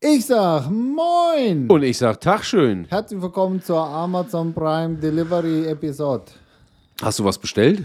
Ich 0.00 0.26
sag 0.26 0.70
Moin! 0.70 1.68
Und 1.68 1.82
ich 1.82 1.98
sag 1.98 2.20
Tag 2.20 2.44
schön. 2.44 2.84
Herzlich 2.84 3.20
willkommen 3.20 3.60
zur 3.60 3.84
Amazon 3.84 4.54
Prime 4.54 4.94
Delivery 4.94 5.66
Episode. 5.66 6.22
Hast 7.02 7.18
du 7.18 7.24
was 7.24 7.36
bestellt? 7.36 7.84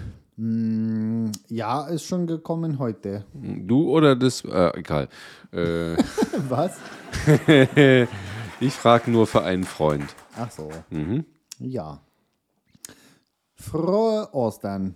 Ja, 1.48 1.88
ist 1.88 2.04
schon 2.04 2.28
gekommen 2.28 2.78
heute. 2.78 3.26
Du 3.34 3.90
oder 3.90 4.16
das? 4.16 4.46
Äh, 4.46 4.78
egal. 4.78 5.10
Äh, 5.54 5.98
Was? 6.50 6.78
ich 8.60 8.74
frage 8.74 9.10
nur 9.10 9.26
für 9.26 9.44
einen 9.44 9.64
Freund. 9.64 10.16
Ach 10.36 10.52
so. 10.52 10.70
Mhm. 10.92 11.26
Ja. 11.60 12.00
Frohe 13.56 14.30
Ostern, 14.34 14.94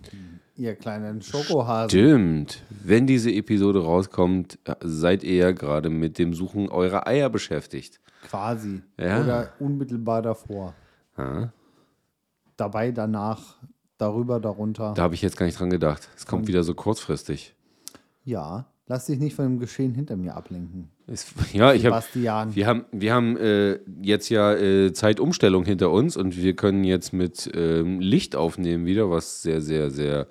ihr 0.58 0.74
kleinen 0.74 1.22
Schokohasen. 1.22 1.90
Stimmt. 1.90 2.62
Wenn 2.68 3.06
diese 3.06 3.30
Episode 3.32 3.82
rauskommt, 3.82 4.58
seid 4.82 5.22
ihr 5.22 5.34
ja 5.36 5.52
gerade 5.52 5.88
mit 5.90 6.18
dem 6.18 6.34
Suchen 6.34 6.68
eurer 6.68 7.06
Eier 7.06 7.30
beschäftigt. 7.30 8.00
Quasi. 8.28 8.82
Ja. 8.98 9.22
Oder 9.22 9.52
unmittelbar 9.60 10.22
davor. 10.22 10.74
Ja, 11.16 11.52
Dabei, 12.56 12.90
danach, 12.90 13.56
darüber, 13.98 14.40
darunter. 14.40 14.94
da 14.94 15.02
habe 15.02 15.14
ich 15.14 15.22
jetzt 15.22 15.36
gar 15.36 15.46
nicht 15.46 15.58
dran 15.60 15.70
gedacht. 15.70 16.08
Es 16.16 16.26
kommt 16.26 16.48
wieder 16.48 16.64
so 16.64 16.74
kurzfristig. 16.74 17.54
Ja. 18.24 18.66
Lass 18.90 19.04
dich 19.04 19.18
nicht 19.18 19.36
von 19.36 19.44
dem 19.44 19.58
Geschehen 19.58 19.94
hinter 19.94 20.16
mir 20.16 20.34
ablenken. 20.34 20.88
Es, 21.06 21.26
ja, 21.52 21.74
ich 21.74 21.84
habe. 21.84 21.96
Sebastian. 21.96 22.54
Wir 22.54 22.66
haben, 22.66 22.86
wir 22.90 23.12
haben 23.12 23.36
äh, 23.36 23.78
jetzt 24.00 24.30
ja 24.30 24.54
äh, 24.54 24.92
Zeitumstellung 24.94 25.66
hinter 25.66 25.90
uns 25.90 26.16
und 26.16 26.36
wir 26.38 26.56
können 26.56 26.84
jetzt 26.84 27.12
mit 27.12 27.50
ähm, 27.54 28.00
Licht 28.00 28.34
aufnehmen 28.34 28.86
wieder, 28.86 29.10
was 29.10 29.42
sehr, 29.42 29.60
sehr, 29.60 29.90
sehr 29.90 30.26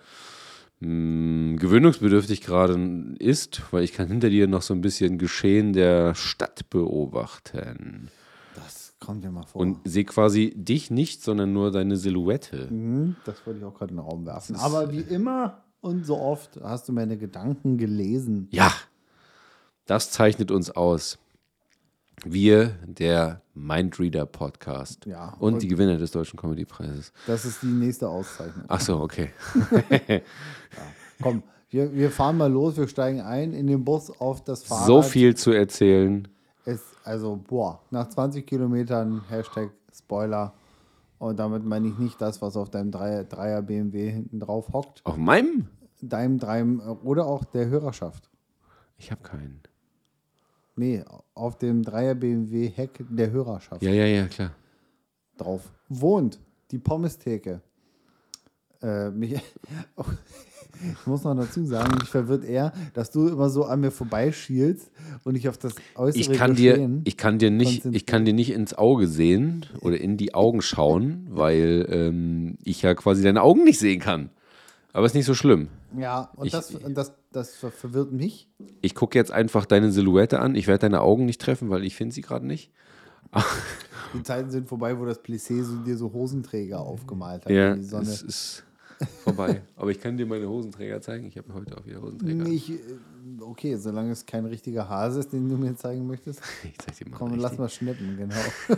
mh, 0.80 1.58
gewöhnungsbedürftig 1.58 2.42
gerade 2.42 3.16
ist, 3.20 3.62
weil 3.72 3.84
ich 3.84 3.94
kann 3.94 4.08
hinter 4.08 4.30
dir 4.30 4.48
noch 4.48 4.64
so 4.64 4.74
ein 4.74 4.82
bisschen 4.82 5.20
Geschehen 5.20 5.74
der 5.74 6.16
Stadt 6.16 6.68
beobachten. 6.72 8.10
Das 8.56 8.96
kommt 9.00 9.24
dir 9.24 9.30
mal 9.30 9.44
vor. 9.44 9.62
Und 9.62 9.78
sehe 9.84 10.06
quasi 10.06 10.56
dich 10.56 10.90
nicht, 10.90 11.22
sondern 11.22 11.54
nur 11.54 11.70
deine 11.70 11.96
Silhouette. 11.96 12.70
Mhm, 12.72 13.18
das 13.24 13.46
wollte 13.46 13.60
ich 13.60 13.66
auch 13.66 13.76
gerade 13.76 13.92
in 13.92 13.98
den 13.98 14.06
Raum 14.06 14.26
werfen. 14.26 14.56
Aber 14.56 14.92
wie 14.92 15.02
immer 15.02 15.62
und 15.82 16.06
so 16.06 16.18
oft 16.20 16.60
hast 16.64 16.88
du 16.90 16.94
meine 16.94 17.18
Gedanken 17.18 17.78
gelesen. 17.78 18.48
Ja, 18.52 18.72
das 19.86 20.12
zeichnet 20.12 20.52
uns 20.52 20.70
aus. 20.72 21.18
Wir, 22.26 22.76
der 22.86 23.42
Mindreader 23.54 24.26
Podcast. 24.26 25.06
Ja, 25.06 25.36
Und, 25.40 25.54
und- 25.54 25.62
die 25.62 25.68
Gewinner 25.68 25.98
des 25.98 26.12
Deutschen 26.12 26.38
Comedy-Preises. 26.40 27.14
Das 27.28 27.46
ist 27.46 27.62
die 27.62 27.68
nächste 27.68 28.10
Auszeichnung. 28.10 28.66
Ach 28.68 28.82
so, 28.82 29.00
okay. 29.00 29.30
Komm, 31.22 31.44
wir, 31.70 31.94
wir 31.94 32.10
fahren 32.12 32.38
mal 32.38 32.52
los, 32.52 32.76
wir 32.78 32.88
steigen 32.88 33.22
ein 33.22 33.54
in 33.54 33.68
den 33.68 33.84
Bus 33.84 34.10
auf 34.20 34.44
das 34.44 34.64
Fahrrad. 34.64 34.88
So 34.88 35.02
viel 35.04 35.36
zu 35.36 35.52
erzählen. 35.52 36.28
Es, 36.66 36.82
also, 37.04 37.36
boah, 37.48 37.80
nach 37.92 38.10
20 38.10 38.46
Kilometern, 38.46 39.22
Hashtag 39.30 39.70
Spoiler. 39.96 40.54
Und 41.20 41.40
damit 41.40 41.66
meine 41.66 41.88
ich 41.88 41.98
nicht 41.98 42.22
das, 42.22 42.42
was 42.42 42.56
auf 42.56 42.70
deinem 42.70 42.92
Dreier, 42.92 43.24
Dreier 43.24 43.62
BMW 43.62 44.12
hinten 44.12 44.40
drauf 44.40 44.72
hockt. 44.74 45.06
Auf 45.06 45.18
meinem? 45.18 45.68
Deinem 46.02 46.38
Dreim 46.38 46.80
oder 47.04 47.26
auch 47.26 47.44
der 47.44 47.68
Hörerschaft. 47.68 48.30
Ich 48.98 49.12
habe 49.12 49.24
keinen. 49.24 49.62
Nee, 50.76 51.04
auf 51.34 51.58
dem 51.58 51.82
Dreier 51.82 52.14
BMW 52.14 52.70
Heck 52.70 53.04
der 53.10 53.32
Hörerschaft. 53.32 53.82
Ja, 53.82 53.92
ja, 53.92 54.06
ja, 54.06 54.28
klar. 54.28 54.52
drauf 55.38 55.72
wohnt, 55.90 56.40
die 56.72 56.78
Pommestheke. 56.78 57.62
Äh, 58.82 59.10
mich, 59.10 59.34
ich 61.02 61.08
muss 61.08 61.24
noch 61.24 61.36
dazu 61.36 61.66
sagen, 61.66 61.98
mich 62.00 62.10
verwirrt 62.10 62.44
eher, 62.46 62.72
dass 62.94 63.10
du 63.12 63.28
immer 63.28 63.50
so 63.50 63.66
an 63.66 63.82
mir 63.82 63.92
vorbeischielst 63.92 64.92
und 65.24 65.36
ich 65.36 65.50
auf 65.50 65.58
das 65.58 65.74
äußere 65.96 66.20
Ich 66.22 66.32
kann, 66.34 66.56
dir, 66.56 67.02
ich, 67.04 67.18
kann 67.18 67.40
dir 67.40 67.50
nicht, 67.52 67.86
ich 67.86 68.06
kann 68.06 68.26
dir 68.26 68.34
nicht 68.34 68.52
ins 68.52 68.74
Auge 68.76 69.08
sehen 69.08 69.66
oder 69.82 70.00
in 70.00 70.18
die 70.18 70.34
Augen 70.36 70.62
schauen, 70.62 71.28
weil 71.32 71.88
ähm, 71.90 72.58
ich 72.64 72.82
ja 72.84 72.94
quasi 72.94 73.24
deine 73.24 73.42
Augen 73.42 73.64
nicht 73.64 73.80
sehen 73.80 74.00
kann. 74.00 74.30
Aber 74.94 75.06
ist 75.06 75.14
nicht 75.16 75.26
so 75.26 75.34
schlimm. 75.36 75.68
Ja, 75.98 76.32
und, 76.36 76.48
Ich- 76.48 76.52
das, 76.52 76.72
und 76.74 76.96
das, 76.96 77.14
das 77.32 77.56
ver- 77.56 77.72
verwirrt 77.72 78.12
mich. 78.12 78.48
Ich 78.82 78.96
gucke 78.96 79.18
jetzt 79.18 79.32
einfach 79.32 79.66
deine 79.66 79.92
Silhouette 79.92 80.40
an. 80.40 80.56
Ich 80.56 80.68
werde 80.68 80.82
deine 80.82 81.02
Augen 81.02 81.26
nicht 81.26 81.40
treffen, 81.42 81.70
weil 81.70 81.84
ich 81.84 81.96
finde 81.96 82.14
sie 82.16 82.22
gerade 82.22 82.46
nicht. 82.46 82.72
Die 84.14 84.24
Zeiten 84.24 84.50
sind 84.50 84.68
vorbei, 84.70 84.98
wo 84.98 85.06
das 85.06 85.24
Plissé 85.24 85.62
so, 85.64 85.76
dir 85.78 85.98
so 85.98 86.14
Hosenträger 86.14 86.80
aufgemalt 86.80 87.46
hat. 87.46 87.52
Ja, 87.52 87.76
die 87.76 87.84
Sonne. 87.84 88.04
es 88.10 88.22
ist 88.22 88.64
vorbei. 89.24 89.62
Aber 89.76 89.92
ich 89.92 90.00
kann 90.00 90.18
dir 90.18 90.26
meine 90.26 90.48
Hosenträger 90.48 91.02
zeigen. 91.02 91.26
Ich 91.28 91.38
habe 91.38 91.54
heute 91.54 91.78
auch 91.78 91.86
wieder 91.86 92.02
Hosenträger. 92.02 92.44
Nicht, 92.44 92.70
äh, 92.70 92.78
okay, 93.42 93.76
solange 93.76 94.12
es 94.12 94.26
kein 94.26 94.46
richtiger 94.46 94.90
Hase 94.90 95.20
ist, 95.20 95.34
den 95.34 95.50
du 95.50 95.58
mir 95.58 95.76
zeigen 95.76 96.08
möchtest. 96.08 96.42
Ich 96.64 96.78
zeig 96.80 96.98
dir 96.98 97.10
mal. 97.10 97.18
Komm, 97.18 97.30
richtig. 97.30 97.44
lass 97.44 97.58
mal 97.58 97.70
schnippen, 97.70 98.18
genau. 98.18 98.36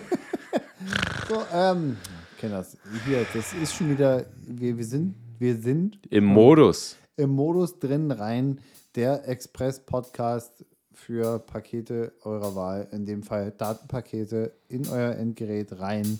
so, 1.29 1.41
ähm, 1.53 1.97
kenn 2.37 2.51
das. 2.51 2.77
Hier, 3.05 3.25
das 3.33 3.53
ist 3.53 3.73
schon 3.73 3.89
wieder, 3.91 4.25
wir, 4.41 4.77
wir 4.77 4.85
sind, 4.85 5.15
wir 5.37 5.55
sind 5.55 5.99
Im 6.09 6.25
Modus. 6.25 6.97
im 7.15 7.31
Modus 7.31 7.79
drin 7.79 8.11
rein, 8.11 8.59
der 8.95 9.27
Express-Podcast 9.27 10.65
für 10.93 11.39
Pakete 11.39 12.11
eurer 12.23 12.55
Wahl, 12.55 12.87
in 12.91 13.05
dem 13.05 13.23
Fall 13.23 13.51
Datenpakete 13.51 14.53
in 14.67 14.87
euer 14.87 15.15
Endgerät 15.15 15.79
rein 15.79 16.19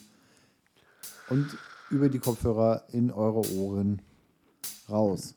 und 1.29 1.45
über 1.89 2.09
die 2.09 2.19
Kopfhörer 2.19 2.83
in 2.91 3.11
eure 3.11 3.47
Ohren 3.53 4.01
raus. 4.89 5.35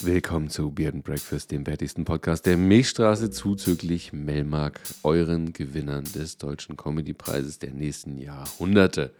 Willkommen 0.00 0.48
zu 0.48 0.70
Beard 0.70 0.94
and 0.94 1.04
Breakfast, 1.04 1.50
dem 1.52 1.66
wertigsten 1.66 2.04
Podcast 2.04 2.46
der 2.46 2.56
Milchstraße 2.56 3.30
zuzüglich 3.30 4.12
Melmark, 4.12 4.80
euren 5.02 5.52
Gewinnern 5.52 6.04
des 6.04 6.38
Deutschen 6.38 6.76
Comedy-Preises 6.76 7.58
der 7.58 7.72
nächsten 7.72 8.18
Jahrhunderte. 8.18 9.12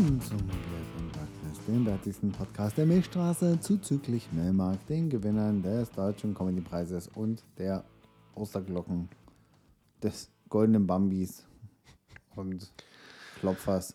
Willkommen 0.00 0.22
zum 0.22 0.38
and 0.38 1.12
Breakfast, 1.12 1.68
dem 1.68 1.84
wertigsten 1.84 2.32
Podcast 2.32 2.78
der 2.78 2.86
Milchstraße 2.86 3.60
zuzüglich 3.60 4.32
Melmark, 4.32 4.86
den 4.86 5.10
Gewinnern 5.10 5.62
des 5.62 5.90
Deutschen 5.90 6.32
Comedy-Preises 6.32 7.08
und 7.08 7.44
der 7.58 7.84
Osterglocken 8.34 9.10
des 10.02 10.30
Goldenen 10.48 10.86
Bambis 10.86 11.44
und 12.34 12.72
Klopfers 13.40 13.94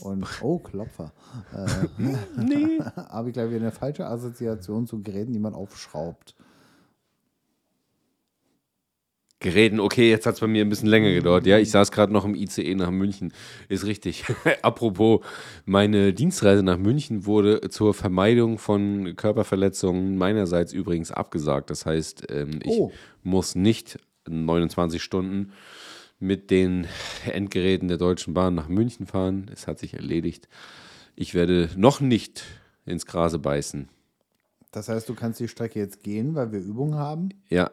und 0.00 0.26
oh, 0.42 0.58
Klopfer. 0.58 1.12
Äh, 1.52 1.86
Nee. 2.36 2.80
habe 2.96 3.28
ich 3.28 3.34
gleich 3.34 3.48
wieder 3.48 3.60
eine 3.60 3.70
falsche 3.70 4.08
Assoziation 4.08 4.88
zu 4.88 5.02
Geräten, 5.02 5.32
die 5.32 5.38
man 5.38 5.54
aufschraubt. 5.54 6.34
Geräten, 9.44 9.78
okay, 9.78 10.08
jetzt 10.08 10.24
hat 10.24 10.34
es 10.36 10.40
bei 10.40 10.46
mir 10.46 10.64
ein 10.64 10.70
bisschen 10.70 10.88
länger 10.88 11.12
gedauert. 11.12 11.46
Ja, 11.46 11.58
ich 11.58 11.70
saß 11.70 11.92
gerade 11.92 12.10
noch 12.14 12.24
im 12.24 12.34
ICE 12.34 12.74
nach 12.76 12.90
München. 12.90 13.34
Ist 13.68 13.84
richtig. 13.84 14.24
Apropos, 14.62 15.20
meine 15.66 16.14
Dienstreise 16.14 16.62
nach 16.62 16.78
München 16.78 17.26
wurde 17.26 17.68
zur 17.68 17.92
Vermeidung 17.92 18.56
von 18.56 19.14
Körperverletzungen 19.16 20.16
meinerseits 20.16 20.72
übrigens 20.72 21.12
abgesagt. 21.12 21.68
Das 21.68 21.84
heißt, 21.84 22.24
ähm, 22.30 22.60
ich 22.62 22.70
Oh. 22.70 22.90
muss 23.22 23.54
nicht 23.54 23.98
29 24.26 25.02
Stunden 25.02 25.52
mit 26.18 26.50
den 26.50 26.86
Endgeräten 27.30 27.88
der 27.88 27.98
Deutschen 27.98 28.32
Bahn 28.32 28.54
nach 28.54 28.68
München 28.68 29.06
fahren. 29.06 29.50
Es 29.52 29.66
hat 29.66 29.78
sich 29.78 29.92
erledigt. 29.92 30.48
Ich 31.16 31.34
werde 31.34 31.68
noch 31.76 32.00
nicht 32.00 32.44
ins 32.86 33.04
Grase 33.04 33.38
beißen. 33.38 33.90
Das 34.72 34.88
heißt, 34.88 35.06
du 35.06 35.14
kannst 35.14 35.38
die 35.38 35.48
Strecke 35.48 35.80
jetzt 35.80 36.02
gehen, 36.02 36.34
weil 36.34 36.50
wir 36.50 36.60
Übungen 36.60 36.94
haben. 36.94 37.28
Ja, 37.50 37.70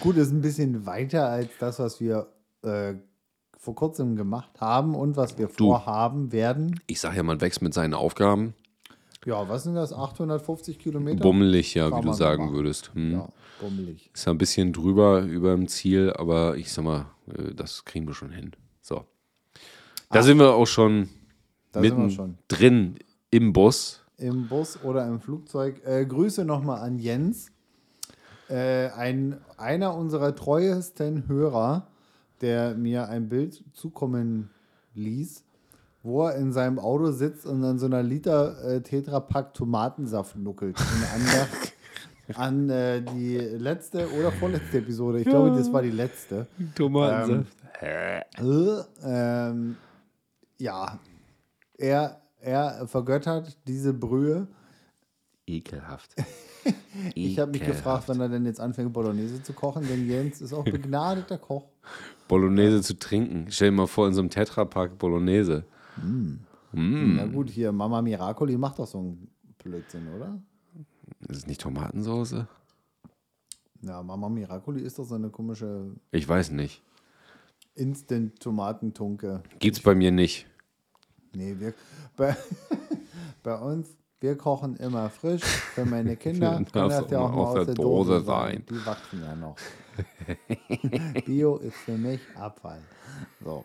Gut, 0.00 0.16
ist 0.16 0.32
ein 0.32 0.40
bisschen 0.40 0.86
weiter 0.86 1.28
als 1.28 1.50
das, 1.58 1.78
was 1.78 2.00
wir 2.00 2.26
äh, 2.62 2.94
vor 3.58 3.74
kurzem 3.74 4.16
gemacht 4.16 4.60
haben 4.60 4.94
und 4.94 5.16
was 5.16 5.38
wir 5.38 5.46
Du. 5.46 5.68
vorhaben 5.68 6.32
werden. 6.32 6.80
ich 6.86 7.00
sage 7.00 7.16
ja, 7.18 7.22
man 7.22 7.40
wächst 7.40 7.62
mit 7.62 7.72
seinen 7.74 7.94
Aufgaben. 7.94 8.54
Ja, 9.24 9.48
was 9.48 9.62
sind 9.64 9.74
das? 9.74 9.92
850 9.92 10.78
Kilometer? 10.78 11.22
Bummelig, 11.22 11.74
ja, 11.74 11.96
wie 11.96 12.02
du 12.02 12.12
sagen 12.12 12.44
machen. 12.46 12.54
würdest. 12.56 12.92
Hm. 12.94 13.12
Ja, 13.12 13.28
bummelig. 13.60 14.10
Ist 14.12 14.26
ja 14.26 14.32
ein 14.32 14.38
bisschen 14.38 14.72
drüber 14.72 15.22
über 15.22 15.52
dem 15.54 15.66
Ziel, 15.68 16.12
aber 16.14 16.56
ich 16.56 16.70
sag 16.70 16.84
mal, 16.84 17.06
äh, 17.28 17.54
das 17.54 17.84
kriegen 17.86 18.06
wir 18.06 18.12
schon 18.14 18.30
hin. 18.32 18.52
So. 18.82 19.04
Da 20.10 20.22
sind 20.22 20.38
wir 20.38 20.52
auch 20.54 20.66
schon 20.66 21.08
Da 21.72 21.80
sind 21.80 21.92
wir 21.92 21.96
mitten 22.04 22.10
schon. 22.10 22.38
drin 22.48 22.96
im 23.30 23.52
Bus. 23.54 24.03
Im 24.16 24.48
Bus 24.48 24.82
oder 24.82 25.06
im 25.06 25.20
Flugzeug. 25.20 25.82
Äh, 25.84 26.06
Grüße 26.06 26.44
nochmal 26.44 26.80
an 26.80 26.98
Jens. 26.98 27.50
Äh, 28.48 28.90
ein, 28.90 29.40
einer 29.56 29.96
unserer 29.96 30.34
treuesten 30.34 31.26
Hörer, 31.28 31.88
der 32.40 32.74
mir 32.74 33.08
ein 33.08 33.28
Bild 33.28 33.64
zukommen 33.72 34.50
ließ 34.94 35.44
wo 36.04 36.26
er 36.26 36.36
in 36.36 36.52
seinem 36.52 36.78
Auto 36.78 37.10
sitzt 37.10 37.46
und 37.46 37.64
an 37.64 37.78
so 37.78 37.86
einer 37.86 38.02
Liter 38.02 38.62
äh, 38.62 38.82
Tetrapack 38.82 39.54
Tomatensaft 39.54 40.36
nuckelt. 40.36 40.78
In 40.78 41.20
Andacht 41.20 41.72
an 42.34 42.68
äh, 42.68 43.00
die 43.00 43.38
letzte 43.38 44.12
oder 44.12 44.30
vorletzte 44.30 44.78
Episode. 44.78 45.20
Ich 45.20 45.24
glaube, 45.24 45.56
das 45.56 45.72
war 45.72 45.80
die 45.80 45.90
letzte. 45.90 46.46
Tomatensaft. 46.74 47.56
Äh, 47.80 48.20
ähm, 49.02 49.76
ja, 50.58 50.98
er, 51.78 52.20
er 52.44 52.86
vergöttert 52.86 53.56
diese 53.66 53.92
Brühe. 53.92 54.46
Ekelhaft. 55.46 56.14
Ich 57.14 57.38
habe 57.38 57.50
mich 57.50 57.62
gefragt, 57.62 58.04
wann 58.06 58.20
er 58.20 58.30
denn 58.30 58.46
jetzt 58.46 58.60
anfängt, 58.60 58.92
Bolognese 58.92 59.42
zu 59.42 59.52
kochen, 59.52 59.86
denn 59.86 60.08
Jens 60.08 60.40
ist 60.40 60.54
auch 60.54 60.64
begnadeter 60.64 61.36
Koch. 61.36 61.66
Bolognese 62.28 62.80
zu 62.80 62.98
trinken. 62.98 63.48
Stell 63.50 63.70
dir 63.70 63.76
mal 63.76 63.86
vor, 63.86 64.06
in 64.08 64.14
so 64.14 64.20
einem 64.20 64.30
Tetrapack 64.30 64.96
Bolognese. 64.96 65.64
Na 66.72 67.26
gut, 67.26 67.50
hier 67.50 67.72
Mama 67.72 68.00
Miracoli 68.00 68.56
macht 68.56 68.78
doch 68.78 68.86
so 68.86 68.98
einen 68.98 69.28
Blödsinn, 69.58 70.08
oder? 70.16 70.40
Ist 71.28 71.38
es 71.38 71.46
nicht 71.46 71.60
Tomatensoße? 71.60 72.48
Ja, 73.82 74.02
Mama 74.02 74.28
Miracoli 74.28 74.80
ist 74.80 74.98
doch 74.98 75.04
so 75.04 75.16
eine 75.16 75.28
komische 75.28 75.94
Ich 76.12 76.26
weiß 76.26 76.52
nicht. 76.52 76.82
Instant-Tomatentunke. 77.74 79.42
Gibt's 79.58 79.80
bei 79.80 79.94
mir 79.94 80.12
nicht. 80.12 80.46
Nee, 81.34 81.56
wir, 81.58 81.74
bei, 82.16 82.36
bei 83.42 83.56
uns, 83.56 83.88
wir 84.20 84.36
kochen 84.36 84.76
immer 84.76 85.10
frisch. 85.10 85.42
Für 85.42 85.84
meine 85.84 86.16
Kinder 86.16 86.64
kann 86.72 86.88
das 86.88 87.10
ja 87.10 87.20
auch 87.20 87.32
mal 87.32 87.44
aus 87.44 87.66
der 87.66 87.74
Dose 87.74 88.12
Dose 88.12 88.24
sein. 88.24 88.52
sein. 88.52 88.64
Die 88.70 88.86
wachsen 88.86 89.22
ja 89.22 89.34
noch. 89.34 89.56
Bio 91.26 91.56
ist 91.56 91.76
für 91.76 91.98
mich 91.98 92.20
Abfall. 92.36 92.80
So. 93.44 93.64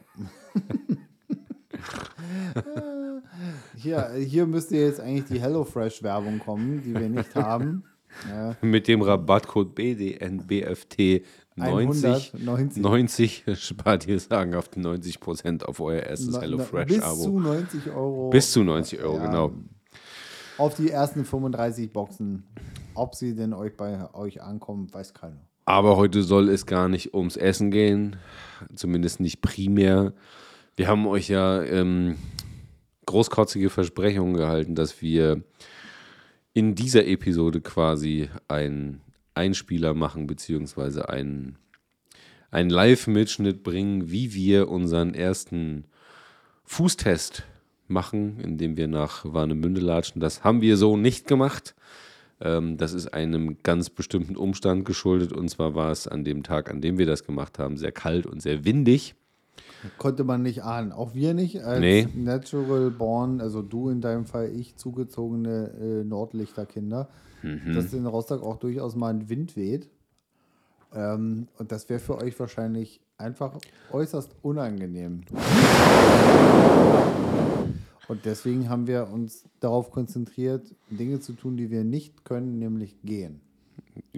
Hier, 3.75 4.11
hier 4.15 4.45
müsste 4.45 4.77
jetzt 4.77 4.99
eigentlich 4.99 5.25
die 5.25 5.41
HelloFresh-Werbung 5.41 6.39
kommen, 6.39 6.83
die 6.83 6.93
wir 6.93 7.09
nicht 7.09 7.33
haben. 7.35 7.85
Ja, 8.27 8.55
Mit 8.61 8.87
dem 8.87 9.01
Rabattcode 9.01 9.73
BDNBFT 9.75 11.23
90, 11.59 12.33
190. 12.33 12.81
90 12.83 13.43
spart 13.55 14.07
ihr 14.07 14.19
sagenhaft 14.19 14.75
90% 14.77 15.63
auf 15.63 15.79
euer 15.79 16.01
erstes 16.03 16.29
na- 16.31 16.39
Bis 16.39 16.41
HelloFresh-Abo. 16.49 17.15
zu 17.23 17.39
90 17.39 17.87
Euro. 17.91 18.29
Bis 18.29 18.51
zu 18.51 18.63
90 18.63 18.99
Euro, 19.01 19.17
Ja. 19.17 19.25
genau. 19.25 19.51
Auf 20.57 20.75
die 20.75 20.89
ersten 20.89 21.23
35 21.25 21.91
Boxen. 21.93 22.43
Ob 22.95 23.15
sie 23.15 23.33
denn 23.35 23.53
euch 23.53 23.77
bei 23.77 24.13
euch 24.13 24.41
ankommen, 24.41 24.93
weiß 24.93 25.13
keiner. 25.13 25.39
Aber 25.65 25.95
heute 25.97 26.23
soll 26.23 26.49
es 26.49 26.65
gar 26.65 26.89
nicht 26.89 27.13
ums 27.13 27.37
Essen 27.37 27.71
gehen, 27.71 28.17
zumindest 28.75 29.19
nicht 29.19 29.41
primär. 29.41 30.13
Wir 30.75 30.87
haben 30.87 31.05
euch 31.07 31.29
ja 31.29 31.61
ähm, 31.63 32.15
großkotzige 33.05 33.69
Versprechungen 33.69 34.33
gehalten, 34.33 34.75
dass 34.75 35.01
wir 35.01 35.43
in 36.53 36.75
dieser 36.75 37.05
Episode 37.05 37.61
quasi 37.61 38.29
einen 38.47 39.01
Einspieler 39.39 39.93
machen, 39.93 40.27
beziehungsweise 40.27 41.07
einen, 41.07 41.57
einen 42.51 42.69
Live-Mitschnitt 42.69 43.63
bringen, 43.63 44.11
wie 44.11 44.33
wir 44.33 44.67
unseren 44.67 45.13
ersten 45.13 45.85
Fußtest 46.65 47.43
machen, 47.87 48.39
indem 48.41 48.75
wir 48.75 48.87
nach 48.87 49.23
Warnemünde 49.25 49.81
latschen. 49.81 50.19
Das 50.19 50.43
haben 50.43 50.61
wir 50.61 50.75
so 50.75 50.97
nicht 50.97 51.25
gemacht. 51.25 51.73
Ähm, 52.41 52.77
das 52.77 52.93
ist 52.93 53.07
einem 53.07 53.57
ganz 53.63 53.89
bestimmten 53.89 54.35
Umstand 54.35 54.83
geschuldet. 54.85 55.31
Und 55.31 55.49
zwar 55.49 55.73
war 55.73 55.91
es 55.91 56.07
an 56.07 56.23
dem 56.25 56.43
Tag, 56.43 56.69
an 56.69 56.81
dem 56.81 56.97
wir 56.97 57.05
das 57.05 57.23
gemacht 57.23 57.59
haben, 57.59 57.77
sehr 57.77 57.93
kalt 57.93 58.25
und 58.25 58.41
sehr 58.41 58.65
windig. 58.65 59.15
Konnte 59.97 60.23
man 60.23 60.41
nicht 60.41 60.63
ahnen. 60.63 60.91
Auch 60.91 61.13
wir 61.13 61.33
nicht 61.33 61.63
als 61.63 61.79
Nee. 61.79 62.07
Natural 62.15 62.91
Born, 62.91 63.39
also 63.41 63.61
du 63.61 63.89
in 63.89 64.01
deinem 64.01 64.25
Fall, 64.25 64.49
ich 64.53 64.75
zugezogene 64.75 65.71
äh, 65.79 66.03
Nordlichterkinder, 66.03 67.07
Mhm. 67.41 67.73
dass 67.73 67.93
in 67.93 68.05
Rostock 68.05 68.43
auch 68.43 68.57
durchaus 68.57 68.95
mal 68.97 69.13
ein 69.13 69.29
Wind 69.29 69.55
weht. 69.55 69.89
Ähm, 70.93 71.47
und 71.57 71.71
das 71.71 71.87
wäre 71.87 71.99
für 72.01 72.17
euch 72.17 72.37
wahrscheinlich 72.39 72.99
einfach 73.17 73.57
äußerst 73.91 74.31
unangenehm. 74.41 75.21
Und 78.07 78.25
deswegen 78.25 78.69
haben 78.69 78.87
wir 78.87 79.07
uns 79.13 79.45
darauf 79.59 79.91
konzentriert, 79.91 80.73
Dinge 80.89 81.19
zu 81.19 81.33
tun, 81.33 81.57
die 81.57 81.69
wir 81.69 81.83
nicht 81.83 82.25
können, 82.25 82.57
nämlich 82.57 82.97
gehen. 83.03 83.39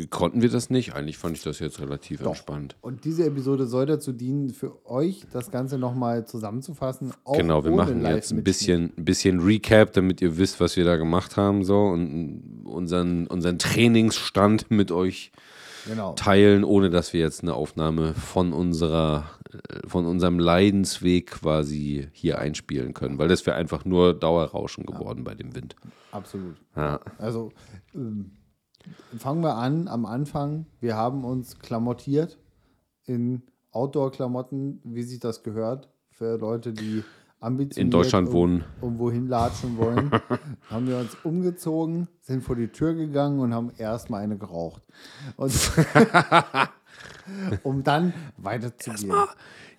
Konnten 0.09 0.41
wir 0.41 0.49
das 0.49 0.69
nicht? 0.69 0.93
Eigentlich 0.93 1.17
fand 1.17 1.37
ich 1.37 1.43
das 1.43 1.59
jetzt 1.59 1.79
relativ 1.79 2.21
entspannt. 2.21 2.75
Und 2.81 3.03
diese 3.03 3.25
Episode 3.25 3.65
soll 3.65 3.85
dazu 3.85 4.11
dienen, 4.11 4.49
für 4.49 4.85
euch 4.85 5.25
das 5.31 5.51
Ganze 5.51 5.77
nochmal 5.77 6.25
zusammenzufassen. 6.25 7.13
Genau, 7.33 7.63
wir 7.63 7.71
machen 7.71 8.05
jetzt 8.05 8.31
ein 8.31 8.43
bisschen, 8.43 8.93
ein 8.97 9.05
bisschen 9.05 9.39
Recap, 9.39 9.93
damit 9.93 10.21
ihr 10.21 10.37
wisst, 10.37 10.59
was 10.59 10.77
wir 10.77 10.85
da 10.85 10.97
gemacht 10.97 11.35
haben, 11.35 11.63
so 11.63 11.79
und 11.79 12.63
unseren, 12.65 13.27
unseren 13.27 13.59
Trainingsstand 13.59 14.71
mit 14.71 14.91
euch 14.91 15.31
Genau. 15.87 16.13
teilen, 16.13 16.63
ohne 16.63 16.89
dass 16.91 17.11
wir 17.11 17.21
jetzt 17.21 17.41
eine 17.41 17.55
Aufnahme 17.55 18.13
von 18.13 18.53
unserer, 18.53 19.25
äh, 19.51 19.87
von 19.87 20.05
unserem 20.05 20.37
Leidensweg 20.37 21.31
quasi 21.31 22.07
hier 22.13 22.37
einspielen 22.37 22.93
können, 22.93 23.17
weil 23.17 23.27
das 23.27 23.45
wäre 23.45 23.57
einfach 23.57 23.83
nur 23.83 24.13
Dauerrauschen 24.13 24.85
geworden 24.85 25.23
bei 25.23 25.33
dem 25.33 25.55
Wind. 25.55 25.75
Absolut. 26.11 26.55
Ja. 26.75 26.99
Also 27.17 27.51
ähm, 27.95 28.31
fangen 29.17 29.43
wir 29.43 29.55
an 29.55 29.87
am 29.87 30.05
Anfang. 30.05 30.65
Wir 30.79 30.95
haben 30.95 31.23
uns 31.23 31.59
klamottiert 31.59 32.37
in 33.05 33.43
Outdoor-Klamotten, 33.71 34.81
wie 34.83 35.03
sich 35.03 35.19
das 35.19 35.43
gehört, 35.43 35.89
für 36.11 36.37
Leute, 36.37 36.73
die 36.73 37.03
ambitioniert 37.39 37.85
In 37.85 37.91
Deutschland 37.91 38.27
um- 38.29 38.33
wohnen. 38.33 38.63
Irgendwo 38.81 39.11
hinlatschen 39.11 39.77
wollen. 39.77 40.11
haben 40.69 40.87
wir 40.87 40.97
uns 40.97 41.15
umgezogen, 41.23 42.07
sind 42.21 42.43
vor 42.43 42.55
die 42.55 42.67
Tür 42.67 42.93
gegangen 42.93 43.39
und 43.39 43.53
haben 43.53 43.71
erstmal 43.77 44.21
eine 44.21 44.37
geraucht. 44.37 44.83
Und 45.37 45.53
um 47.63 47.83
dann 47.83 48.13
weiterzugehen. 48.37 49.09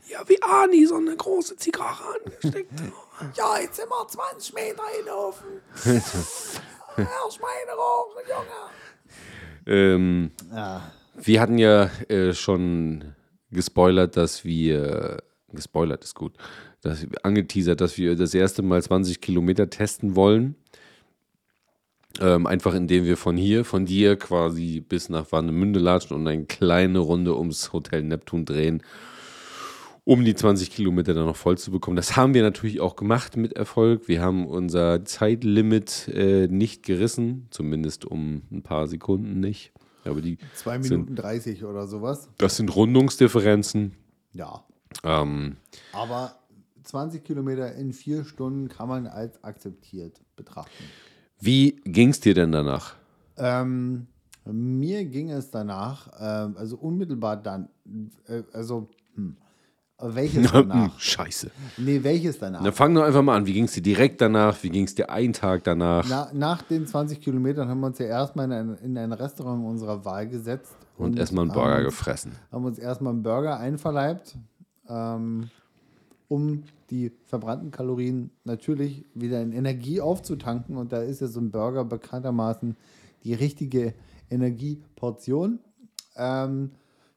Ja, 0.08 0.19
wie 0.26 0.43
Ani 0.43 0.84
so 0.84 0.96
eine 0.96 1.16
große 1.16 1.56
Zigarre 1.56 2.02
angesteckt. 2.25 2.72
Ja, 3.37 3.56
jetzt 3.60 3.76
sind 3.76 3.88
wir 3.88 4.08
20 4.08 4.52
Meter 4.52 4.82
hinlaufen. 4.99 5.46
Erst 5.84 6.60
meine 6.96 7.70
rauchen, 7.78 8.20
Junge. 8.28 8.81
Ähm, 9.67 10.31
Ja. 10.53 10.82
Wir 11.14 11.41
hatten 11.41 11.59
ja 11.59 11.91
äh, 12.09 12.32
schon 12.32 13.05
gespoilert, 13.50 14.17
dass 14.17 14.44
wir, 14.44 15.23
gespoilert 15.53 16.05
ist 16.05 16.14
gut, 16.14 16.32
dass 16.81 17.06
angeteasert, 17.23 17.81
dass 17.81 17.99
wir 17.99 18.17
das 18.17 18.35
erste 18.35 18.62
Mal 18.62 18.82
20 18.82 19.20
Kilometer 19.20 19.70
testen 19.70 20.17
wollen. 20.17 20.56
Ähm, 22.21 22.47
einfach 22.47 22.75
indem 22.75 23.04
wir 23.04 23.16
von 23.16 23.37
hier, 23.37 23.64
von 23.64 23.87
dir 23.87 24.16
quasi 24.16 24.81
bis 24.81 25.09
nach 25.09 25.33
Warnemünde 25.33 25.81
latschen 25.81 26.14
und 26.14 26.26
eine 26.26 26.45
kleine 26.45 26.99
Runde 26.99 27.37
ums 27.38 27.73
Hotel 27.73 28.02
Neptun 28.02 28.45
drehen, 28.45 28.83
um 30.04 30.25
die 30.25 30.35
20 30.35 30.71
Kilometer 30.71 31.14
dann 31.14 31.26
noch 31.26 31.37
voll 31.37 31.59
zu 31.59 31.71
bekommen. 31.71 31.97
Das 31.97 32.16
haben 32.16 32.35
wir 32.35 32.42
natürlich 32.42 32.80
auch 32.80 32.97
gemacht 32.97 33.37
mit 33.37 33.52
Erfolg. 33.52 34.09
Wir 34.09 34.21
haben 34.21 34.47
unser 34.47 35.04
Zeitlimit 35.04 36.09
äh, 36.09 36.49
nicht 36.49 36.82
gerissen, 36.82 37.47
zumindest 37.50 38.04
um 38.04 38.42
ein 38.50 38.62
paar 38.62 38.88
Sekunden 38.88 39.38
nicht. 39.40 39.73
Aber 40.04 40.21
die 40.21 40.38
2 40.54 40.82
sind 40.82 40.90
Minuten 40.90 41.14
30 41.16 41.64
oder 41.64 41.87
sowas. 41.87 42.28
das 42.38 42.56
sind 42.56 42.75
Rundungsdifferenzen. 42.75 43.92
Ja. 44.32 44.64
Ähm, 45.04 45.56
Aber 45.92 46.35
20 46.82 47.23
Kilometer 47.23 47.73
in 47.76 47.92
vier 47.92 48.25
Stunden 48.25 48.68
kann 48.68 48.88
man 48.88 49.06
als 49.06 49.42
akzeptiert 49.44 50.21
betrachten. 50.37 50.85
wie 51.40 51.76
ging 51.85 52.09
es 52.09 52.18
dir 52.18 52.35
denn 52.35 52.50
danach? 52.50 52.97
Ähm, 53.37 54.09
mir 54.44 55.04
ging 55.04 55.30
es 55.30 55.50
danach, 55.52 56.09
ähm, 56.18 56.56
also 56.56 56.76
unmittelbar 56.76 57.37
dann, 57.37 57.68
äh, 58.26 58.42
also, 58.52 58.88
hm, 59.14 59.37
welches 60.02 60.50
danach? 60.50 60.99
Scheiße. 60.99 61.50
nee, 61.78 62.02
welches 62.02 62.38
danach? 62.38 62.61
Na, 62.62 62.73
fang 62.73 62.94
doch 62.94 63.02
einfach 63.02 63.23
mal 63.23 63.37
an. 63.37 63.47
Wie 63.47 63.52
ging 63.52 63.64
es 63.64 63.73
dir 63.73 63.82
direkt 63.82 64.21
danach? 64.21 64.62
Wie 64.62 64.71
ging 64.71 64.85
es 64.85 64.94
dir 64.94 65.11
einen 65.11 65.32
Tag 65.32 65.64
danach? 65.64 66.06
Na, 66.09 66.30
nach 66.32 66.62
den 66.62 66.87
20 66.87 67.21
Kilometern 67.21 67.68
haben 67.68 67.80
wir 67.80 67.87
uns 67.88 67.99
ja 67.99 68.06
erstmal 68.06 68.47
in 68.47 68.52
ein, 68.52 68.78
in 68.82 68.99
ein 68.99 69.12
Restaurant 69.12 69.64
unserer 69.64 70.04
Wahl 70.04 70.28
gesetzt. 70.28 70.75
und 70.99 71.18
erstmal 71.18 71.44
einen 71.44 71.52
Burger 71.52 71.76
haben, 71.76 71.85
gefressen. 71.85 72.32
haben 72.50 72.64
uns 72.64 72.78
erstmal 72.78 73.12
einen 73.12 73.23
Burger 73.23 73.59
einverleibt, 73.59 74.37
ähm, 74.88 75.50
um 76.28 76.64
die 76.90 77.12
verbrannten 77.26 77.71
Kalorien 77.71 78.30
natürlich 78.44 79.04
wieder 79.14 79.40
in 79.40 79.52
Energie 79.52 80.00
aufzutanken. 80.00 80.76
Und 80.76 80.92
da 80.92 81.02
ist 81.02 81.21
ja 81.21 81.26
so 81.26 81.40
ein 81.40 81.50
Burger 81.50 81.85
bekanntermaßen 81.85 82.76
die 83.25 83.35
richtige 83.35 83.94
Energieportion. 84.30 85.61
Ähm, 86.16 86.73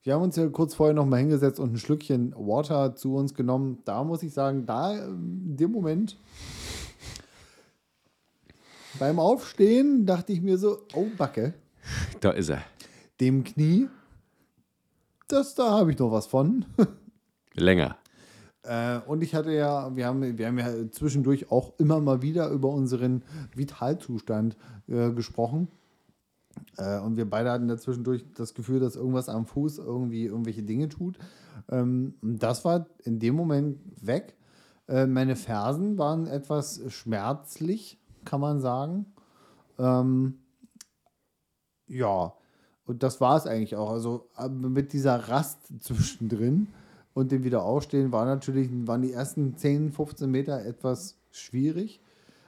wir 0.05 0.13
haben 0.13 0.21
uns 0.21 0.35
ja 0.35 0.47
kurz 0.49 0.75
vorher 0.75 0.93
noch 0.93 1.07
mal 1.07 1.17
hingesetzt 1.17 1.59
und 1.59 1.73
ein 1.73 1.77
Schlückchen 1.79 2.31
Water 2.37 2.95
zu 2.95 3.15
uns 3.15 3.33
genommen. 3.33 3.79
Da 3.85 4.03
muss 4.03 4.21
ich 4.21 4.33
sagen, 4.33 4.67
da 4.67 4.95
in 4.95 5.57
dem 5.57 5.71
Moment 5.71 6.15
beim 8.99 9.19
Aufstehen 9.19 10.05
dachte 10.05 10.31
ich 10.31 10.41
mir 10.41 10.59
so, 10.59 10.77
oh 10.93 11.07
Backe, 11.17 11.55
Da 12.21 12.31
ist 12.31 12.49
er. 12.49 12.61
dem 13.19 13.43
Knie, 13.43 13.89
das 15.27 15.55
da 15.55 15.71
habe 15.71 15.91
ich 15.91 15.97
noch 15.97 16.11
was 16.11 16.27
von. 16.27 16.65
Länger. 17.55 17.97
Äh, 18.61 18.99
und 19.07 19.23
ich 19.23 19.33
hatte 19.33 19.53
ja, 19.53 19.95
wir 19.95 20.05
haben, 20.05 20.37
wir 20.37 20.47
haben 20.47 20.59
ja 20.59 20.91
zwischendurch 20.91 21.51
auch 21.51 21.73
immer 21.79 21.99
mal 21.99 22.21
wieder 22.21 22.49
über 22.49 22.69
unseren 22.69 23.23
Vitalzustand 23.55 24.55
äh, 24.87 25.09
gesprochen. 25.11 25.67
Äh, 26.77 26.99
und 26.99 27.17
wir 27.17 27.29
beide 27.29 27.51
hatten 27.51 27.67
dazwischendurch 27.67 28.25
das 28.35 28.53
Gefühl, 28.53 28.79
dass 28.79 28.95
irgendwas 28.95 29.29
am 29.29 29.45
Fuß 29.45 29.79
irgendwie 29.79 30.25
irgendwelche 30.25 30.63
Dinge 30.63 30.89
tut. 30.89 31.17
Ähm, 31.69 32.15
das 32.21 32.65
war 32.65 32.87
in 33.03 33.19
dem 33.19 33.35
Moment 33.35 33.79
weg. 34.01 34.35
Äh, 34.87 35.07
meine 35.07 35.35
Fersen 35.35 35.97
waren 35.97 36.27
etwas 36.27 36.81
schmerzlich, 36.89 37.99
kann 38.23 38.41
man 38.41 38.59
sagen. 38.59 39.05
Ähm, 39.79 40.39
ja, 41.87 42.33
und 42.85 43.03
das 43.03 43.19
war 43.19 43.37
es 43.37 43.47
eigentlich 43.47 43.75
auch. 43.75 43.91
Also 43.91 44.29
äh, 44.37 44.47
mit 44.49 44.93
dieser 44.93 45.29
Rast 45.29 45.59
zwischendrin 45.81 46.67
und 47.13 47.31
dem 47.31 47.43
Wiederaufstehen 47.43 48.11
war 48.11 48.25
natürlich, 48.25 48.69
waren 48.85 49.01
die 49.01 49.13
ersten 49.13 49.57
10, 49.57 49.91
15 49.91 50.29
Meter 50.29 50.65
etwas 50.65 51.17
schwierig. 51.31 52.01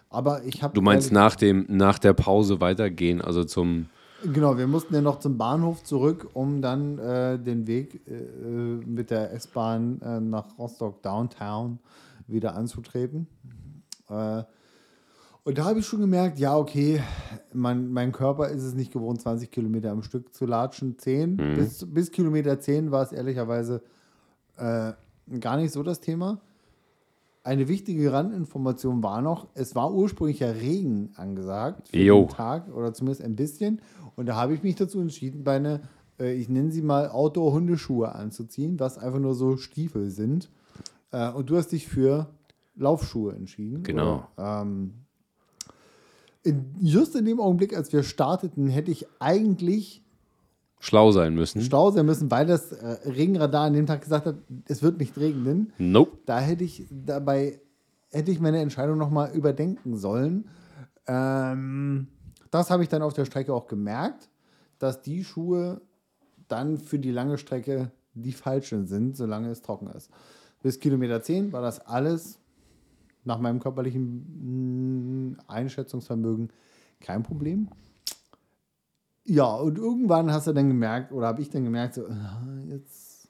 Aber 0.10 0.44
ich 0.44 0.64
habe. 0.64 0.74
Du 0.74 0.82
meinst 0.82 1.12
nach, 1.12 1.36
dem, 1.36 1.66
nach 1.70 2.00
der 2.00 2.14
Pause 2.14 2.62
weitergehen, 2.62 3.22
also 3.22 3.44
zum. 3.44 3.88
Genau, 4.24 4.58
wir 4.58 4.68
mussten 4.68 4.96
ja 4.96 5.02
noch 5.02 5.20
zum 5.20 5.38
Bahnhof 5.38 5.84
zurück, 5.84 6.30
um 6.34 6.62
dann 6.62 6.98
äh, 6.98 7.38
den 7.38 7.68
Weg 7.68 8.02
äh, 8.08 8.14
mit 8.86 9.12
der 9.12 9.32
S-Bahn 9.34 10.02
äh, 10.02 10.20
nach 10.20 10.58
Rostock 10.58 11.04
Downtown 11.04 11.80
wieder 12.28 12.56
anzutreten. 12.56 13.28
Äh, 14.10 14.44
und 15.44 15.58
da 15.58 15.64
habe 15.64 15.80
ich 15.80 15.86
schon 15.86 16.02
gemerkt, 16.02 16.40
ja, 16.40 16.58
okay, 16.58 17.02
mein, 17.54 17.90
mein 17.94 18.12
Körper 18.12 18.50
ist 18.50 18.64
es 18.64 18.74
nicht 18.74 18.92
gewohnt, 18.92 19.22
20 19.22 19.50
Kilometer 19.50 19.92
am 19.92 20.04
Stück 20.04 20.34
zu 20.34 20.46
latschen. 20.46 20.98
10 20.98 21.36
mhm. 21.36 21.56
bis, 21.56 21.86
bis 21.90 22.12
Kilometer 22.12 22.60
10 22.60 22.92
war 22.92 23.04
es 23.04 23.14
ehrlicherweise 23.14 23.82
äh, 24.58 24.92
gar 25.40 25.56
nicht 25.56 25.72
so 25.72 25.84
das 25.84 26.02
Thema. 26.02 26.42
Eine 27.44 27.70
wichtige 27.70 28.12
Randinformation 28.12 29.02
war 29.04 29.22
noch, 29.22 29.48
es 29.54 29.74
war 29.74 29.94
ursprünglich 29.94 30.40
ja 30.40 30.52
Regen 30.52 31.14
angesagt 31.16 31.88
für 31.88 31.98
jo. 31.98 32.26
den 32.26 32.28
Tag 32.28 32.76
oder 32.76 32.94
zumindest 32.94 33.24
ein 33.24 33.38
bisschen. 33.38 33.82
Und 34.18 34.26
da 34.26 34.36
habe 34.36 34.54
ich 34.54 34.64
mich 34.64 34.76
dazu 34.76 35.00
entschieden, 35.00 35.44
meine, 35.46 35.84
äh, 36.20 36.34
ich 36.34 36.50
nenne 36.50 36.72
sie 36.72 36.82
mal 36.82 37.08
Outdoor-Hundeschuhe 37.08 38.14
anzuziehen, 38.14 38.80
was 38.80 38.98
einfach 38.98 39.20
nur 39.20 39.36
so 39.36 39.56
Stiefel 39.56 40.10
sind. 40.10 40.50
Äh, 41.12 41.32
und 41.32 41.50
du 41.50 41.56
hast 41.56 41.72
dich 41.72 41.88
für 41.88 42.28
Laufschuhe 42.76 43.34
entschieden. 43.34 43.84
Genau. 43.84 44.28
Oder, 44.36 44.62
ähm, 44.64 44.94
in, 46.44 46.66
just 46.82 47.16
in 47.16 47.26
dem 47.26 47.40
Augenblick, 47.40 47.78
als 47.78 47.94
wir 47.94 48.04
starteten, 48.04 48.68
hätte 48.68 48.92
ich 48.92 49.06
eigentlich 49.20 50.04
schlau 50.80 51.12
sein 51.12 51.36
müssen. 51.36 51.62
Schlau 51.62 51.92
sein 51.92 52.06
müssen, 52.06 52.30
weil 52.32 52.48
das 52.48 52.72
äh, 52.72 53.10
Regenradar 53.10 53.66
an 53.68 53.74
dem 53.74 53.86
Tag 53.86 54.02
gesagt 54.02 54.26
hat, 54.26 54.36
es 54.68 54.82
wird 54.82 55.00
nicht 55.00 55.18
regnen. 55.18 55.72
Nope. 55.78 56.18
Da 56.26 56.40
hätte 56.40 56.64
ich 56.64 56.88
dabei 56.90 57.62
hätte 58.10 58.32
ich 58.32 58.40
meine 58.40 58.60
Entscheidung 58.60 58.98
nochmal 58.98 59.32
überdenken 59.34 59.98
sollen. 59.98 60.50
Ähm, 61.08 62.08
das 62.52 62.70
habe 62.70 62.84
ich 62.84 62.90
dann 62.90 63.02
auf 63.02 63.14
der 63.14 63.26
Strecke 63.26 63.54
auch 63.54 63.68
gemerkt, 63.68 64.30
dass 64.80 65.02
die 65.02 65.24
Schuhe 65.24 65.82
dann 66.48 66.78
für 66.78 67.00
die 67.00 67.12
lange 67.12 67.38
Strecke 67.38 67.92
die 68.14 68.32
falschen 68.32 68.88
sind, 68.88 69.16
solange 69.16 69.50
es 69.50 69.62
trocken 69.62 69.88
ist. 69.88 70.10
Bis 70.62 70.80
Kilometer 70.80 71.22
10 71.22 71.52
war 71.52 71.62
das 71.62 71.80
alles 71.86 72.40
nach 73.24 73.40
meinem 73.40 73.60
körperlichen 73.60 75.32
mm, 75.32 75.38
Einschätzungsvermögen 75.48 76.50
kein 77.00 77.24
Problem. 77.24 77.70
Ja, 79.26 79.56
und 79.56 79.78
irgendwann 79.78 80.32
hast 80.32 80.48
du 80.48 80.54
dann 80.54 80.70
gemerkt, 80.70 81.12
oder 81.12 81.28
habe 81.28 81.42
ich 81.42 81.50
dann 81.50 81.66
gemerkt, 81.66 81.96
so, 81.96 82.08
ah, 82.08 82.42
jetzt 82.70 83.28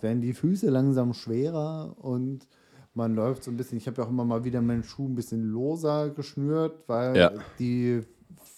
werden 0.00 0.20
die 0.20 0.32
Füße 0.32 0.68
langsam 0.68 1.14
schwerer 1.14 1.96
und 1.98 2.46
man 2.92 3.14
läuft 3.14 3.44
so 3.44 3.50
ein 3.50 3.56
bisschen. 3.56 3.78
Ich 3.78 3.86
habe 3.86 3.98
ja 3.98 4.06
auch 4.06 4.10
immer 4.10 4.24
mal 4.24 4.44
wieder 4.44 4.60
meinen 4.60 4.82
Schuh 4.82 5.08
ein 5.08 5.14
bisschen 5.14 5.44
loser 5.44 6.10
geschnürt, 6.10 6.84
weil 6.88 7.16
ja. 7.16 7.32
die 7.58 8.02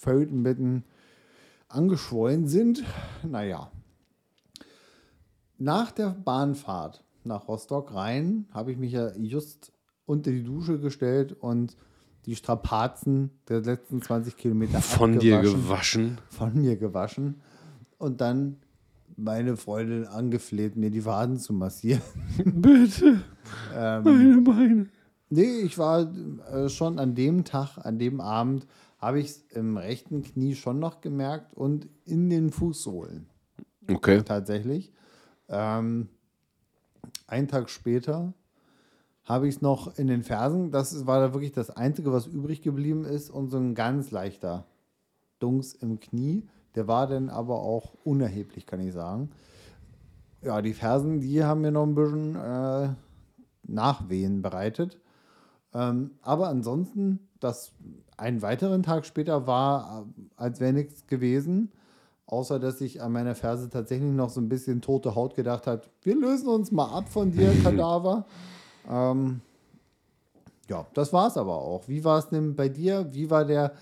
Mitten 0.07 0.85
angeschwollen 1.69 2.47
sind. 2.47 2.85
Naja. 3.23 3.71
Nach 5.59 5.91
der 5.93 6.11
Bahnfahrt 6.11 7.05
nach 7.25 7.49
Rostock 7.49 7.95
rein 7.95 8.47
habe 8.53 8.73
ich 8.73 8.79
mich 8.79 8.93
ja 8.93 9.15
just 9.17 9.73
unter 10.07 10.31
die 10.31 10.43
Dusche 10.43 10.79
gestellt 10.79 11.33
und 11.33 11.77
die 12.27 12.37
Strapazen 12.37 13.31
der 13.49 13.61
letzten 13.61 14.01
20 14.01 14.37
Kilometer 14.37 14.81
von 14.81 15.19
dir 15.19 15.41
gewaschen. 15.41 16.19
Von 16.29 16.55
mir 16.55 16.77
gewaschen. 16.77 17.41
Und 17.99 18.21
dann 18.21 18.57
meine 19.17 19.57
Freundin 19.57 20.07
angefleht, 20.07 20.77
mir 20.77 20.91
die 20.91 21.05
Waden 21.05 21.39
zu 21.39 21.53
massieren. 21.53 22.03
Bitte. 22.45 23.21
ähm, 23.75 24.05
meine 24.05 24.41
Beine. 24.43 24.87
Nee, 25.31 25.61
ich 25.63 25.79
war 25.79 26.13
äh, 26.53 26.69
schon 26.69 26.99
an 26.99 27.15
dem 27.15 27.45
Tag, 27.45 27.79
an 27.79 27.99
dem 27.99 28.21
Abend, 28.21 28.67
habe 29.05 29.21
ich 29.21 29.27
es 29.27 29.43
im 29.51 29.77
rechten 29.77 30.23
Knie 30.23 30.55
schon 30.55 30.79
noch 30.79 31.03
gemerkt 31.03 31.55
und 31.55 31.89
in 32.07 32.31
den 32.31 32.51
Fußsohlen. 32.51 33.27
Okay. 33.91 34.23
Tatsächlich. 34.23 34.93
Ähm, 35.49 36.09
einen 37.27 37.49
Tag 37.49 37.69
später 37.69 38.33
habe 39.25 39.47
ich 39.47 39.57
es 39.57 39.61
noch 39.61 39.99
in 39.99 40.07
den 40.07 40.23
Fersen. 40.23 40.71
Das 40.71 41.07
war 41.07 41.21
da 41.21 41.35
wirklich 41.35 41.53
das 41.53 41.69
Einzige, 41.69 42.13
was 42.13 42.27
übrig 42.27 42.63
geblieben 42.63 43.05
ist. 43.05 43.29
Und 43.29 43.51
so 43.51 43.59
ein 43.59 43.75
ganz 43.75 44.11
leichter 44.11 44.67
Dunks 45.39 45.75
im 45.75 46.01
Knie. 46.01 46.49
Der 46.75 46.89
war 46.89 47.07
dann 47.07 47.29
aber 47.29 47.61
auch 47.61 47.93
unerheblich, 48.05 48.65
kann 48.65 48.81
ich 48.81 48.95
sagen. 48.95 49.31
Ja, 50.41 50.63
die 50.63 50.73
Fersen, 50.73 51.21
die 51.21 51.45
haben 51.45 51.61
mir 51.61 51.73
noch 51.73 51.85
ein 51.87 51.95
bisschen 51.95 52.37
äh, 52.37 52.89
Nachwehen 53.65 54.41
bereitet. 54.41 54.99
Ähm, 55.75 56.13
aber 56.23 56.49
ansonsten, 56.49 57.29
das 57.39 57.73
einen 58.17 58.43
weiteren 58.43 58.83
Tag 58.83 59.07
später 59.07 59.47
war, 59.47 60.07
äh, 60.07 60.23
als 60.37 60.61
wäre 60.61 60.73
nichts 60.73 61.07
gewesen. 61.07 61.73
Außer 62.27 62.59
dass 62.59 62.81
ich 62.81 63.03
an 63.03 63.13
meiner 63.13 63.35
Ferse 63.35 63.69
tatsächlich 63.69 64.11
noch 64.11 64.31
so 64.31 64.41
ein 64.41 64.49
bisschen 64.49 64.81
tote 64.81 65.15
Haut 65.15 65.35
gedacht 65.35 65.67
hat. 65.67 65.91
Wir 66.03 66.17
lösen 66.17 66.49
uns 66.49 66.73
mal 66.73 66.87
ab 66.87 67.09
von 67.09 67.31
dir, 67.31 67.53
Kadaver. 67.63 68.25
Ähm, 68.91 69.41
ja, 70.69 70.87
das 70.95 71.13
war 71.13 71.29
es 71.29 71.37
aber 71.37 71.61
auch. 71.61 71.89
Wie 71.89 72.05
war 72.05 72.19
es 72.19 72.29
denn 72.29 72.57
bei 72.57 72.69
dir? 72.69 73.09
Wie 73.13 73.31
war 73.31 73.45
der 73.45 73.73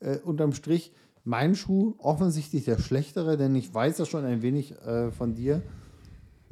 äh, 0.00 0.18
unterm 0.18 0.52
Strich 0.52 0.92
mein 1.24 1.54
Schuh? 1.54 1.94
Offensichtlich 1.98 2.64
der 2.64 2.78
schlechtere, 2.78 3.36
denn 3.36 3.54
ich 3.54 3.72
weiß 3.72 3.98
ja 3.98 4.06
schon 4.06 4.24
ein 4.24 4.42
wenig 4.42 4.72
äh, 4.84 5.12
von 5.12 5.34
dir. 5.34 5.62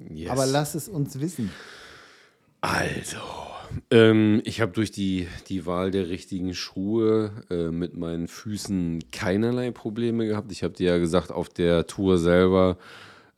Yes. 0.09 0.31
Aber 0.31 0.47
lass 0.47 0.75
es 0.75 0.89
uns 0.89 1.21
wissen. 1.21 1.51
Also, 2.61 3.19
ähm, 3.91 4.43
ich 4.45 4.61
habe 4.61 4.73
durch 4.73 4.91
die, 4.91 5.29
die 5.49 5.67
Wahl 5.67 5.91
der 5.91 6.09
richtigen 6.09 6.55
Schuhe 6.55 7.33
äh, 7.51 7.71
mit 7.71 7.97
meinen 7.97 8.29
Füßen 8.29 9.05
keinerlei 9.13 9.71
Probleme 9.71 10.27
gehabt. 10.27 10.53
Ich 10.53 10.63
habe 10.63 10.75
dir 10.75 10.93
ja 10.93 10.99
gesagt, 10.99 11.33
auf 11.33 11.49
der 11.49 11.87
Tour 11.87 12.19
selber 12.19 12.77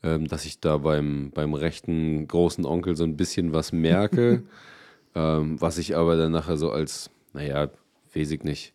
ähm, 0.03 0.27
dass 0.27 0.45
ich 0.45 0.61
da 0.61 0.79
beim, 0.79 1.31
beim 1.33 1.55
rechten 1.55 2.27
großen 2.27 2.65
Onkel 2.65 2.97
so 2.97 3.05
ein 3.05 3.17
bisschen 3.17 3.53
was 3.53 3.73
merke, 3.73 4.43
ähm, 5.15 5.61
was 5.61 5.79
ich 5.79 5.97
aber 5.97 6.17
dann 6.17 6.33
nachher 6.33 6.57
so 6.57 6.71
als, 6.71 7.11
naja, 7.33 7.69
weiß 8.15 8.33
ich 8.33 8.43
nicht, 8.43 8.73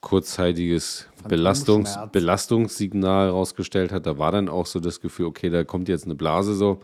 kurzzeitiges 0.00 1.08
Belastungs 1.26 1.98
Belastungssignal 2.12 3.30
rausgestellt 3.30 3.90
hat. 3.90 4.04
Da 4.04 4.18
war 4.18 4.32
dann 4.32 4.50
auch 4.50 4.66
so 4.66 4.78
das 4.78 5.00
Gefühl, 5.00 5.26
okay, 5.26 5.48
da 5.48 5.64
kommt 5.64 5.88
jetzt 5.88 6.04
eine 6.04 6.14
Blase 6.14 6.54
so. 6.54 6.80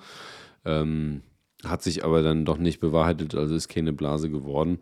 Ähm, 0.64 1.20
hat 1.64 1.82
sich 1.82 2.04
aber 2.04 2.22
dann 2.22 2.44
doch 2.44 2.58
nicht 2.58 2.80
bewahrheitet, 2.80 3.34
also 3.34 3.54
ist 3.54 3.68
keine 3.68 3.92
Blase 3.92 4.30
geworden. 4.30 4.78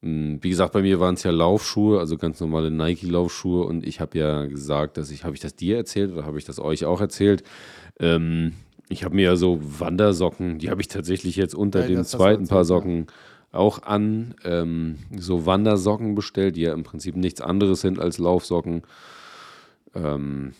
Wie 0.00 0.48
gesagt, 0.48 0.72
bei 0.72 0.82
mir 0.82 1.00
waren 1.00 1.14
es 1.14 1.24
ja 1.24 1.32
Laufschuhe, 1.32 1.98
also 1.98 2.16
ganz 2.16 2.40
normale 2.40 2.70
Nike-Laufschuhe. 2.70 3.64
Und 3.64 3.84
ich 3.84 4.00
habe 4.00 4.16
ja 4.16 4.46
gesagt, 4.46 4.96
dass 4.96 5.10
ich, 5.10 5.24
habe 5.24 5.34
ich 5.34 5.40
das 5.40 5.56
dir 5.56 5.76
erzählt 5.76 6.12
oder 6.12 6.24
habe 6.24 6.38
ich 6.38 6.44
das 6.44 6.60
euch 6.60 6.84
auch 6.84 7.00
erzählt? 7.00 7.42
Ähm, 7.98 8.52
ich 8.88 9.04
habe 9.04 9.16
mir 9.16 9.24
ja 9.24 9.36
so 9.36 9.58
Wandersocken, 9.60 10.58
die 10.58 10.70
habe 10.70 10.80
ich 10.80 10.88
tatsächlich 10.88 11.34
jetzt 11.34 11.54
unter 11.54 11.80
ja, 11.80 11.88
den 11.88 12.04
zweiten 12.04 12.46
Paar 12.46 12.64
Socken 12.64 13.08
auch 13.50 13.82
an. 13.82 14.34
Ähm, 14.44 14.98
so 15.16 15.46
Wandersocken 15.46 16.14
bestellt, 16.14 16.54
die 16.54 16.62
ja 16.62 16.72
im 16.74 16.84
Prinzip 16.84 17.16
nichts 17.16 17.40
anderes 17.40 17.80
sind 17.80 17.98
als 17.98 18.18
Laufsocken. 18.18 18.82
Ähm, 19.94 20.52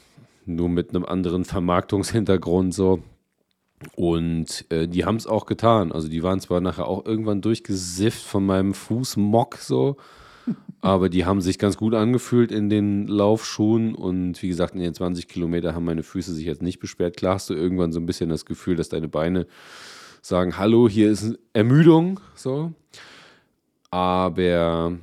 nur 0.46 0.68
mit 0.68 0.90
einem 0.90 1.04
anderen 1.04 1.44
Vermarktungshintergrund 1.44 2.74
so. 2.74 3.02
Und 3.94 4.64
äh, 4.70 4.88
die 4.88 5.04
haben 5.04 5.16
es 5.16 5.26
auch 5.26 5.46
getan. 5.46 5.92
Also 5.92 6.08
die 6.08 6.22
waren 6.22 6.40
zwar 6.40 6.60
nachher 6.60 6.86
auch 6.86 7.06
irgendwann 7.06 7.40
durchgesifft 7.40 8.22
von 8.22 8.44
meinem 8.44 8.74
Fußmock 8.74 9.56
so, 9.56 9.96
aber 10.80 11.08
die 11.08 11.24
haben 11.24 11.40
sich 11.40 11.58
ganz 11.58 11.76
gut 11.76 11.94
angefühlt 11.94 12.50
in 12.50 12.68
den 12.70 13.06
Laufschuhen. 13.06 13.94
Und 13.94 14.42
wie 14.42 14.48
gesagt, 14.48 14.74
in 14.74 14.80
den 14.80 14.94
20 14.94 15.28
Kilometer 15.28 15.74
haben 15.74 15.84
meine 15.84 16.02
Füße 16.02 16.32
sich 16.32 16.46
jetzt 16.46 16.62
nicht 16.62 16.80
beschwert. 16.80 17.16
Klar 17.16 17.34
hast 17.34 17.50
du 17.50 17.54
irgendwann 17.54 17.92
so 17.92 18.00
ein 18.00 18.06
bisschen 18.06 18.30
das 18.30 18.44
Gefühl, 18.44 18.76
dass 18.76 18.88
deine 18.88 19.08
Beine 19.08 19.46
sagen, 20.22 20.58
hallo, 20.58 20.88
hier 20.88 21.10
ist 21.10 21.38
Ermüdung. 21.52 22.20
So. 22.34 22.72
Aber 23.90 24.98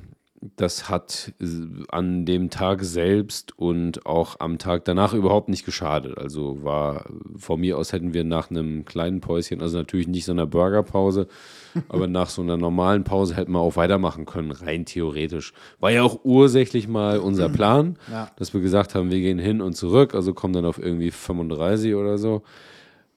das 0.56 0.88
hat 0.88 1.32
äh, 1.40 1.46
an 1.88 2.24
dem 2.26 2.50
Tag 2.50 2.84
selbst 2.84 3.58
und 3.58 4.06
auch 4.06 4.38
am 4.40 4.58
Tag 4.58 4.84
danach 4.84 5.14
überhaupt 5.14 5.48
nicht 5.48 5.64
geschadet. 5.64 6.18
Also 6.18 6.62
war 6.62 7.06
von 7.36 7.60
mir 7.60 7.78
aus 7.78 7.92
hätten 7.92 8.14
wir 8.14 8.24
nach 8.24 8.50
einem 8.50 8.84
kleinen 8.84 9.20
Päuschen, 9.20 9.60
also 9.62 9.78
natürlich 9.78 10.08
nicht 10.08 10.24
so 10.24 10.32
einer 10.32 10.46
Burgerpause, 10.46 11.26
aber 11.88 12.06
nach 12.06 12.28
so 12.28 12.42
einer 12.42 12.56
normalen 12.56 13.04
Pause 13.04 13.34
hätten 13.36 13.52
wir 13.52 13.60
auch 13.60 13.76
weitermachen 13.76 14.26
können, 14.26 14.50
rein 14.50 14.84
theoretisch. 14.84 15.52
War 15.80 15.90
ja 15.90 16.02
auch 16.02 16.20
ursächlich 16.24 16.86
mal 16.88 17.18
unser 17.18 17.48
Plan, 17.50 17.96
Ja. 18.10 18.30
dass 18.36 18.52
wir 18.54 18.60
gesagt 18.60 18.94
haben, 18.94 19.10
wir 19.10 19.20
gehen 19.20 19.38
hin 19.38 19.60
und 19.60 19.74
zurück, 19.74 20.14
also 20.14 20.34
kommen 20.34 20.52
dann 20.54 20.66
auf 20.66 20.78
irgendwie 20.78 21.10
35 21.10 21.94
oder 21.94 22.18
so. 22.18 22.42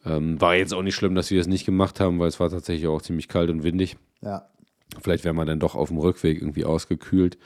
Ähm, 0.05 0.39
war 0.39 0.55
jetzt 0.55 0.73
auch 0.73 0.81
nicht 0.83 0.95
schlimm, 0.95 1.13
dass 1.15 1.29
wir 1.29 1.41
es 1.41 1.47
nicht 1.47 1.65
gemacht 1.65 1.99
haben, 1.99 2.19
weil 2.19 2.29
es 2.29 2.39
war 2.39 2.49
tatsächlich 2.49 2.87
auch 2.87 3.01
ziemlich 3.01 3.27
kalt 3.27 3.49
und 3.49 3.63
windig. 3.63 3.97
Ja. 4.21 4.43
Vielleicht 5.01 5.23
wäre 5.23 5.35
man 5.35 5.47
dann 5.47 5.59
doch 5.59 5.75
auf 5.75 5.89
dem 5.89 5.97
Rückweg 5.97 6.41
irgendwie 6.41 6.65
ausgekühlt. 6.65 7.37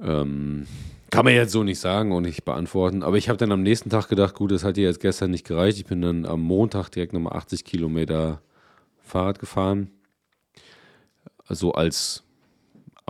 Ähm, 0.00 0.66
kann 1.10 1.24
man 1.24 1.34
jetzt 1.34 1.52
so 1.52 1.64
nicht 1.64 1.80
sagen 1.80 2.12
und 2.12 2.22
nicht 2.22 2.44
beantworten. 2.44 3.02
Aber 3.02 3.16
ich 3.16 3.28
habe 3.28 3.36
dann 3.36 3.52
am 3.52 3.62
nächsten 3.62 3.90
Tag 3.90 4.08
gedacht, 4.08 4.34
gut, 4.34 4.52
das 4.52 4.64
hat 4.64 4.76
dir 4.76 4.84
jetzt 4.84 5.00
gestern 5.00 5.30
nicht 5.30 5.46
gereicht. 5.46 5.78
Ich 5.78 5.86
bin 5.86 6.00
dann 6.02 6.24
am 6.24 6.40
Montag 6.40 6.88
direkt 6.90 7.12
nochmal 7.12 7.36
80 7.36 7.64
Kilometer 7.64 8.40
Fahrrad 9.02 9.38
gefahren. 9.38 9.90
Also 11.46 11.72
als 11.72 12.22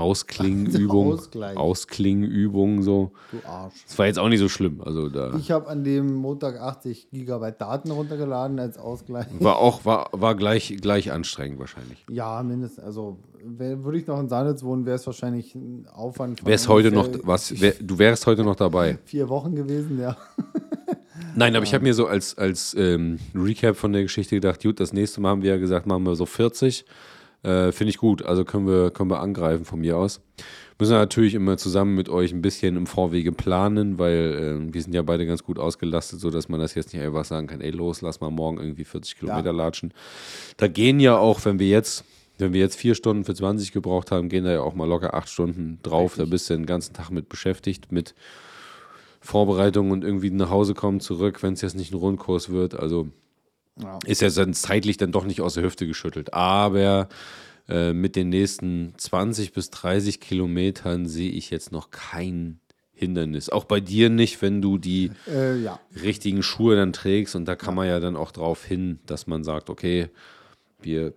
Ausklingenübung. 0.00 1.12
Ausgleich. 1.12 1.56
Ausklingenübung 1.56 2.82
so. 2.82 3.12
Du 3.30 3.38
Arsch. 3.46 3.74
Das 3.86 3.98
war 3.98 4.06
jetzt 4.06 4.18
auch 4.18 4.28
nicht 4.28 4.40
so 4.40 4.48
schlimm. 4.48 4.80
Also 4.84 5.08
da 5.08 5.34
Ich 5.36 5.50
habe 5.50 5.68
an 5.68 5.84
dem 5.84 6.14
Montag 6.14 6.60
80 6.60 7.10
Gigabyte 7.10 7.60
Daten 7.60 7.90
runtergeladen 7.90 8.58
als 8.58 8.78
Ausgleich. 8.78 9.26
war 9.38 9.58
auch 9.58 9.84
war, 9.84 10.10
war 10.12 10.34
gleich, 10.34 10.76
gleich 10.80 11.12
anstrengend 11.12 11.58
wahrscheinlich. 11.58 12.04
Ja, 12.08 12.42
mindestens. 12.42 12.84
Also, 12.84 13.18
würde 13.42 13.98
ich 13.98 14.06
noch 14.06 14.20
in 14.20 14.28
Sanitz 14.28 14.62
wohnen, 14.62 14.86
wäre 14.86 14.96
es 14.96 15.06
wahrscheinlich 15.06 15.54
ein 15.54 15.86
Aufwand 15.92 16.44
Wär's 16.44 16.68
heute 16.68 16.90
noch 16.90 17.08
was? 17.22 17.60
Wär, 17.60 17.74
du 17.80 17.98
wärst 17.98 18.26
heute 18.26 18.44
noch 18.44 18.56
dabei. 18.56 18.98
vier 19.04 19.28
Wochen 19.28 19.54
gewesen, 19.54 20.00
ja. 20.00 20.16
Nein, 21.34 21.54
aber 21.54 21.64
ich 21.64 21.74
habe 21.74 21.84
mir 21.84 21.94
so 21.94 22.06
als, 22.06 22.36
als 22.36 22.74
ähm, 22.74 23.18
Recap 23.34 23.76
von 23.76 23.92
der 23.92 24.02
Geschichte 24.02 24.34
gedacht, 24.34 24.62
gut, 24.62 24.80
das 24.80 24.92
nächste 24.92 25.20
Mal 25.20 25.30
haben 25.30 25.42
wir 25.42 25.50
ja 25.50 25.58
gesagt, 25.58 25.86
machen 25.86 26.04
wir 26.04 26.14
so 26.14 26.26
40. 26.26 26.84
Äh, 27.42 27.72
Finde 27.72 27.90
ich 27.90 27.98
gut. 27.98 28.22
Also 28.22 28.44
können 28.44 28.66
wir, 28.66 28.90
können 28.90 29.10
wir 29.10 29.20
angreifen 29.20 29.64
von 29.64 29.80
mir 29.80 29.96
aus. 29.96 30.20
Müssen 30.78 30.92
wir 30.92 30.98
natürlich 30.98 31.34
immer 31.34 31.58
zusammen 31.58 31.94
mit 31.94 32.08
euch 32.08 32.32
ein 32.32 32.42
bisschen 32.42 32.76
im 32.76 32.86
Vorwege 32.86 33.32
planen, 33.32 33.98
weil 33.98 34.68
äh, 34.68 34.72
wir 34.72 34.82
sind 34.82 34.94
ja 34.94 35.02
beide 35.02 35.26
ganz 35.26 35.42
gut 35.42 35.58
ausgelastet, 35.58 36.20
sodass 36.20 36.48
man 36.48 36.60
das 36.60 36.74
jetzt 36.74 36.92
nicht 36.92 37.02
einfach 37.02 37.24
sagen 37.24 37.46
kann, 37.46 37.60
ey, 37.60 37.70
los, 37.70 38.00
lass 38.00 38.20
mal 38.20 38.30
morgen 38.30 38.58
irgendwie 38.58 38.84
40 38.84 39.18
Kilometer 39.18 39.52
latschen. 39.52 39.92
Da 40.56 40.68
gehen 40.68 41.00
ja 41.00 41.18
auch, 41.18 41.44
wenn 41.44 41.58
wir 41.58 41.68
jetzt, 41.68 42.04
wenn 42.38 42.52
wir 42.52 42.60
jetzt 42.60 42.76
vier 42.76 42.94
Stunden 42.94 43.24
für 43.24 43.34
20 43.34 43.72
gebraucht 43.72 44.10
haben, 44.10 44.30
gehen 44.30 44.44
da 44.44 44.52
ja 44.52 44.62
auch 44.62 44.74
mal 44.74 44.88
locker 44.88 45.12
acht 45.12 45.28
Stunden 45.28 45.78
drauf. 45.82 46.14
Da 46.16 46.24
bist 46.24 46.48
du 46.48 46.54
den 46.54 46.66
ganzen 46.66 46.94
Tag 46.94 47.10
mit 47.10 47.28
beschäftigt, 47.28 47.92
mit 47.92 48.14
Vorbereitung 49.20 49.90
und 49.90 50.02
irgendwie 50.02 50.30
nach 50.30 50.48
Hause 50.48 50.72
kommen, 50.72 51.00
zurück, 51.00 51.42
wenn 51.42 51.52
es 51.52 51.60
jetzt 51.60 51.76
nicht 51.76 51.92
ein 51.92 51.98
Rundkurs 51.98 52.48
wird. 52.48 52.74
Also 52.74 53.08
Ja. 53.82 53.98
ist 54.06 54.20
ja 54.22 54.30
dann 54.30 54.54
zeitlich 54.54 54.96
dann 54.96 55.12
doch 55.12 55.24
nicht 55.24 55.40
aus 55.40 55.54
der 55.54 55.62
Hüfte 55.64 55.86
geschüttelt. 55.86 56.32
Aber 56.34 57.08
äh, 57.68 57.92
mit 57.92 58.16
den 58.16 58.28
nächsten 58.30 58.94
20 58.96 59.52
bis 59.52 59.70
30 59.70 60.20
Kilometern 60.20 61.06
sehe 61.06 61.30
ich 61.30 61.50
jetzt 61.50 61.72
noch 61.72 61.90
kein 61.90 62.60
Hindernis. 62.92 63.48
Auch 63.48 63.64
bei 63.64 63.80
dir 63.80 64.10
nicht, 64.10 64.42
wenn 64.42 64.60
du 64.60 64.76
die 64.76 65.10
Äh, 65.26 65.56
ja. 65.58 65.80
richtigen 66.02 66.42
Schuhe 66.42 66.76
dann 66.76 66.92
trägst. 66.92 67.34
Und 67.34 67.46
da 67.46 67.56
kann 67.56 67.74
man 67.74 67.86
ja 67.88 67.98
dann 68.00 68.16
auch 68.16 68.30
drauf 68.32 68.64
hin, 68.64 68.98
dass 69.06 69.26
man 69.26 69.42
sagt, 69.44 69.70
okay, 69.70 70.08
wir 70.82 71.14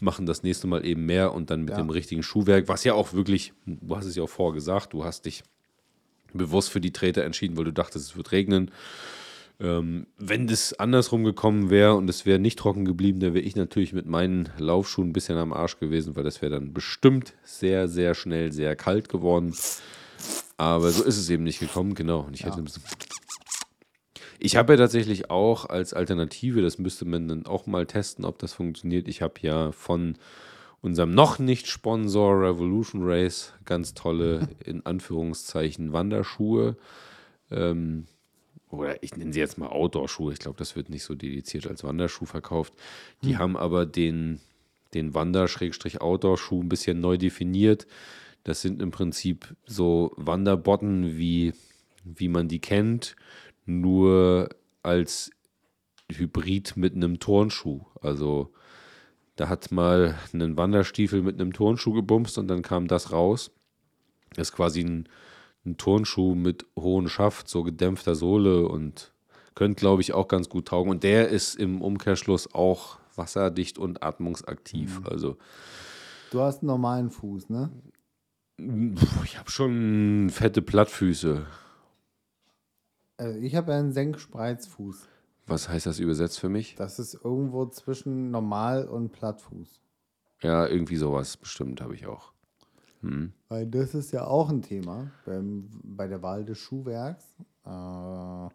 machen 0.00 0.26
das 0.26 0.42
nächste 0.42 0.66
Mal 0.68 0.86
eben 0.86 1.04
mehr 1.06 1.34
und 1.34 1.50
dann 1.50 1.62
mit 1.62 1.70
Ja. 1.70 1.76
dem 1.78 1.90
richtigen 1.90 2.22
Schuhwerk, 2.22 2.68
was 2.68 2.84
ja 2.84 2.94
auch 2.94 3.12
wirklich, 3.12 3.52
du 3.66 3.96
hast 3.96 4.06
es 4.06 4.14
ja 4.16 4.22
auch 4.22 4.28
vorgesagt, 4.30 4.92
du 4.92 5.04
hast 5.04 5.26
dich 5.26 5.42
bewusst 6.32 6.70
für 6.70 6.80
die 6.80 6.92
Treter 6.92 7.24
entschieden, 7.24 7.56
weil 7.56 7.64
du 7.64 7.72
dachtest, 7.72 8.06
es 8.10 8.16
wird 8.16 8.32
regnen. 8.32 8.70
Ähm, 9.62 10.08
wenn 10.18 10.48
das 10.48 10.74
andersrum 10.74 11.22
gekommen 11.22 11.70
wäre 11.70 11.94
und 11.94 12.10
es 12.10 12.26
wäre 12.26 12.40
nicht 12.40 12.58
trocken 12.58 12.84
geblieben, 12.84 13.20
dann 13.20 13.32
wäre 13.32 13.44
ich 13.44 13.54
natürlich 13.54 13.92
mit 13.92 14.06
meinen 14.06 14.48
Laufschuhen 14.58 15.10
ein 15.10 15.12
bisschen 15.12 15.38
am 15.38 15.52
Arsch 15.52 15.78
gewesen, 15.78 16.16
weil 16.16 16.24
das 16.24 16.42
wäre 16.42 16.52
dann 16.52 16.72
bestimmt 16.72 17.34
sehr, 17.44 17.86
sehr 17.86 18.14
schnell 18.14 18.50
sehr 18.50 18.74
kalt 18.74 19.08
geworden. 19.08 19.54
Aber 20.56 20.90
so 20.90 21.04
ist 21.04 21.16
es 21.16 21.30
eben 21.30 21.44
nicht 21.44 21.60
gekommen, 21.60 21.94
genau. 21.94 22.20
Und 22.20 22.34
ich 22.34 22.44
hätte 22.44 22.58
ein 22.58 22.64
bisschen 22.64 22.82
ich 24.44 24.56
habe 24.56 24.72
ja 24.72 24.76
tatsächlich 24.76 25.30
auch 25.30 25.66
als 25.66 25.94
Alternative, 25.94 26.62
das 26.62 26.76
müsste 26.76 27.04
man 27.04 27.28
dann 27.28 27.46
auch 27.46 27.68
mal 27.68 27.86
testen, 27.86 28.24
ob 28.24 28.40
das 28.40 28.52
funktioniert. 28.52 29.06
Ich 29.06 29.22
habe 29.22 29.34
ja 29.42 29.70
von 29.70 30.16
unserem 30.80 31.14
noch 31.14 31.38
nicht 31.38 31.68
Sponsor 31.68 32.40
Revolution 32.42 33.02
Race 33.04 33.52
ganz 33.64 33.94
tolle, 33.94 34.48
in 34.64 34.84
Anführungszeichen, 34.84 35.92
Wanderschuhe. 35.92 36.76
Ähm, 37.52 38.08
oder 38.72 39.02
ich 39.02 39.16
nenne 39.16 39.32
sie 39.32 39.40
jetzt 39.40 39.58
mal 39.58 39.68
Outdoor-Schuhe. 39.68 40.32
Ich 40.32 40.38
glaube, 40.38 40.58
das 40.58 40.74
wird 40.76 40.88
nicht 40.88 41.04
so 41.04 41.14
dediziert 41.14 41.66
als 41.66 41.84
Wanderschuh 41.84 42.24
verkauft. 42.24 42.72
Die 43.22 43.36
haben 43.36 43.56
aber 43.56 43.84
den, 43.84 44.40
den 44.94 45.14
Wander-Outdoor-Schuh 45.14 46.62
ein 46.62 46.68
bisschen 46.68 47.00
neu 47.00 47.18
definiert. 47.18 47.86
Das 48.44 48.62
sind 48.62 48.80
im 48.80 48.90
Prinzip 48.90 49.54
so 49.66 50.12
Wanderbotten, 50.16 51.18
wie, 51.18 51.52
wie 52.02 52.28
man 52.28 52.48
die 52.48 52.60
kennt, 52.60 53.14
nur 53.66 54.48
als 54.82 55.30
Hybrid 56.10 56.76
mit 56.76 56.94
einem 56.94 57.20
Turnschuh. 57.20 57.82
Also 58.00 58.52
da 59.36 59.50
hat 59.50 59.70
mal 59.70 60.18
einen 60.32 60.56
Wanderstiefel 60.56 61.22
mit 61.22 61.38
einem 61.38 61.52
Turnschuh 61.52 61.92
gebumst 61.92 62.38
und 62.38 62.48
dann 62.48 62.62
kam 62.62 62.88
das 62.88 63.12
raus. 63.12 63.50
Das 64.30 64.48
ist 64.48 64.56
quasi 64.56 64.80
ein, 64.80 65.08
ein 65.64 65.76
Turnschuh 65.76 66.34
mit 66.34 66.66
hohem 66.76 67.08
Schaft, 67.08 67.48
so 67.48 67.62
gedämpfter 67.62 68.14
Sohle 68.14 68.66
und 68.66 69.12
könnte, 69.54 69.80
glaube 69.80 70.02
ich, 70.02 70.12
auch 70.12 70.28
ganz 70.28 70.48
gut 70.48 70.68
taugen. 70.68 70.90
Und 70.90 71.02
der 71.02 71.28
ist 71.28 71.54
im 71.54 71.82
Umkehrschluss 71.82 72.54
auch 72.54 72.98
wasserdicht 73.16 73.78
und 73.78 74.02
atmungsaktiv. 74.02 75.02
Also 75.04 75.36
Du 76.30 76.40
hast 76.40 76.62
einen 76.62 76.68
normalen 76.68 77.10
Fuß, 77.10 77.50
ne? 77.50 77.70
ich 79.24 79.38
habe 79.38 79.50
schon 79.50 80.30
fette 80.30 80.62
Plattfüße. 80.62 81.46
Also 83.16 83.38
ich 83.38 83.54
habe 83.54 83.74
einen 83.74 83.92
Senkspreizfuß. 83.92 85.08
Was 85.46 85.68
heißt 85.68 85.86
das 85.86 85.98
übersetzt 85.98 86.38
für 86.38 86.48
mich? 86.48 86.74
Das 86.76 86.98
ist 86.98 87.14
irgendwo 87.14 87.66
zwischen 87.66 88.30
normal 88.30 88.86
und 88.86 89.12
Plattfuß. 89.12 89.80
Ja, 90.42 90.66
irgendwie 90.66 90.96
sowas 90.96 91.36
bestimmt 91.36 91.80
habe 91.80 91.94
ich 91.94 92.06
auch. 92.06 92.31
Weil 93.48 93.66
das 93.66 93.94
ist 93.94 94.12
ja 94.12 94.26
auch 94.26 94.48
ein 94.50 94.62
Thema 94.62 95.10
beim, 95.26 95.68
bei 95.82 96.06
der 96.06 96.22
Wahl 96.22 96.44
des 96.44 96.58
Schuhwerks. 96.58 97.24
Äh, 97.64 98.48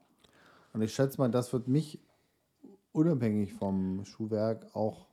und 0.73 0.81
ich 0.81 0.93
schätze 0.93 1.17
mal, 1.19 1.29
das 1.29 1.53
wird 1.53 1.67
mich 1.67 1.99
unabhängig 2.91 3.53
vom 3.53 4.03
Schuhwerk 4.05 4.67
auch 4.73 5.05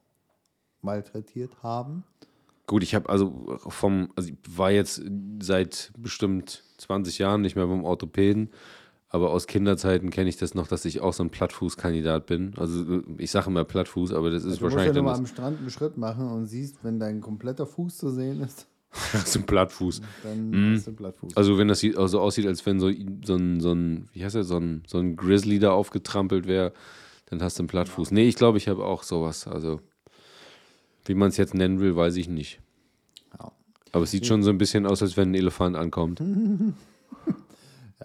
malträtiert 0.83 1.62
haben. 1.62 2.05
Gut, 2.66 2.83
ich 2.83 2.94
habe 2.94 3.09
also 3.11 3.59
vom, 3.68 4.11
also 4.16 4.31
ich 4.31 4.37
war 4.57 4.70
jetzt 4.70 5.03
seit 5.40 5.92
bestimmt 5.99 6.62
20 6.79 7.18
Jahren 7.18 7.42
nicht 7.42 7.57
mehr 7.57 7.66
beim 7.66 7.85
Orthopäden, 7.85 8.51
aber 9.11 9.31
aus 9.31 9.47
Kinderzeiten 9.47 10.11
kenne 10.11 10.31
ich 10.31 10.38
das 10.38 10.55
noch, 10.55 10.66
dass 10.66 10.85
ich 10.87 11.01
auch 11.01 11.12
so 11.12 11.23
ein 11.23 11.31
Plattfußkandidat 11.31 12.27
bin. 12.27 12.55
Also 12.57 13.03
ich 13.18 13.31
sage 13.31 13.51
immer 13.51 13.64
Plattfuß, 13.64 14.12
aber 14.12 14.31
das 14.31 14.44
ist 14.44 14.61
Du 14.61 14.64
musst 14.64 14.73
ja 14.73 14.79
wahrscheinlich 14.79 14.94
nur 14.94 15.05
mal 15.05 15.14
am 15.14 15.27
Strand 15.27 15.59
einen 15.59 15.70
Schritt 15.70 15.99
machen 15.99 16.27
und 16.31 16.47
siehst, 16.47 16.83
wenn 16.83 16.99
dein 16.99 17.20
kompletter 17.20 17.66
Fuß 17.66 17.99
zu 17.99 18.11
sehen 18.11 18.40
ist, 18.40 18.66
ist 19.14 19.37
ein 19.37 19.44
Plattfuß. 19.44 20.00
dann 20.22 20.74
hast 20.74 20.87
du 20.87 20.92
Plattfuß. 20.92 21.37
Also 21.37 21.59
wenn 21.59 21.68
das 21.68 21.80
sieht, 21.80 21.96
also 21.96 22.20
aussieht, 22.20 22.46
als 22.46 22.64
wenn 22.66 22.78
so, 22.80 22.90
so, 23.24 23.35
ein, 23.35 23.61
so 23.61 23.72
ein, 23.72 24.09
wie 24.12 24.24
heißt 24.24 24.35
der, 24.35 24.44
so 24.44 24.57
ein, 24.59 24.83
so 24.87 24.98
ein 24.98 25.16
Grizzly 25.16 25.59
da 25.59 25.72
aufgetrampelt 25.72 26.46
wäre, 26.46 26.72
dann 27.26 27.42
hast 27.42 27.59
du 27.59 27.62
einen 27.62 27.68
Plattfuß. 27.68 28.11
Nee, 28.11 28.28
ich 28.28 28.37
glaube, 28.37 28.59
ich 28.59 28.68
habe 28.68 28.85
auch 28.85 29.02
sowas. 29.02 29.46
Also 29.46 29.80
wie 31.07 31.14
man 31.14 31.28
es 31.28 31.37
jetzt 31.37 31.54
nennen 31.54 31.80
will, 31.80 31.96
weiß 31.96 32.16
ich 32.16 32.28
nicht. 32.28 32.61
Ja. 33.38 33.52
Aber 33.92 34.04
es 34.04 34.11
sieht 34.11 34.26
schon 34.26 34.42
so 34.42 34.50
ein 34.50 34.59
bisschen 34.59 34.87
aus, 34.87 35.02
als 35.02 35.16
wenn 35.16 35.30
ein 35.30 35.35
Elefant 35.35 35.76
ankommt. 35.76 36.22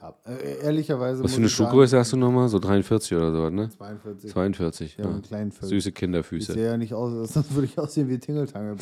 Ja, 0.01 0.13
äh, 0.25 0.63
ehrlicherweise. 0.63 1.23
Was 1.23 1.31
für 1.33 1.37
eine 1.37 1.47
ich 1.47 1.55
sagen, 1.55 1.69
Schuhgröße 1.71 1.97
hast 1.97 2.13
du 2.13 2.17
nochmal? 2.17 2.47
So 2.47 2.59
43 2.59 3.17
oder 3.17 3.33
so, 3.33 3.49
ne? 3.49 3.69
42. 3.69 4.31
42. 4.31 4.97
Ja, 4.97 5.05
Ja. 5.05 5.51
Süße 5.67 5.91
Kinderfüße. 5.91 6.53
sehe 6.53 6.65
ja 6.67 6.77
nicht 6.77 6.93
aus, 6.93 7.33
sonst 7.33 7.53
würde 7.53 7.65
ich 7.65 7.77
aussehen 7.77 8.07
wie 8.07 8.17
Tingeltangel. 8.17 8.77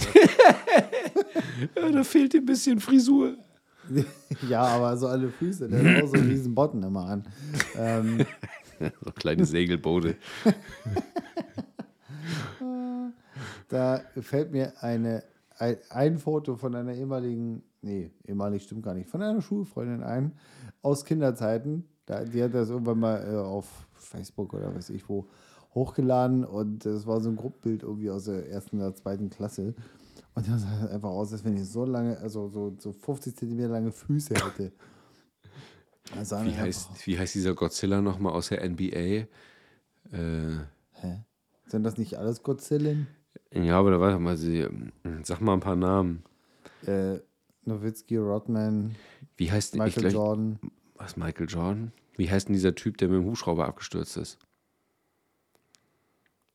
Ja, 1.76 1.92
da 1.92 2.04
fehlt 2.04 2.34
dir 2.34 2.42
ein 2.42 2.46
bisschen 2.46 2.80
Frisur. 2.80 3.36
ja, 4.50 4.62
aber 4.62 4.98
so 4.98 5.08
alle 5.08 5.30
Füße, 5.30 5.70
der 5.70 5.96
hat 5.96 6.04
auch 6.04 6.08
so 6.08 6.16
einen 6.16 6.30
riesen 6.30 6.54
Botten 6.54 6.84
immer 6.84 7.06
an. 7.06 7.26
Ähm, 7.76 8.26
So 8.80 9.12
kleine 9.12 9.46
Segelboote. 9.46 10.16
da 13.70 14.02
fällt 14.22 14.52
mir 14.52 14.74
eine, 14.82 15.24
ein, 15.58 15.78
ein 15.90 16.18
Foto 16.18 16.56
von 16.56 16.76
einer 16.76 16.94
ehemaligen, 16.94 17.64
nee, 17.82 18.12
ehemalig 18.26 18.64
stimmt 18.64 18.84
gar 18.84 18.94
nicht, 18.94 19.10
von 19.10 19.22
einer 19.22 19.42
Schulfreundin 19.42 20.04
ein, 20.04 20.34
aus 20.82 21.06
Kinderzeiten. 21.06 21.86
Da, 22.06 22.24
die 22.24 22.44
hat 22.44 22.54
das 22.54 22.70
irgendwann 22.70 23.00
mal 23.00 23.28
äh, 23.28 23.36
auf 23.36 23.66
Facebook 23.96 24.54
oder 24.54 24.74
weiß 24.74 24.92
ich 24.92 25.10
wo 25.10 25.28
hochgeladen 25.74 26.46
und 26.46 26.86
das 26.86 27.06
war 27.06 27.20
so 27.22 27.30
ein 27.30 27.36
Gruppenbild 27.36 27.84
irgendwie 27.84 28.10
aus 28.10 28.26
der 28.26 28.50
ersten 28.50 28.78
oder 28.78 28.96
zweiten 28.96 29.30
Klasse. 29.30 29.76
Und 30.38 30.48
das 30.48 30.62
sah 30.62 30.88
einfach 30.90 31.10
aus, 31.10 31.34
als 31.34 31.44
wenn 31.44 31.58
ich 31.58 31.66
so 31.68 31.84
lange, 31.84 32.16
also 32.20 32.48
so, 32.50 32.76
so 32.78 32.94
50 32.94 33.36
Zentimeter 33.36 33.70
lange 33.70 33.92
Füße 33.92 34.36
hätte. 34.36 34.72
Das 36.16 36.32
Wie 36.32 36.36
einfach- 36.36 36.58
heißt, 36.62 37.06
wie 37.08 37.20
heißt 37.20 37.36
dieser 37.36 37.54
Godzilla 37.54 38.00
nochmal 38.02 38.32
aus 38.32 38.48
der 38.48 38.64
NBA? 38.64 38.88
Äh, 38.96 39.28
Hä? 40.94 41.24
Sind 41.66 41.84
das 41.84 41.98
nicht 41.98 42.16
alles 42.18 42.44
Godzillen? 42.44 43.08
ja, 43.52 43.78
aber 43.78 43.92
da 43.92 44.00
warte 44.00 44.18
mal, 44.20 44.38
sie, 44.38 44.66
sag 45.24 45.42
mal 45.42 45.54
ein 45.54 45.60
paar 45.60 45.76
Namen. 45.76 46.24
Äh, 46.86 47.18
Nowitzki, 47.66 48.16
Rodman, 48.16 48.96
Wie 49.36 49.52
heißt 49.52 49.74
ich 49.74 49.82
Michael 49.82 50.10
glaub, 50.12 50.14
Jordan. 50.28 50.60
Was, 50.96 51.18
Michael 51.18 51.48
Jordan? 51.50 51.92
Wie 52.16 52.30
heißt 52.32 52.48
denn 52.48 52.54
dieser 52.54 52.74
Typ, 52.76 52.98
der 53.00 53.10
mit 53.10 53.18
dem 53.20 53.26
Hubschrauber 53.26 53.68
abgestürzt 53.68 54.16
ist? 54.16 54.38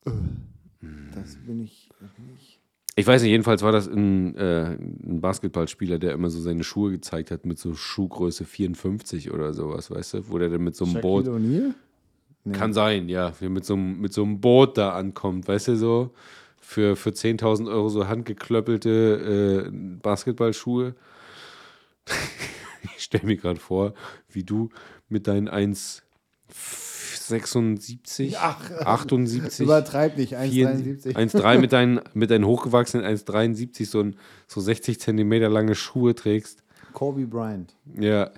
Das 0.03 1.35
bin 1.45 1.59
ich 1.59 1.91
nicht. 2.17 2.59
Ich 2.62 2.62
weiß 3.07 3.23
nicht, 3.23 3.31
jedenfalls 3.31 3.63
war 3.63 3.71
das 3.71 3.87
ein, 3.87 4.35
äh, 4.35 4.73
ein 4.75 5.19
Basketballspieler, 5.19 5.97
der 5.97 6.13
immer 6.13 6.29
so 6.29 6.39
seine 6.39 6.63
Schuhe 6.63 6.91
gezeigt 6.91 7.31
hat 7.31 7.45
mit 7.45 7.57
so 7.57 7.73
Schuhgröße 7.73 8.45
54 8.45 9.31
oder 9.31 9.53
sowas, 9.53 9.89
weißt 9.89 10.13
du? 10.13 10.29
Wo 10.29 10.37
der 10.37 10.49
dann 10.49 10.63
mit 10.63 10.75
so 10.75 10.85
einem 10.85 11.01
Boot. 11.01 11.25
Nee. 11.25 11.71
Kann 12.51 12.73
sein, 12.73 13.09
ja. 13.09 13.33
Wie 13.39 13.49
mit 13.49 13.65
so, 13.65 13.73
einem, 13.73 13.99
mit 13.99 14.13
so 14.13 14.23
einem 14.23 14.41
Boot 14.41 14.77
da 14.77 14.91
ankommt, 14.91 15.47
weißt 15.47 15.69
du 15.69 15.77
so? 15.77 16.11
Für, 16.59 16.95
für 16.95 17.09
10.000 17.09 17.69
Euro 17.69 17.89
so 17.89 18.07
handgeklöppelte 18.07 19.65
äh, 19.67 19.71
Basketballschuhe. 20.01 20.95
ich 22.97 23.03
stelle 23.03 23.25
mir 23.25 23.37
gerade 23.37 23.59
vor, 23.59 23.93
wie 24.29 24.43
du 24.43 24.69
mit 25.09 25.27
deinen 25.27 25.47
1,76, 27.31 28.35
Ach, 28.37 28.71
78, 28.71 29.59
Übertreib 29.65 30.17
nicht, 30.17 30.35
1,73. 30.35 31.15
1,3 31.15 31.59
mit 31.59 31.71
deinen, 31.73 32.01
mit 32.13 32.31
deinen 32.31 32.45
hochgewachsenen 32.45 33.05
1,73 33.05 33.85
so, 33.85 34.01
ein, 34.01 34.15
so 34.47 34.61
60 34.61 34.99
Zentimeter 34.99 35.49
lange 35.49 35.75
Schuhe 35.75 36.15
trägst. 36.15 36.63
Kobe 36.93 37.25
Bryant 37.25 37.75
Ja. 37.99 38.31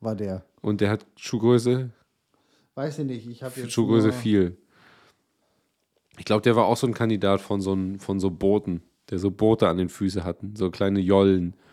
war 0.00 0.14
der. 0.14 0.44
Und 0.62 0.80
der 0.80 0.90
hat 0.90 1.06
Schuhgröße, 1.16 1.90
Weiß 2.74 2.98
ich 2.98 3.06
nicht, 3.06 3.26
ich 3.26 3.42
habe 3.42 3.58
jetzt 3.58 3.72
Schuhgröße 3.72 4.12
4. 4.12 4.52
Ich 6.18 6.24
glaube, 6.26 6.42
der 6.42 6.56
war 6.56 6.66
auch 6.66 6.76
so 6.76 6.86
ein 6.86 6.92
Kandidat 6.94 7.40
von 7.40 7.60
so, 7.62 7.72
ein, 7.72 7.98
von 7.98 8.20
so 8.20 8.30
Booten, 8.30 8.82
der 9.10 9.18
so 9.18 9.30
Boote 9.30 9.68
an 9.68 9.78
den 9.78 9.88
Füßen 9.88 10.24
hatten, 10.24 10.56
so 10.56 10.70
kleine 10.70 11.00
Jollen. 11.00 11.54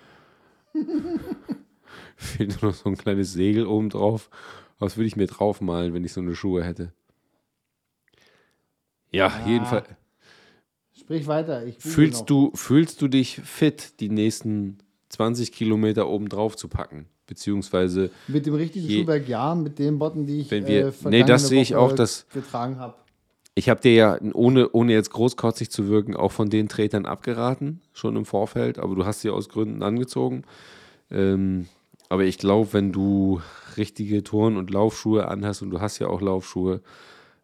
Fehlt 2.16 2.62
nur 2.62 2.72
noch 2.72 2.78
so 2.78 2.90
ein 2.90 2.98
kleines 2.98 3.34
Segel 3.34 3.66
oben 3.68 3.90
drauf. 3.90 4.30
Was 4.84 4.98
würde 4.98 5.08
ich 5.08 5.16
mir 5.16 5.28
draufmalen, 5.28 5.94
wenn 5.94 6.04
ich 6.04 6.12
so 6.12 6.20
eine 6.20 6.36
Schuhe 6.36 6.62
hätte? 6.62 6.92
Ja, 9.12 9.28
Ah, 9.28 9.48
jedenfalls. 9.48 9.88
Sprich 11.00 11.26
weiter. 11.26 11.64
Fühlst 11.80 12.30
du, 12.30 12.52
fühlst 12.54 13.02
du 13.02 13.08
dich 13.08 13.40
fit, 13.46 14.02
die 14.02 14.10
nächsten 14.10 14.80
20 15.08 15.54
Kilometer 15.54 16.10
oben 16.10 16.28
drauf 16.28 16.58
zu 16.58 16.68
packen? 16.68 17.06
Beziehungsweise, 17.28 18.12
Mit 18.28 18.46
dem 18.46 18.56
richtigen 18.56 18.86
je- 18.86 19.02
Schuhwerk 19.04 19.26
ja, 19.30 19.56
mit 19.56 19.80
den 19.80 19.98
Botten, 20.00 20.26
die 20.26 20.42
ich 20.42 20.52
Wenn 20.52 20.68
wir- 20.68 20.88
äh, 20.88 20.94
nee, 21.06 21.24
das 21.24 21.48
sehe 21.48 21.62
ich 21.62 21.76
auch, 21.78 21.94
dass- 21.94 22.28
getragen 22.34 22.78
habe. 22.78 22.96
ich 23.56 23.70
habe 23.70 23.80
dir 23.80 23.94
ja, 23.94 24.20
ohne, 24.34 24.70
ohne 24.72 24.92
jetzt 24.92 25.12
großkotzig 25.12 25.72
zu 25.72 25.88
wirken, 25.88 26.14
auch 26.18 26.34
von 26.34 26.50
den 26.50 26.68
Tretern 26.68 27.06
abgeraten, 27.06 27.80
schon 27.94 28.18
im 28.18 28.26
Vorfeld, 28.26 28.80
aber 28.80 28.96
du 28.96 29.06
hast 29.06 29.22
sie 29.22 29.30
aus 29.30 29.48
Gründen 29.48 29.82
angezogen. 29.82 30.44
Ähm, 31.10 31.68
aber 32.10 32.26
ich 32.26 32.38
glaube, 32.38 32.74
wenn 32.74 32.92
du 32.92 33.42
richtige 33.78 34.24
Turn- 34.24 34.58
und 34.58 34.70
Laufschuhe 34.72 35.28
anhast 35.28 35.62
und 35.62 35.70
du 35.70 35.82
hast 35.82 36.00
ja 36.00 36.08
auch 36.08 36.22
Laufschuhe, 36.22 36.82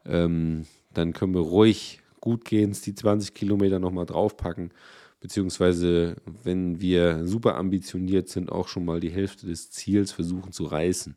ähm, 0.05 0.65
dann 0.93 1.13
können 1.13 1.33
wir 1.33 1.41
ruhig 1.41 2.01
gut 2.19 2.45
gehen, 2.45 2.75
die 2.85 2.95
20 2.95 3.33
Kilometer 3.33 3.79
nochmal 3.79 4.05
draufpacken. 4.05 4.71
Beziehungsweise, 5.21 6.15
wenn 6.43 6.79
wir 6.79 7.27
super 7.27 7.55
ambitioniert 7.55 8.29
sind, 8.29 8.51
auch 8.51 8.67
schon 8.67 8.85
mal 8.85 8.99
die 8.99 9.09
Hälfte 9.09 9.47
des 9.47 9.69
Ziels 9.69 10.11
versuchen 10.11 10.51
zu 10.51 10.63
reißen. 10.65 11.15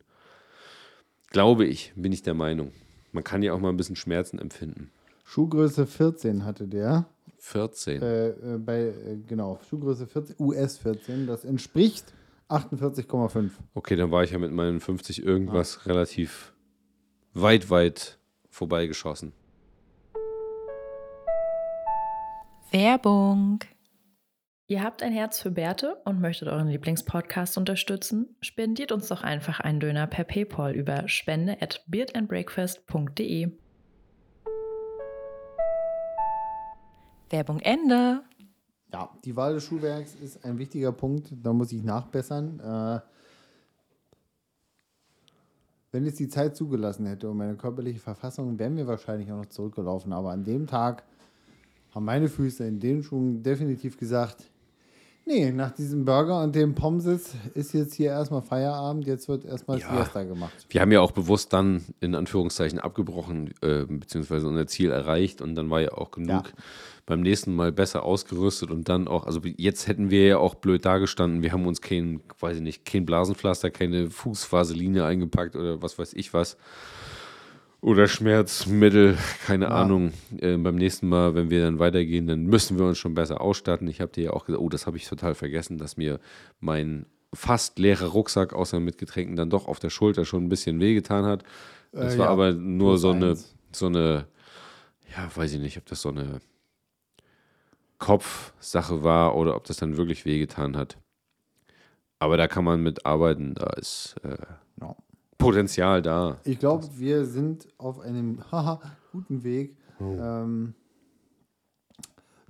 Glaube 1.31 1.67
ich, 1.67 1.93
bin 1.97 2.13
ich 2.13 2.23
der 2.23 2.35
Meinung. 2.35 2.73
Man 3.13 3.25
kann 3.25 3.43
ja 3.43 3.53
auch 3.53 3.61
mal 3.61 3.69
ein 3.69 3.77
bisschen 3.77 3.97
Schmerzen 3.97 4.39
empfinden. 4.39 4.91
Schuhgröße 5.25 5.87
14 5.87 6.45
hatte 6.45 6.67
der. 6.67 7.07
14. 7.39 8.03
Äh, 8.03 8.29
äh, 8.29 8.59
bei, 8.59 8.81
äh, 8.81 9.17
genau, 9.27 9.61
Schuhgröße 9.69 10.07
14, 10.07 10.37
US 10.39 10.79
14. 10.79 11.27
Das 11.27 11.45
entspricht 11.45 12.13
48,5. 12.53 13.51
Okay, 13.75 13.97
dann 13.97 14.11
war 14.11 14.23
ich 14.23 14.33
ja 14.33 14.39
mit 14.39 14.53
meinen 14.53 14.81
50 14.81 15.23
irgendwas 15.23 15.87
relativ 15.87 16.53
weit, 17.35 17.71
weit 17.71 18.19
vorbeigeschossen. 18.51 19.33
Werbung. 22.71 23.61
Ihr 24.67 24.83
habt 24.83 25.03
ein 25.03 25.13
Herz 25.13 25.41
für 25.41 25.51
Bärte 25.51 26.01
und 26.05 26.21
möchtet 26.21 26.49
euren 26.49 26.69
Lieblingspodcast 26.69 27.59
unterstützen? 27.59 28.37
Spendiert 28.41 28.93
uns 28.93 29.09
doch 29.09 29.23
einfach 29.23 29.61
einen 29.61 29.81
Döner 29.81 30.07
per 30.07 30.25
PayPal 30.25 30.75
über 30.75 31.09
spende 31.09 31.61
at 31.61 31.85
beardandbreakfast.de. 31.87 33.53
Werbung 37.29 37.61
Ende. 37.61 38.23
Ja, 38.93 39.09
die 39.25 39.35
Wahl 39.35 39.55
des 39.55 39.65
Schuhwerks 39.65 40.15
ist 40.17 40.45
ein 40.45 40.59
wichtiger 40.59 40.93
Punkt. 40.93 41.33
Da 41.43 41.53
muss 41.53 41.73
ich 41.73 41.83
nachbessern. 41.83 42.61
Äh, 42.61 43.01
wenn 45.93 46.07
es 46.07 46.15
die 46.15 46.29
Zeit 46.29 46.57
zugelassen 46.57 47.07
hätte 47.07 47.31
und 47.31 47.39
meine 47.39 47.57
körperliche 47.57 48.01
Verfassung, 48.01 48.59
wären 48.59 48.77
wir 48.77 48.87
wahrscheinlich 48.87 49.31
auch 49.33 49.39
noch 49.39 49.47
zurückgelaufen. 49.47 50.13
Aber 50.13 50.31
an 50.31 50.45
dem 50.45 50.67
Tag 50.67 51.05
haben 51.95 52.05
meine 52.05 52.29
Füße 52.29 52.67
in 52.67 52.81
den 52.81 53.03
Schuhen 53.03 53.43
definitiv 53.43 53.97
gesagt, 53.97 54.51
nee, 55.27 55.51
nach 55.53 55.71
diesem 55.73 56.05
Burger 56.05 56.43
und 56.43 56.55
dem 56.55 56.75
Pommes 56.75 57.07
ist 57.55 57.73
jetzt 57.73 57.95
hier 57.95 58.11
erstmal 58.11 58.43
Feierabend, 58.43 59.07
jetzt 59.07 59.29
wird 59.29 59.45
erstmal 59.45 59.79
Ja. 59.79 59.97
Siesta 60.05 60.23
gemacht. 60.25 60.67
Wir 60.69 60.81
haben 60.81 60.93
ja 60.93 61.01
auch 61.01 61.13
bewusst 61.13 61.53
dann 61.53 61.83
in 62.01 62.15
Anführungszeichen 62.15 62.79
abgebrochen, 62.79 63.53
äh, 63.63 63.85
beziehungsweise 63.87 64.47
unser 64.49 64.67
Ziel 64.67 64.91
erreicht 64.91 65.41
und 65.43 65.55
dann 65.55 65.71
war 65.71 65.81
ja 65.81 65.93
auch 65.93 66.11
genug 66.11 66.29
Ja. 66.29 66.43
beim 67.07 67.21
nächsten 67.21 67.55
Mal 67.55 67.73
besser 67.73 68.05
ausgerüstet 68.05 68.71
und 68.71 68.89
dann 68.89 69.09
auch, 69.09 69.27
also 69.27 69.41
jetzt 69.57 69.87
hätten 69.89 70.11
wir 70.11 70.27
ja 70.27 70.39
auch 70.39 70.55
blöd 70.55 70.85
dagestanden, 70.85 71.43
wir 71.43 71.53
haben 71.53 71.67
uns 71.67 71.81
kein, 71.81 72.21
weiß 72.41 72.57
ich 72.57 72.63
nicht, 72.63 72.85
kein 72.85 73.05
Blasenpflaster, 73.07 73.71
keine 73.71 74.11
Fußvaseline 74.11 75.05
eingepackt 75.05 75.57
oder 75.57 75.83
was 75.83 75.99
weiß 75.99 76.13
ich 76.15 76.33
was. 76.35 76.57
Oder 77.83 78.07
Schmerzmittel, 78.07 79.19
keine 79.45 79.73
Ahnung. 79.73 80.13
Äh, 80.39 80.57
beim 80.57 80.77
nächsten 80.77 81.09
Mal, 81.09 81.35
wenn 81.35 81.51
wir 81.51 81.65
dann 81.65 81.81
weitergehen, 81.81 82.29
dann 82.29 82.45
müssen 82.45 82.79
wir 82.79 82.87
uns 82.87 82.99
schon 82.99 83.15
besser 83.15 83.41
ausstatten. 83.41 83.89
Ich 83.89 84.01
habe 84.01 84.13
dir 84.13 84.25
ja 84.25 84.31
auch 84.33 84.45
gesagt, 84.45 84.63
oh, 84.63 84.69
das 84.69 84.87
habe 84.87 84.97
ich 84.97 85.09
total 85.09 85.35
vergessen, 85.35 85.79
dass 85.79 85.97
mir 85.97 86.21
mein 86.61 87.07
fast 87.35 87.79
leerer 87.81 88.07
Rucksack, 88.07 88.53
außer 88.53 88.79
mit 88.79 88.99
Getränken, 88.99 89.35
dann 89.37 89.51
doch 89.51 89.67
auf 89.67 89.81
der 89.81 89.91
Schulter 89.91 90.25
schon 90.25 90.45
ein 90.45 90.49
bisschen 90.49 90.79
wehgetan 90.81 91.25
hat. 91.25 91.43
Das 91.93 92.17
Äh, 92.17 92.19
war 92.19 92.27
ja, 92.27 92.31
aber 92.31 92.53
nur 92.53 92.99
so 92.99 93.11
eine, 93.11 93.31
eins. 93.31 93.55
so 93.73 93.87
eine, 93.87 94.29
ja, 95.17 95.29
weiß 95.35 95.55
ich 95.55 95.61
nicht, 95.61 95.79
ob 95.79 95.87
das 95.87 96.03
so 96.03 96.11
eine 96.11 96.41
Kopfsache 97.99 99.03
war 99.05 99.37
oder 99.37 99.57
ob 99.57 99.65
das 99.65 99.77
dann 99.79 99.97
wirklich 99.97 100.25
wehgetan 100.25 100.77
hat. 100.77 100.99
Aber 102.19 102.37
da 102.37 102.47
kann 102.49 102.65
man 102.65 102.83
mit 102.83 103.05
arbeiten, 103.07 103.55
da 103.55 103.71
ist 103.71 104.17
äh, 104.25 104.37
Ja. 104.81 104.97
Potenzial 105.43 106.03
da. 106.03 106.39
Ich 106.45 106.59
glaube, 106.59 106.89
wir 106.97 107.27
sind 107.27 107.69
auf 107.79 108.01
einem 108.01 108.41
haha, 108.53 108.81
guten 109.13 109.43
Weg, 109.43 109.77
ähm, 110.01 110.75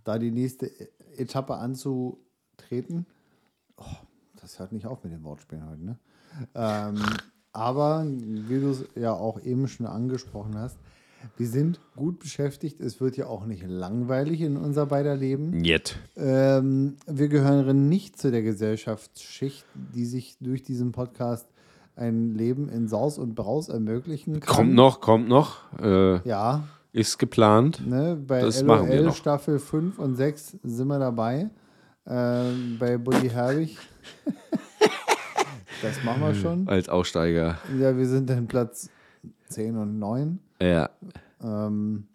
da 0.05 0.19
die 0.19 0.31
nächste 0.31 0.67
E- 0.67 0.89
Etappe 1.17 1.55
anzutreten. 1.55 3.07
Oh, 3.77 3.85
das 4.41 4.59
hört 4.59 4.73
nicht 4.73 4.87
auf 4.87 5.05
mit 5.05 5.13
den 5.13 5.25
Wortspielen 5.25 5.69
heute, 5.69 5.85
ne? 5.85 5.99
Ähm, 6.55 7.03
aber, 7.53 8.05
wie 8.07 8.61
du 8.61 8.71
es 8.71 8.85
ja 8.95 9.13
auch 9.13 9.41
eben 9.43 9.69
schon 9.69 9.87
angesprochen 9.87 10.57
hast, 10.57 10.79
wir 11.37 11.47
sind 11.47 11.79
gut 11.95 12.19
beschäftigt. 12.19 12.81
Es 12.81 13.01
wird 13.01 13.17
ja 13.17 13.27
auch 13.27 13.47
nicht 13.47 13.65
langweilig 13.65 14.41
in 14.41 14.57
unser 14.57 14.87
beider 14.87 15.15
Leben. 15.15 15.63
Jet. 15.63 15.97
Ähm, 16.17 16.97
wir 17.07 17.29
gehören 17.29 17.89
nicht 17.89 18.19
zu 18.19 18.31
der 18.33 18.43
Gesellschaftsschicht, 18.43 19.65
die 19.75 20.05
sich 20.05 20.37
durch 20.41 20.63
diesen 20.65 20.91
Podcast 20.91 21.47
ein 21.97 22.35
Leben 22.35 22.69
in 22.69 22.89
Saus 22.89 23.19
und 23.19 23.35
Braus 23.35 23.69
ermöglichen 23.69 24.41
kann. 24.41 24.57
Kommt 24.57 24.75
noch, 24.75 25.01
kommt 25.01 25.29
noch. 25.29 25.59
Äh, 25.81 26.27
Ja, 26.29 26.65
ist 26.93 27.19
geplant. 27.19 27.87
ne, 27.87 28.17
bei 28.17 28.41
Das 28.41 28.63
machen 28.63 28.89
wir 28.89 28.97
LOL 28.97 29.07
noch. 29.07 29.17
Staffel 29.17 29.59
5 29.59 29.99
und 29.99 30.17
6 30.17 30.59
sind 30.63 30.89
wir 30.89 30.99
dabei. 30.99 31.51
Ähm, 32.07 32.77
bei 32.79 32.99
Buddy 32.99 33.29
Herbig. 33.31 33.79
das 35.83 36.03
machen 36.05 36.21
wir 36.23 36.35
schon. 36.35 36.67
Als 36.69 36.89
Aussteiger. 36.89 37.59
Ja, 37.79 37.97
wir 37.97 38.07
sind 38.07 38.29
dann 38.29 38.47
Platz 38.49 38.89
10 39.49 39.77
und 39.77 39.99
9. 39.99 40.39
Ja. 40.61 40.91
Ähm, 41.43 42.07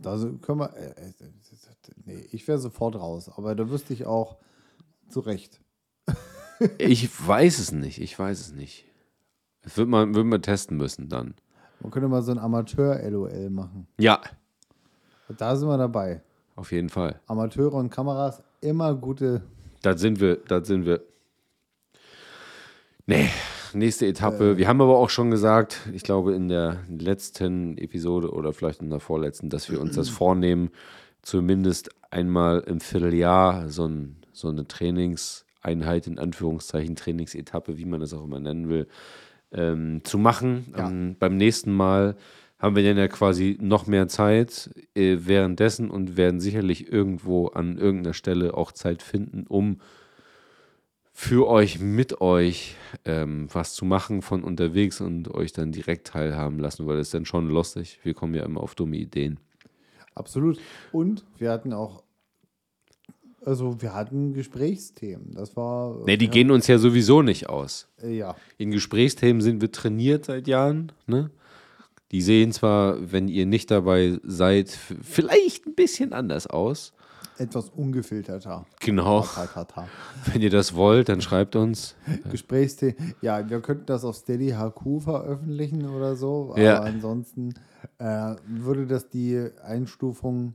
da 0.00 0.16
können 0.40 0.60
wir. 0.60 0.74
Äh, 0.76 0.90
äh, 0.90 1.12
nee, 2.06 2.26
ich 2.32 2.46
wäre 2.48 2.58
sofort 2.58 2.96
raus, 2.96 3.30
aber 3.36 3.54
da 3.54 3.68
wüsste 3.70 3.92
ich 3.92 4.06
auch 4.06 4.36
zu 5.08 5.20
Recht. 5.20 5.60
Ich 6.78 7.08
weiß 7.26 7.58
es 7.58 7.72
nicht. 7.72 8.00
Ich 8.00 8.18
weiß 8.18 8.40
es 8.40 8.52
nicht. 8.52 8.84
Das 9.62 9.76
wird 9.76 9.88
man, 9.88 10.14
wird 10.14 10.26
man 10.26 10.42
testen 10.42 10.76
müssen 10.76 11.08
dann. 11.08 11.34
Man 11.80 11.90
könnte 11.90 12.08
mal 12.08 12.22
so 12.22 12.32
ein 12.32 12.38
Amateur-LOL 12.38 13.50
machen. 13.50 13.86
Ja, 13.98 14.20
Da 15.38 15.56
sind 15.56 15.68
wir 15.68 15.78
dabei. 15.78 16.20
auf 16.56 16.72
jeden 16.72 16.88
Fall. 16.88 17.20
Amateure 17.26 17.74
und 17.74 17.90
Kameras 17.90 18.42
immer 18.60 18.94
gute. 18.94 19.42
Da 19.82 19.96
sind 19.96 20.20
wir, 20.20 20.36
da 20.36 20.64
sind 20.64 20.84
wir. 20.86 21.00
Nee, 23.06 23.28
nächste 23.74 24.06
Etappe. 24.06 24.56
wir 24.58 24.68
haben 24.68 24.80
aber 24.80 24.96
auch 24.98 25.10
schon 25.10 25.30
gesagt, 25.30 25.80
ich 25.92 26.02
glaube 26.04 26.34
in 26.34 26.48
der 26.48 26.78
letzten 26.88 27.76
Episode 27.78 28.30
oder 28.32 28.52
vielleicht 28.52 28.80
in 28.80 28.90
der 28.90 29.00
vorletzten, 29.00 29.48
dass 29.50 29.70
wir 29.70 29.80
uns 29.80 29.96
das 29.96 30.08
vornehmen, 30.08 30.70
zumindest 31.22 31.90
einmal 32.10 32.60
im 32.60 32.80
Vierteljahr 32.80 33.68
so, 33.68 33.86
ein, 33.86 34.16
so 34.32 34.48
eine 34.48 34.66
Trainingseinheit, 35.62 36.06
in 36.06 36.18
Anführungszeichen 36.18 36.96
Trainingsetappe, 36.96 37.78
wie 37.78 37.84
man 37.84 38.00
das 38.00 38.12
auch 38.12 38.24
immer 38.24 38.40
nennen 38.40 38.68
will, 38.68 38.86
ähm, 39.52 40.00
zu 40.04 40.18
machen. 40.18 40.72
Ja. 40.76 40.88
Ähm, 40.88 41.16
beim 41.18 41.36
nächsten 41.36 41.72
Mal 41.72 42.16
haben 42.58 42.76
wir 42.76 42.84
dann 42.84 42.96
ja 42.96 43.08
quasi 43.08 43.58
noch 43.60 43.86
mehr 43.86 44.08
Zeit 44.08 44.70
äh, 44.94 45.18
währenddessen 45.20 45.90
und 45.90 46.16
werden 46.16 46.40
sicherlich 46.40 46.92
irgendwo 46.92 47.48
an 47.48 47.78
irgendeiner 47.78 48.14
Stelle 48.14 48.54
auch 48.54 48.72
Zeit 48.72 49.02
finden, 49.02 49.46
um 49.48 49.80
für 51.14 51.46
euch, 51.48 51.78
mit 51.78 52.20
euch 52.20 52.76
ähm, 53.04 53.48
was 53.52 53.74
zu 53.74 53.84
machen 53.84 54.22
von 54.22 54.42
unterwegs 54.42 55.00
und 55.00 55.32
euch 55.34 55.52
dann 55.52 55.70
direkt 55.70 56.06
teilhaben 56.08 56.58
lassen, 56.58 56.86
weil 56.86 56.96
das 56.96 57.08
ist 57.08 57.14
dann 57.14 57.26
schon 57.26 57.48
lustig. 57.48 58.00
Wir 58.02 58.14
kommen 58.14 58.34
ja 58.34 58.44
immer 58.44 58.60
auf 58.60 58.74
dumme 58.74 58.96
Ideen. 58.96 59.38
Absolut. 60.14 60.58
Und 60.90 61.24
wir 61.38 61.50
hatten 61.50 61.72
auch. 61.72 62.02
Also, 63.44 63.80
wir 63.82 63.94
hatten 63.94 64.32
Gesprächsthemen. 64.34 65.32
Das 65.34 65.56
war. 65.56 66.04
Ne, 66.06 66.16
die 66.16 66.26
ja, 66.26 66.30
gehen 66.30 66.50
uns 66.50 66.66
ja 66.68 66.78
sowieso 66.78 67.22
nicht 67.22 67.48
aus. 67.48 67.88
äh, 68.02 68.16
Ja. 68.16 68.36
In 68.58 68.70
Gesprächsthemen 68.70 69.42
sind 69.42 69.60
wir 69.60 69.72
trainiert 69.72 70.26
seit 70.26 70.46
Jahren. 70.48 70.92
Ne? 71.06 71.30
Die 72.12 72.20
sehen 72.22 72.52
zwar, 72.52 73.10
wenn 73.10 73.26
ihr 73.28 73.46
nicht 73.46 73.70
dabei 73.70 74.18
seid, 74.22 74.68
vielleicht 74.68 75.66
ein 75.66 75.74
bisschen 75.74 76.12
anders 76.12 76.46
aus. 76.46 76.92
Etwas 77.38 77.70
ungefilterter. 77.70 78.66
Genau. 78.80 79.24
Wenn 80.32 80.42
ihr 80.42 80.50
das 80.50 80.74
wollt, 80.74 81.08
dann 81.08 81.22
schreibt 81.22 81.56
uns. 81.56 81.96
Gesprächsthemen. 82.30 83.14
Ja, 83.22 83.48
wir 83.48 83.60
könnten 83.60 83.86
das 83.86 84.04
auf 84.04 84.16
Steady 84.16 84.50
HQ 84.50 85.00
veröffentlichen 85.02 85.86
oder 85.88 86.14
so. 86.14 86.50
Aber 86.52 86.60
Ja. 86.62 86.80
ansonsten 86.82 87.54
äh, 87.98 88.34
würde 88.46 88.86
das 88.86 89.08
die 89.08 89.48
Einstufung 89.64 90.54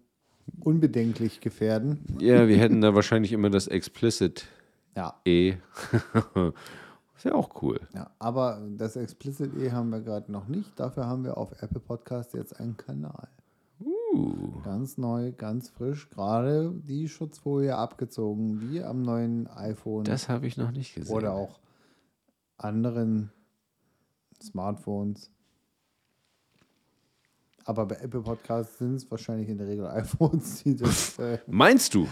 unbedenklich 0.62 1.41
gefährden. 1.41 2.00
Ja, 2.20 2.48
wir 2.48 2.58
hätten 2.58 2.82
da 2.82 2.96
wahrscheinlich 2.96 3.32
immer 3.32 3.50
das 3.50 3.67
Explicit 3.67 4.48
Ja. 4.96 5.15
E. 5.26 5.52
ist 7.15 7.24
ja 7.26 7.34
auch 7.34 7.62
cool. 7.62 7.80
Ja, 7.93 8.12
aber 8.20 8.62
das 8.78 8.96
Explicit 8.96 9.56
E 9.58 9.72
haben 9.72 9.89
wir 9.89 10.02
gerade 10.02 10.32
noch 10.32 10.48
nicht. 10.48 10.80
Dafür 10.80 11.06
haben 11.06 11.24
wir 11.24 11.38
auf 11.38 11.62
Apple 11.62 11.80
Podcast 11.80 12.34
jetzt 12.34 12.60
einen 12.60 12.78
Kanal. 12.78 13.28
Uh. 13.80 14.62
Ganz 14.63 14.98
neu, 14.98 15.32
ganz 15.32 15.70
frisch. 15.70 16.10
Gerade 16.10 16.74
die 16.74 17.08
Schutzfolie 17.08 17.76
abgezogen, 17.76 18.62
wie 18.62 18.84
am 18.84 19.04
neuen 19.04 19.48
iPhone 19.48 20.04
Das 20.04 20.30
habe 20.30 20.48
ich 20.48 20.58
noch 20.58 20.72
nicht 20.72 20.96
gesehen. 20.96 21.15
oder 21.15 21.34
auch 21.34 21.60
anderen 22.58 23.32
Smartphones. 24.41 25.32
Aber 27.67 27.86
bei 27.86 27.95
Apple 27.95 28.21
Podcasts 28.21 28.77
sind 28.77 28.95
es 28.95 29.12
wahrscheinlich 29.12 29.49
in 29.49 29.58
der 29.58 29.67
Regel 29.67 29.86
iPhones, 30.03 30.63
die 30.63 30.75
das. 30.77 31.19
Äh, 31.19 31.39
Meinst 31.47 31.93
du? 31.93 32.08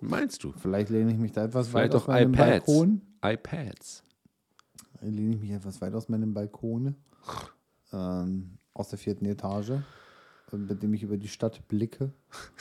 Meinst 0.00 0.44
du? 0.44 0.52
vielleicht 0.52 0.88
lehne 0.90 1.10
ich 1.12 1.18
mich 1.18 1.32
da 1.32 1.44
etwas 1.44 1.68
Vielleicht 1.68 1.92
weit 1.94 2.00
aus 2.00 2.06
meinem 2.06 2.32
iPads. 2.32 2.66
Balkon. 2.66 3.02
iPads. 3.24 4.02
lehne 5.00 5.34
ich 5.34 5.40
mich 5.40 5.50
etwas 5.50 5.80
weit 5.80 5.94
aus 5.94 6.08
meinem 6.08 6.32
Balkon, 6.32 6.94
ähm, 7.92 8.58
aus 8.72 8.90
der 8.90 8.98
vierten 9.00 9.26
Etage, 9.26 9.70
äh, 9.70 10.56
mit 10.56 10.80
dem 10.82 10.94
ich 10.94 11.02
über 11.02 11.16
die 11.16 11.26
Stadt 11.28 11.66
blicke. 11.66 12.12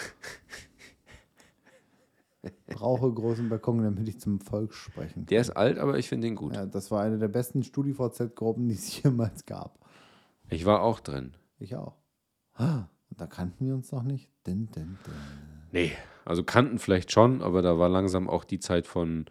Brauche 2.68 3.14
großen 3.14 3.48
Balkon, 3.48 3.84
damit 3.84 4.08
ich 4.08 4.20
zum 4.20 4.40
Volk 4.42 4.74
sprechen 4.74 5.14
kann. 5.14 5.26
Der 5.28 5.42
ist 5.42 5.52
alt, 5.52 5.78
aber 5.78 6.00
ich 6.00 6.10
finde 6.10 6.28
ihn 6.28 6.36
gut. 6.36 6.56
Ja, 6.56 6.66
das 6.66 6.90
war 6.90 7.04
eine 7.04 7.20
der 7.20 7.28
besten 7.30 7.62
StudiVZ-Gruppen, 7.64 8.68
die 8.70 8.74
es 8.76 9.04
jemals 9.04 9.46
gab. 9.46 9.78
Ich 10.50 10.66
war 10.66 10.82
auch 10.82 11.00
drin. 11.00 11.36
Ich 11.60 11.76
auch. 11.76 11.94
Ah, 12.56 12.84
da 13.18 13.26
kannten 13.28 13.66
wir 13.66 13.74
uns 13.76 13.92
noch 13.92 14.04
nicht. 14.04 14.30
Din, 14.46 14.70
din, 14.72 14.98
din. 15.06 15.14
Nee, 15.72 15.92
also 16.26 16.44
kannten 16.44 16.80
vielleicht 16.80 17.12
schon, 17.12 17.42
aber 17.42 17.62
da 17.62 17.78
war 17.80 17.90
langsam 17.90 18.30
auch 18.30 18.44
die 18.44 18.60
Zeit 18.60 18.88
von 18.88 19.26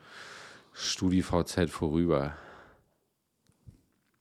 StudiVZ 0.72 1.70
vorüber. 1.70 2.32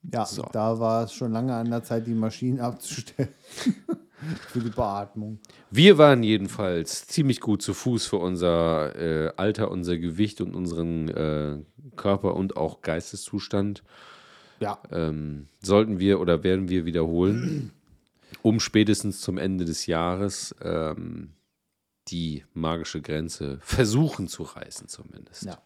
Ja, 0.04 0.26
So. 0.26 0.44
da 0.52 0.80
war 0.80 1.04
es 1.04 1.14
schon 1.14 1.32
lange 1.32 1.54
an 1.56 1.70
der 1.70 1.84
Zeit, 1.84 2.08
die 2.08 2.14
Maschinen 2.14 2.60
abzustellen. 2.60 3.30
Für 4.50 4.60
die 4.60 4.70
Beatmung. 4.70 5.40
Wir 5.72 5.98
waren 5.98 6.22
jedenfalls 6.22 7.08
ziemlich 7.08 7.40
gut 7.42 7.64
zu 7.64 7.74
Fuß 7.74 8.06
für 8.06 8.18
unser 8.18 8.96
äh, 8.96 9.34
Alter, 9.36 9.72
unser 9.72 9.98
Gewicht 9.98 10.42
und 10.42 10.54
unseren 10.56 11.10
äh, 11.10 11.58
Körper 11.96 12.36
und 12.36 12.56
auch 12.56 12.84
Geisteszustand. 12.84 13.82
Ja, 14.60 14.78
ähm, 14.92 15.48
sollten 15.64 15.98
wir 15.98 16.20
oder 16.20 16.44
werden 16.44 16.70
wir 16.70 16.86
wiederholen, 16.86 17.72
um 18.42 18.60
spätestens 18.60 19.22
zum 19.22 19.38
Ende 19.38 19.66
des 19.66 19.86
Jahres 19.86 20.56
ähm, 20.62 21.34
die 22.08 22.44
magische 22.54 23.02
Grenze 23.02 23.60
versuchen 23.62 24.28
zu 24.28 24.44
reißen, 24.44 24.88
zumindest. 24.88 25.46
Ja. 25.46 25.62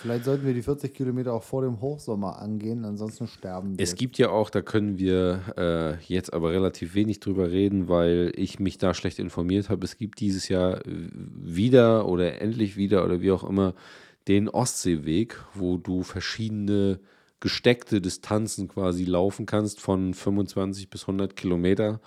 Vielleicht 0.00 0.24
sollten 0.24 0.46
wir 0.46 0.54
die 0.54 0.62
40 0.62 0.94
Kilometer 0.94 1.34
auch 1.34 1.42
vor 1.42 1.60
dem 1.60 1.82
Hochsommer 1.82 2.38
angehen, 2.38 2.86
ansonsten 2.86 3.26
sterben 3.26 3.76
wir. 3.76 3.82
Es 3.82 3.96
gibt 3.96 4.16
ja 4.16 4.30
auch, 4.30 4.48
da 4.48 4.62
können 4.62 4.98
wir 4.98 5.42
äh, 5.58 6.02
jetzt 6.04 6.32
aber 6.32 6.52
relativ 6.52 6.94
wenig 6.94 7.20
drüber 7.20 7.50
reden, 7.50 7.88
weil 7.88 8.32
ich 8.34 8.58
mich 8.58 8.78
da 8.78 8.94
schlecht 8.94 9.18
informiert 9.18 9.68
habe. 9.68 9.84
Es 9.84 9.98
gibt 9.98 10.20
dieses 10.20 10.48
Jahr 10.48 10.80
wieder 10.86 12.08
oder 12.08 12.40
endlich 12.40 12.78
wieder 12.78 13.04
oder 13.04 13.20
wie 13.20 13.30
auch 13.30 13.44
immer 13.44 13.74
den 14.26 14.48
Ostseeweg, 14.48 15.36
wo 15.54 15.76
du 15.76 16.02
verschiedene 16.02 17.00
gesteckte 17.40 18.00
Distanzen 18.00 18.68
quasi 18.68 19.04
laufen 19.04 19.46
kannst 19.46 19.80
von 19.80 20.14
25 20.14 20.90
bis 20.90 21.02
100 21.02 21.36
Kilometer. 21.36 22.00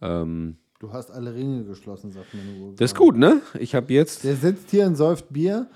Ähm, 0.00 0.56
Du 0.80 0.92
hast 0.92 1.10
alle 1.10 1.34
Ringe 1.34 1.64
geschlossen, 1.64 2.12
sagt 2.12 2.32
meine 2.34 2.56
Uhr. 2.56 2.74
das 2.76 2.92
ist 2.92 2.96
gut, 2.96 3.16
ne? 3.16 3.42
Ich 3.58 3.74
habe 3.74 3.92
jetzt 3.92 4.22
Der 4.22 4.36
sitzt 4.36 4.70
hier 4.70 4.86
und 4.86 4.94
säuft 4.94 5.32
Bier 5.32 5.66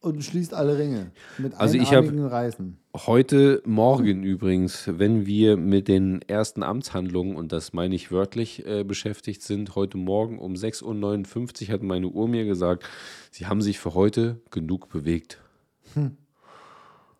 und 0.00 0.22
schließt 0.22 0.52
alle 0.54 0.78
Ringe. 0.78 1.10
Mit 1.38 1.54
Also 1.58 1.78
ich 1.78 1.90
Reißen. 1.90 2.76
Heute 2.94 3.62
Morgen 3.64 4.22
übrigens, 4.22 4.90
wenn 4.92 5.26
wir 5.26 5.56
mit 5.56 5.88
den 5.88 6.20
ersten 6.22 6.62
Amtshandlungen, 6.62 7.36
und 7.36 7.52
das 7.52 7.72
meine 7.72 7.94
ich 7.94 8.10
wörtlich, 8.10 8.66
äh, 8.66 8.84
beschäftigt 8.84 9.42
sind, 9.42 9.74
heute 9.74 9.96
Morgen 9.96 10.38
um 10.38 10.54
6.59 10.54 11.68
Uhr 11.68 11.72
hat 11.72 11.82
meine 11.82 12.08
Uhr 12.08 12.28
mir 12.28 12.44
gesagt, 12.44 12.84
sie 13.30 13.46
haben 13.46 13.62
sich 13.62 13.78
für 13.78 13.94
heute 13.94 14.40
genug 14.50 14.88
bewegt. 14.90 15.40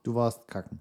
Du 0.08 0.14
warst 0.14 0.48
kacken. 0.48 0.80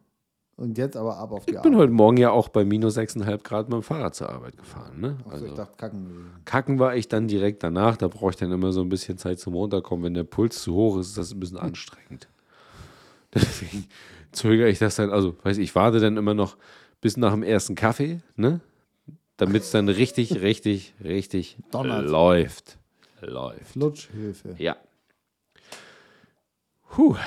Und 0.55 0.77
jetzt 0.77 0.95
aber 0.95 1.17
ab 1.17 1.33
auf 1.33 1.45
die 1.45 1.51
Ich 1.55 1.61
bin 1.61 1.73
Arbeit. 1.73 1.87
heute 1.87 1.91
Morgen 1.91 2.15
ja 2.15 2.29
auch 2.31 2.47
bei 2.47 2.63
minus 2.63 2.97
6,5 2.97 3.43
Grad 3.43 3.67
mit 3.67 3.73
dem 3.73 3.83
Fahrrad 3.83 4.15
zur 4.15 4.29
Arbeit 4.29 4.55
gefahren. 4.55 5.01
Ne? 5.01 5.17
Ich 5.25 5.31
Also, 5.33 5.53
dachte 5.53 5.75
kacken. 5.75 6.31
kacken 6.45 6.79
war 6.79 6.95
ich 6.95 7.09
dann 7.09 7.27
direkt 7.27 7.61
danach, 7.61 7.97
da 7.97 8.07
brauche 8.07 8.29
ich 8.29 8.37
dann 8.37 8.53
immer 8.53 8.71
so 8.71 8.79
ein 8.79 8.87
bisschen 8.87 9.17
Zeit 9.17 9.41
zum 9.41 9.53
Runterkommen. 9.53 10.05
Wenn 10.05 10.13
der 10.13 10.23
Puls 10.23 10.63
zu 10.63 10.73
hoch 10.73 10.97
ist, 10.97 11.07
ist 11.07 11.17
das 11.17 11.33
ein 11.33 11.41
bisschen 11.41 11.57
anstrengend. 11.57 12.29
Deswegen 13.33 13.89
zögere 14.31 14.69
ich 14.69 14.79
das 14.79 14.95
dann, 14.95 15.09
also 15.09 15.35
weiß 15.43 15.57
ich, 15.57 15.65
ich 15.65 15.75
warte 15.75 15.99
dann 15.99 16.15
immer 16.15 16.33
noch 16.33 16.55
bis 17.01 17.17
nach 17.17 17.33
dem 17.33 17.43
ersten 17.43 17.75
Kaffee, 17.75 18.21
ne? 18.37 18.61
Damit 19.35 19.63
es 19.63 19.71
dann 19.71 19.89
richtig, 19.89 20.35
richtig, 20.41 20.93
richtig 21.03 21.57
Donnert. 21.71 22.05
läuft. 22.09 22.77
Läuft. 23.19 23.65
Flutschhilfe. 23.73 24.55
Ja. 24.57 24.77
Puh. 26.89 27.17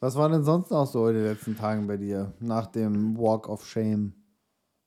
Was 0.00 0.16
war 0.16 0.30
denn 0.30 0.42
sonst 0.42 0.70
noch 0.70 0.86
so 0.86 1.06
in 1.08 1.14
den 1.14 1.24
letzten 1.24 1.56
Tagen 1.56 1.86
bei 1.86 1.98
dir? 1.98 2.32
Nach 2.40 2.66
dem 2.66 3.18
Walk 3.18 3.48
of 3.48 3.66
Shame. 3.66 4.14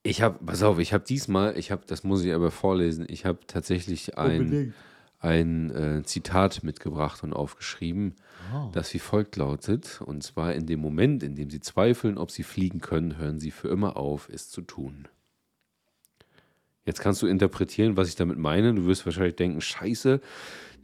Ich 0.02 0.24
habe, 0.24 0.44
pass 0.44 0.64
auf, 0.64 0.80
ich 0.80 0.92
habe 0.92 1.04
diesmal, 1.04 1.58
ich 1.58 1.72
habe, 1.72 1.84
das 1.86 2.04
muss 2.04 2.24
ich 2.24 2.34
aber 2.34 2.50
vorlesen, 2.52 3.06
ich 3.08 3.26
habe 3.26 3.40
tatsächlich 3.48 4.18
ein, 4.18 4.42
Unbedingt. 4.42 4.74
ein 5.20 5.70
äh, 5.72 6.04
Zitat 6.04 6.64
mitgebracht 6.64 7.24
und 7.24 7.32
aufgeschrieben, 7.32 8.16
das 8.74 8.94
wie 8.94 9.00
folgt 9.00 9.38
lautet. 9.38 10.02
Und 10.02 10.24
zwar 10.24 10.54
in 10.54 10.66
dem 10.66 10.82
Moment, 10.82 11.24
in 11.24 11.36
dem 11.36 11.50
Sie 11.50 11.62
zweifeln, 11.62 12.18
ob 12.18 12.32
Sie 12.32 12.44
fliegen 12.44 12.82
können, 12.82 13.18
hören 13.18 13.40
Sie 13.40 13.52
für 13.52 13.70
immer 13.70 13.96
auf, 13.96 14.30
es 14.30 14.50
zu 14.50 14.62
tun. 14.62 15.08
Jetzt 16.86 17.00
kannst 17.02 17.22
du 17.22 17.28
interpretieren, 17.28 17.96
was 17.98 18.10
ich 18.10 18.16
damit 18.16 18.38
meine. 18.38 18.74
Du 18.74 18.86
wirst 18.86 19.06
wahrscheinlich 19.06 19.36
denken, 19.36 19.62
scheiße, 19.62 20.20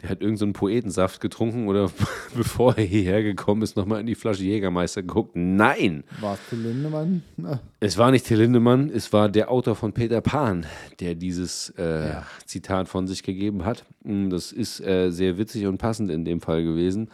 der 0.01 0.09
hat 0.09 0.21
irgendeinen 0.21 0.37
so 0.37 0.45
einen 0.45 0.53
Poetensaft 0.53 1.19
getrunken 1.19 1.67
oder 1.67 1.91
bevor 2.35 2.77
er 2.77 2.85
hierher 2.85 3.21
gekommen 3.21 3.63
ist, 3.63 3.75
nochmal 3.75 3.99
in 3.99 4.05
die 4.07 4.15
Flasche 4.15 4.43
Jägermeister 4.43 5.01
geguckt. 5.01 5.31
Nein! 5.35 6.05
War 6.21 6.35
es 6.35 6.39
Till 6.49 6.59
Lindemann? 6.59 7.21
Na, 7.35 7.59
Es 7.81 7.97
war 7.97 8.11
nicht 8.11 8.25
Till 8.25 8.37
Lindemann, 8.37 8.89
es 8.89 9.11
war 9.11 9.27
der 9.27 9.51
Autor 9.51 9.75
von 9.75 9.91
Peter 9.91 10.21
Pan, 10.21 10.65
der 11.01 11.15
dieses 11.15 11.73
äh, 11.77 12.09
Ja. 12.09 12.23
Zitat 12.45 12.87
von 12.87 13.07
sich 13.07 13.23
gegeben 13.23 13.65
hat. 13.65 13.85
Mm, 14.03 14.29
Das 14.29 14.53
ist 14.53 14.79
äh, 14.79 15.09
sehr 15.11 15.37
witzig 15.37 15.65
und 15.65 15.79
passend 15.79 16.11
in 16.11 16.23
dem 16.23 16.39
Fall 16.39 16.63
gewesen. 16.63 17.09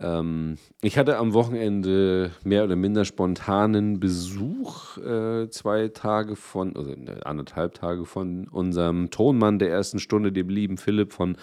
Ähm, 0.00 0.56
ich 0.80 0.96
hatte 0.96 1.18
am 1.18 1.34
Wochenende 1.34 2.32
mehr 2.42 2.64
oder 2.64 2.76
minder 2.76 3.04
spontanen 3.04 4.00
Besuch, 4.00 4.96
äh, 4.98 5.50
zwei 5.50 5.88
Tage 5.88 6.36
von, 6.36 6.74
also 6.76 6.90
ne, 6.90 7.24
anderthalb 7.24 7.74
Tage 7.74 8.06
von 8.06 8.48
unserem 8.48 9.10
Tonmann 9.10 9.58
der 9.58 9.70
ersten 9.70 9.98
Stunde, 9.98 10.32
dem 10.32 10.48
lieben 10.48 10.78
Philipp 10.78 11.12
von 11.12 11.36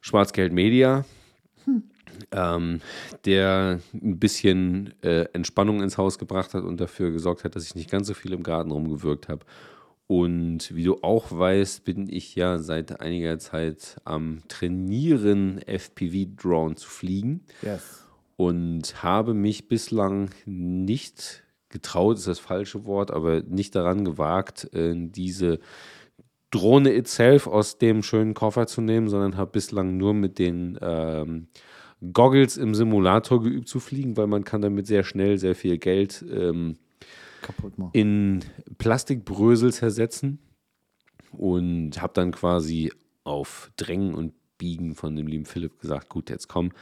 Schwarzgeld 0.00 0.52
Media. 0.52 1.04
ähm, 2.32 2.80
der 3.24 3.80
ein 3.94 4.18
bisschen 4.18 4.94
äh, 5.02 5.26
Entspannung 5.32 5.82
ins 5.82 5.98
Haus 5.98 6.18
gebracht 6.18 6.54
hat 6.54 6.64
und 6.64 6.80
dafür 6.80 7.10
gesorgt 7.10 7.44
hat, 7.44 7.56
dass 7.56 7.64
ich 7.64 7.74
nicht 7.74 7.90
ganz 7.90 8.06
so 8.08 8.14
viel 8.14 8.32
im 8.32 8.42
Garten 8.42 8.70
rumgewirkt 8.70 9.28
habe. 9.28 9.44
Und 10.08 10.74
wie 10.74 10.84
du 10.84 11.02
auch 11.02 11.30
weißt, 11.30 11.84
bin 11.84 12.08
ich 12.08 12.34
ja 12.34 12.58
seit 12.58 13.00
einiger 13.00 13.38
Zeit 13.38 13.98
am 14.04 14.40
Trainieren, 14.48 15.60
FPV-Drone 15.66 16.76
zu 16.76 16.88
fliegen. 16.88 17.44
Yes. 17.60 18.06
Und 18.36 19.02
habe 19.02 19.34
mich 19.34 19.68
bislang 19.68 20.30
nicht 20.46 21.44
getraut, 21.68 22.16
ist 22.16 22.26
das 22.26 22.38
falsche 22.38 22.86
Wort, 22.86 23.10
aber 23.10 23.42
nicht 23.42 23.74
daran 23.74 24.06
gewagt, 24.06 24.72
äh, 24.72 24.94
diese 24.96 25.58
Drohne 26.50 26.94
itself 26.94 27.46
aus 27.46 27.76
dem 27.76 28.02
schönen 28.02 28.32
Koffer 28.32 28.66
zu 28.66 28.80
nehmen, 28.80 29.10
sondern 29.10 29.36
habe 29.36 29.50
bislang 29.50 29.98
nur 29.98 30.14
mit 30.14 30.38
den 30.38 30.78
ähm, 30.80 31.48
Goggles 32.14 32.56
im 32.56 32.74
Simulator 32.74 33.42
geübt 33.42 33.68
zu 33.68 33.78
fliegen, 33.78 34.16
weil 34.16 34.26
man 34.26 34.44
kann 34.44 34.62
damit 34.62 34.86
sehr 34.86 35.04
schnell 35.04 35.36
sehr 35.36 35.54
viel 35.54 35.76
Geld 35.76 36.24
ähm. 36.30 36.78
In 37.92 38.40
Plastikbrösel 38.78 39.72
zersetzen 39.72 40.38
und 41.32 42.00
habe 42.00 42.12
dann 42.14 42.32
quasi 42.32 42.92
auf 43.24 43.70
Drängen 43.76 44.14
und 44.14 44.32
Biegen 44.56 44.94
von 44.94 45.14
dem 45.14 45.26
lieben 45.26 45.44
Philipp 45.46 45.80
gesagt, 45.80 46.08
gut, 46.08 46.30
jetzt 46.30 46.48
komm, 46.48 46.72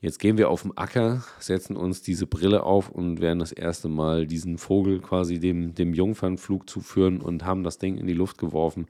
jetzt 0.00 0.18
gehen 0.18 0.38
wir 0.38 0.50
auf 0.50 0.62
den 0.62 0.76
Acker, 0.76 1.24
setzen 1.38 1.76
uns 1.76 2.02
diese 2.02 2.26
Brille 2.26 2.64
auf 2.64 2.90
und 2.90 3.20
werden 3.20 3.38
das 3.38 3.52
erste 3.52 3.88
Mal 3.88 4.26
diesen 4.26 4.58
Vogel 4.58 5.00
quasi 5.00 5.38
dem, 5.38 5.74
dem 5.74 5.94
Jungfernflug 5.94 6.68
zuführen 6.68 7.20
und 7.20 7.44
haben 7.44 7.62
das 7.62 7.78
Ding 7.78 7.96
in 7.96 8.06
die 8.06 8.12
Luft 8.12 8.38
geworfen. 8.38 8.86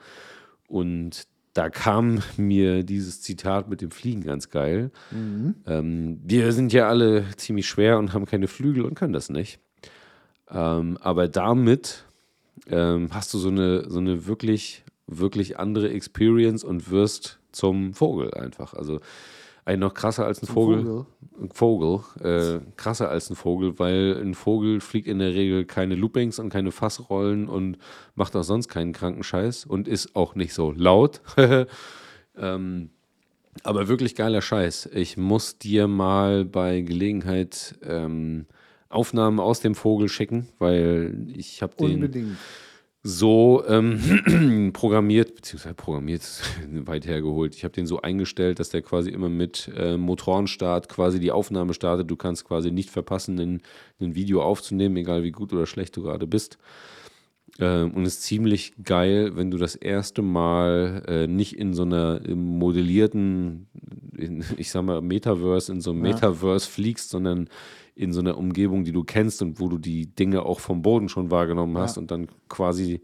Und 0.66 1.26
da 1.52 1.68
kam 1.68 2.22
mir 2.38 2.82
dieses 2.82 3.20
Zitat 3.20 3.68
mit 3.68 3.82
dem 3.82 3.90
Fliegen 3.90 4.22
ganz 4.22 4.48
geil. 4.48 4.90
Ähm, 5.66 6.20
wir 6.24 6.52
sind 6.52 6.72
ja 6.72 6.88
alle 6.88 7.26
ziemlich 7.36 7.68
schwer 7.68 7.98
und 7.98 8.14
haben 8.14 8.24
keine 8.24 8.48
Flügel 8.48 8.86
und 8.86 8.94
können 8.94 9.12
das 9.12 9.28
nicht. 9.28 9.60
Ähm, 10.52 10.98
aber 11.00 11.28
damit 11.28 12.04
ähm, 12.68 13.08
hast 13.12 13.32
du 13.34 13.38
so 13.38 13.48
eine, 13.48 13.88
so 13.90 13.98
eine 13.98 14.26
wirklich, 14.26 14.84
wirklich 15.06 15.58
andere 15.58 15.90
Experience 15.90 16.64
und 16.64 16.90
wirst 16.90 17.38
zum 17.52 17.94
Vogel 17.94 18.32
einfach. 18.34 18.74
Also 18.74 19.00
eigentlich 19.64 19.80
noch 19.80 19.94
krasser 19.94 20.26
als 20.26 20.42
ein 20.42 20.46
Vogel. 20.46 20.84
Vogel. 20.84 21.06
Ein 21.40 21.50
Vogel. 21.50 22.00
Äh, 22.20 22.60
krasser 22.76 23.08
als 23.08 23.30
ein 23.30 23.36
Vogel, 23.36 23.78
weil 23.78 24.20
ein 24.20 24.34
Vogel 24.34 24.80
fliegt 24.80 25.06
in 25.06 25.20
der 25.20 25.34
Regel 25.34 25.64
keine 25.64 25.94
Loopings 25.94 26.38
und 26.38 26.50
keine 26.50 26.72
Fassrollen 26.72 27.48
und 27.48 27.78
macht 28.14 28.34
auch 28.34 28.42
sonst 28.42 28.68
keinen 28.68 28.92
kranken 28.92 29.22
Scheiß 29.22 29.66
und 29.66 29.86
ist 29.86 30.16
auch 30.16 30.34
nicht 30.34 30.52
so 30.52 30.72
laut. 30.72 31.20
ähm, 32.36 32.90
aber 33.62 33.86
wirklich 33.86 34.14
geiler 34.14 34.42
Scheiß. 34.42 34.90
Ich 34.94 35.16
muss 35.16 35.58
dir 35.58 35.86
mal 35.86 36.44
bei 36.44 36.80
Gelegenheit 36.80 37.76
ähm, 37.82 38.46
Aufnahmen 38.92 39.40
aus 39.40 39.60
dem 39.60 39.74
Vogel 39.74 40.08
schicken, 40.08 40.48
weil 40.58 41.26
ich 41.34 41.62
habe 41.62 41.74
den 41.76 41.94
Unbedingt. 41.94 42.36
so 43.02 43.64
ähm, 43.66 44.70
programmiert, 44.72 45.34
beziehungsweise 45.34 45.74
programmiert, 45.74 46.22
weit 46.72 47.06
hergeholt. 47.06 47.54
Ich 47.54 47.64
habe 47.64 47.72
den 47.72 47.86
so 47.86 48.00
eingestellt, 48.00 48.58
dass 48.58 48.70
der 48.70 48.82
quasi 48.82 49.10
immer 49.10 49.28
mit 49.28 49.70
äh, 49.76 49.96
Motorenstart 49.96 50.88
quasi 50.88 51.20
die 51.20 51.32
Aufnahme 51.32 51.74
startet. 51.74 52.10
Du 52.10 52.16
kannst 52.16 52.44
quasi 52.44 52.70
nicht 52.70 52.90
verpassen, 52.90 53.38
ein, 53.38 53.62
Video 53.98 54.42
aufzunehmen, 54.42 54.96
egal 54.96 55.22
wie 55.22 55.30
gut 55.30 55.52
oder 55.52 55.66
schlecht 55.66 55.96
du 55.96 56.02
gerade 56.02 56.26
bist. 56.26 56.58
Ähm, 57.58 57.92
und 57.92 58.06
ist 58.06 58.22
ziemlich 58.22 58.72
geil, 58.82 59.36
wenn 59.36 59.50
du 59.50 59.58
das 59.58 59.74
erste 59.74 60.22
Mal 60.22 61.02
äh, 61.06 61.26
nicht 61.26 61.58
in 61.58 61.74
so 61.74 61.82
einer 61.82 62.20
im 62.24 62.58
modellierten, 62.58 63.68
in, 64.16 64.42
ich 64.56 64.70
sag 64.70 64.84
mal, 64.84 65.02
Metaverse, 65.02 65.70
in 65.70 65.80
so 65.82 65.90
einem 65.90 66.04
Ja. 66.04 66.14
Metaverse 66.14 66.68
fliegst, 66.68 67.10
sondern 67.10 67.48
in 67.94 68.12
so 68.12 68.20
einer 68.20 68.38
Umgebung, 68.38 68.84
die 68.84 68.92
du 68.92 69.04
kennst 69.04 69.42
und 69.42 69.60
wo 69.60 69.68
du 69.68 69.78
die 69.78 70.06
Dinge 70.06 70.42
auch 70.44 70.60
vom 70.60 70.82
Boden 70.82 71.08
schon 71.08 71.30
wahrgenommen 71.30 71.76
hast 71.78 71.96
Ja. 71.96 72.00
und 72.02 72.10
dann 72.10 72.28
quasi 72.48 73.02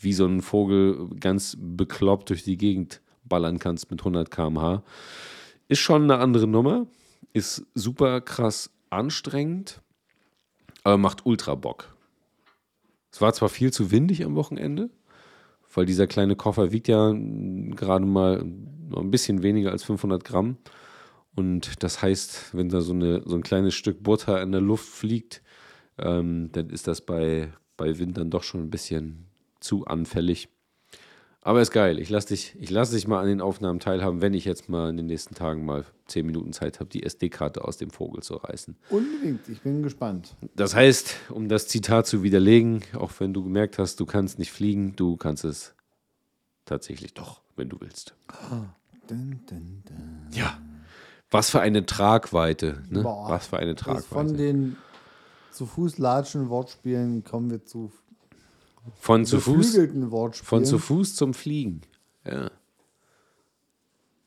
wie 0.00 0.12
so 0.12 0.26
ein 0.26 0.42
Vogel 0.42 1.08
ganz 1.20 1.56
bekloppt 1.58 2.30
durch 2.30 2.42
die 2.44 2.56
Gegend 2.56 3.00
ballern 3.24 3.58
kannst 3.58 3.90
mit 3.90 4.00
100 4.00 4.30
km/h. 4.30 4.82
Ist 5.68 5.78
schon 5.80 6.02
eine 6.04 6.18
andere 6.18 6.46
Nummer, 6.46 6.86
ist 7.32 7.64
super 7.74 8.20
krass 8.20 8.70
anstrengend, 8.90 9.80
aber 10.84 10.96
macht 10.98 11.24
ultra 11.26 11.54
Bock. 11.54 11.96
Es 13.10 13.20
war 13.20 13.32
zwar 13.32 13.48
viel 13.48 13.72
zu 13.72 13.90
windig 13.90 14.24
am 14.24 14.34
Wochenende, 14.34 14.90
weil 15.74 15.86
dieser 15.86 16.06
kleine 16.06 16.36
Koffer 16.36 16.72
wiegt 16.72 16.88
ja 16.88 17.12
gerade 17.14 18.04
mal 18.06 18.40
ein 18.42 19.10
bisschen 19.10 19.42
weniger 19.42 19.70
als 19.72 19.82
500 19.84 20.24
Gramm. 20.24 20.56
Und 21.36 21.82
das 21.82 22.02
heißt, 22.02 22.54
wenn 22.54 22.70
da 22.70 22.80
so, 22.80 22.94
eine, 22.94 23.22
so 23.24 23.36
ein 23.36 23.42
kleines 23.42 23.74
Stück 23.74 24.02
Butter 24.02 24.42
in 24.42 24.52
der 24.52 24.62
Luft 24.62 24.88
fliegt, 24.88 25.42
ähm, 25.98 26.50
dann 26.52 26.70
ist 26.70 26.88
das 26.88 27.02
bei, 27.02 27.52
bei 27.76 27.98
Wind 27.98 28.16
dann 28.16 28.30
doch 28.30 28.42
schon 28.42 28.62
ein 28.62 28.70
bisschen 28.70 29.26
zu 29.60 29.84
anfällig. 29.84 30.48
Aber 31.42 31.60
ist 31.60 31.70
geil. 31.70 32.00
Ich 32.00 32.10
lasse 32.10 32.28
dich, 32.28 32.56
ich 32.58 32.70
lass 32.70 32.90
dich 32.90 33.06
mal 33.06 33.20
an 33.20 33.28
den 33.28 33.40
Aufnahmen 33.40 33.78
teilhaben, 33.78 34.20
wenn 34.20 34.34
ich 34.34 34.44
jetzt 34.46 34.68
mal 34.68 34.90
in 34.90 34.96
den 34.96 35.06
nächsten 35.06 35.34
Tagen 35.34 35.64
mal 35.64 35.84
10 36.06 36.26
Minuten 36.26 36.52
Zeit 36.52 36.80
habe, 36.80 36.90
die 36.90 37.04
SD-Karte 37.04 37.64
aus 37.64 37.76
dem 37.76 37.90
Vogel 37.90 38.22
zu 38.22 38.34
reißen. 38.34 38.76
Unbedingt. 38.90 39.48
Ich 39.48 39.60
bin 39.60 39.82
gespannt. 39.82 40.34
Das 40.56 40.74
heißt, 40.74 41.14
um 41.28 41.48
das 41.48 41.68
Zitat 41.68 42.08
zu 42.08 42.24
widerlegen, 42.24 42.82
auch 42.94 43.12
wenn 43.18 43.32
du 43.32 43.44
gemerkt 43.44 43.78
hast, 43.78 44.00
du 44.00 44.06
kannst 44.06 44.40
nicht 44.40 44.50
fliegen, 44.50 44.96
du 44.96 45.16
kannst 45.16 45.44
es 45.44 45.76
tatsächlich 46.64 47.14
doch, 47.14 47.42
wenn 47.54 47.68
du 47.68 47.76
willst. 47.78 48.16
Dun, 49.06 49.38
dun, 49.46 49.84
dun. 49.86 50.26
Ja. 50.32 50.58
Was 51.36 51.50
für 51.50 51.60
eine 51.60 51.84
Tragweite, 51.86 52.82
ne? 52.88 53.02
Boah. 53.02 53.28
Was 53.28 53.46
für 53.48 53.58
eine 53.58 53.76
Von 53.76 53.94
Tragweite. 53.94 54.32
den 54.34 54.76
zu 55.52 55.66
Fuß 55.66 55.98
latschen 55.98 56.48
Wortspielen 56.48 57.24
kommen 57.24 57.50
wir 57.50 57.64
zu 57.64 57.90
Von 58.98 59.24
zu 59.24 59.40
Fuß, 59.40 59.72
geflügelten 59.72 60.10
Wortspielen. 60.10 60.48
von 60.48 60.64
zu 60.64 60.78
Fuß 60.78 61.14
zum 61.16 61.32
Fliegen. 61.34 61.80
Ja. 62.24 62.50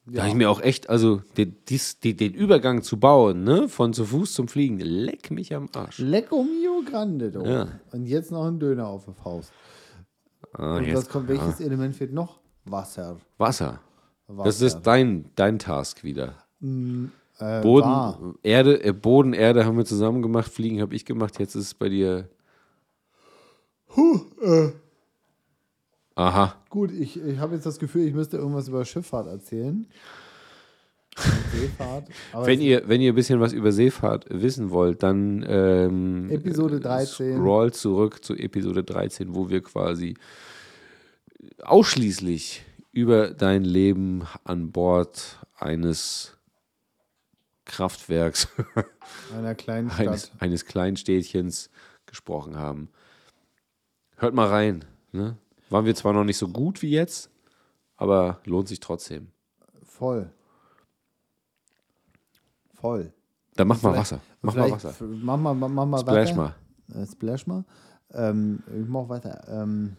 Da 0.06 0.16
ja. 0.16 0.20
habe 0.22 0.30
ich 0.30 0.36
mir 0.36 0.50
auch 0.50 0.62
echt, 0.62 0.90
also 0.90 1.22
den, 1.38 1.56
dies, 1.68 2.00
den, 2.00 2.18
den 2.18 2.34
Übergang 2.34 2.82
zu 2.82 3.00
bauen, 3.00 3.44
ne? 3.44 3.70
Von 3.70 3.94
zu 3.94 4.06
Fuß 4.06 4.34
zum 4.34 4.48
Fliegen, 4.48 4.80
leck 4.80 5.30
mich 5.30 5.54
am 5.54 5.70
Arsch. 5.76 6.00
Lecco 6.00 6.44
mio 6.44 6.82
grande. 6.90 7.32
Du. 7.32 7.44
Ja. 7.46 7.68
Und 7.92 8.06
jetzt 8.08 8.32
noch 8.32 8.46
ein 8.48 8.60
Döner 8.60 8.88
auf 8.88 9.06
der 9.06 9.14
Faust. 9.14 9.52
Ah, 10.54 10.78
Und 10.78 10.86
jetzt- 10.86 11.10
kommt, 11.12 11.28
welches 11.28 11.60
Element 11.60 11.96
fehlt 11.96 12.12
noch? 12.12 12.40
Wasser. 12.66 13.18
Wasser. 13.38 13.82
Wasser. 14.28 14.44
Das 14.46 14.62
ist 14.62 14.82
dein, 14.82 15.30
dein 15.36 15.60
Task 15.60 16.04
wieder. 16.04 16.36
Äh, 16.62 17.62
Boden, 17.62 17.86
wahr. 17.88 18.36
Erde, 18.44 18.84
äh, 18.84 18.94
Boden, 18.94 19.34
Erde 19.34 19.66
haben 19.66 19.78
wir 19.78 19.86
zusammen 19.86 20.22
gemacht, 20.22 20.52
Fliegen 20.52 20.82
habe 20.82 20.96
ich 20.96 21.06
gemacht, 21.06 21.40
jetzt 21.40 21.56
ist 21.56 21.66
es 21.66 21.74
bei 21.74 21.90
dir. 21.90 22.30
Aha. 26.16 26.56
Gut, 26.70 26.92
ich, 26.92 27.22
ich 27.22 27.38
habe 27.40 27.56
jetzt 27.56 27.66
das 27.66 27.80
Gefühl, 27.80 28.06
ich 28.06 28.14
müsste 28.14 28.38
irgendwas 28.38 28.68
über 28.68 28.84
Schifffahrt 28.84 29.28
erzählen. 29.28 29.88
Seefahrt. 31.52 32.08
Aber 32.34 32.46
Wenn 32.46 32.62
ihr, 32.62 32.88
wenn 32.88 33.02
ihr 33.02 33.14
ein 33.14 33.16
bisschen 33.16 33.40
was 33.40 33.54
über 33.54 33.72
Seefahrt 33.72 34.26
wissen 34.30 34.70
wollt, 34.70 35.04
dann 35.04 35.46
ähm, 35.48 36.30
Episode 36.30 36.78
äh, 36.78 36.82
13. 36.82 37.38
Scroll 37.38 37.74
zurück 37.74 38.24
zu 38.24 38.36
Episode 38.36 38.84
13, 38.84 39.34
wo 39.34 39.50
wir 39.50 39.62
quasi 39.62 40.16
ausschließlich 41.62 42.64
über 42.92 43.32
dein 43.32 43.64
Leben 43.64 44.24
an 44.44 44.72
Bord 44.72 45.40
eines 45.58 46.38
Kraftwerks, 47.70 48.48
einer 49.34 49.54
kleinen 49.56 49.92
eines, 49.92 50.26
Stadt. 50.26 50.42
eines 50.42 50.66
kleinen 50.66 50.98
Städtchens 50.98 51.70
gesprochen 52.08 52.58
haben. 52.58 52.90
Hört 54.18 54.34
mal 54.34 54.48
rein. 54.48 54.86
Ne? 55.12 55.38
Waren 55.70 55.86
wir 55.86 55.96
zwar 55.96 56.14
noch 56.14 56.24
nicht 56.24 56.38
so 56.38 56.48
gut 56.48 56.82
wie 56.82 56.90
jetzt, 56.90 57.30
aber 57.96 58.42
lohnt 58.46 58.68
sich 58.68 58.80
trotzdem. 58.80 59.28
Voll. 59.84 60.32
Voll. 62.74 63.14
Dann 63.56 63.68
mach 63.68 63.82
mal 63.84 63.96
Wasser. 63.96 64.20
Mach 64.42 64.56
mal 64.56 64.72
Wasser. 64.72 64.96
Mach 65.00 65.38
mal, 65.38 65.54
mach, 65.54 65.70
mach 65.70 65.86
mal 65.86 66.00
Splash 66.00 66.30
weiter. 66.30 66.56
mal. 66.92 67.02
Äh, 67.02 67.06
Splash 67.06 67.46
mal. 67.46 67.66
Ähm, 68.14 68.64
ich 68.68 68.88
mach 68.88 69.08
weiter. 69.10 69.44
Ähm, 69.48 69.96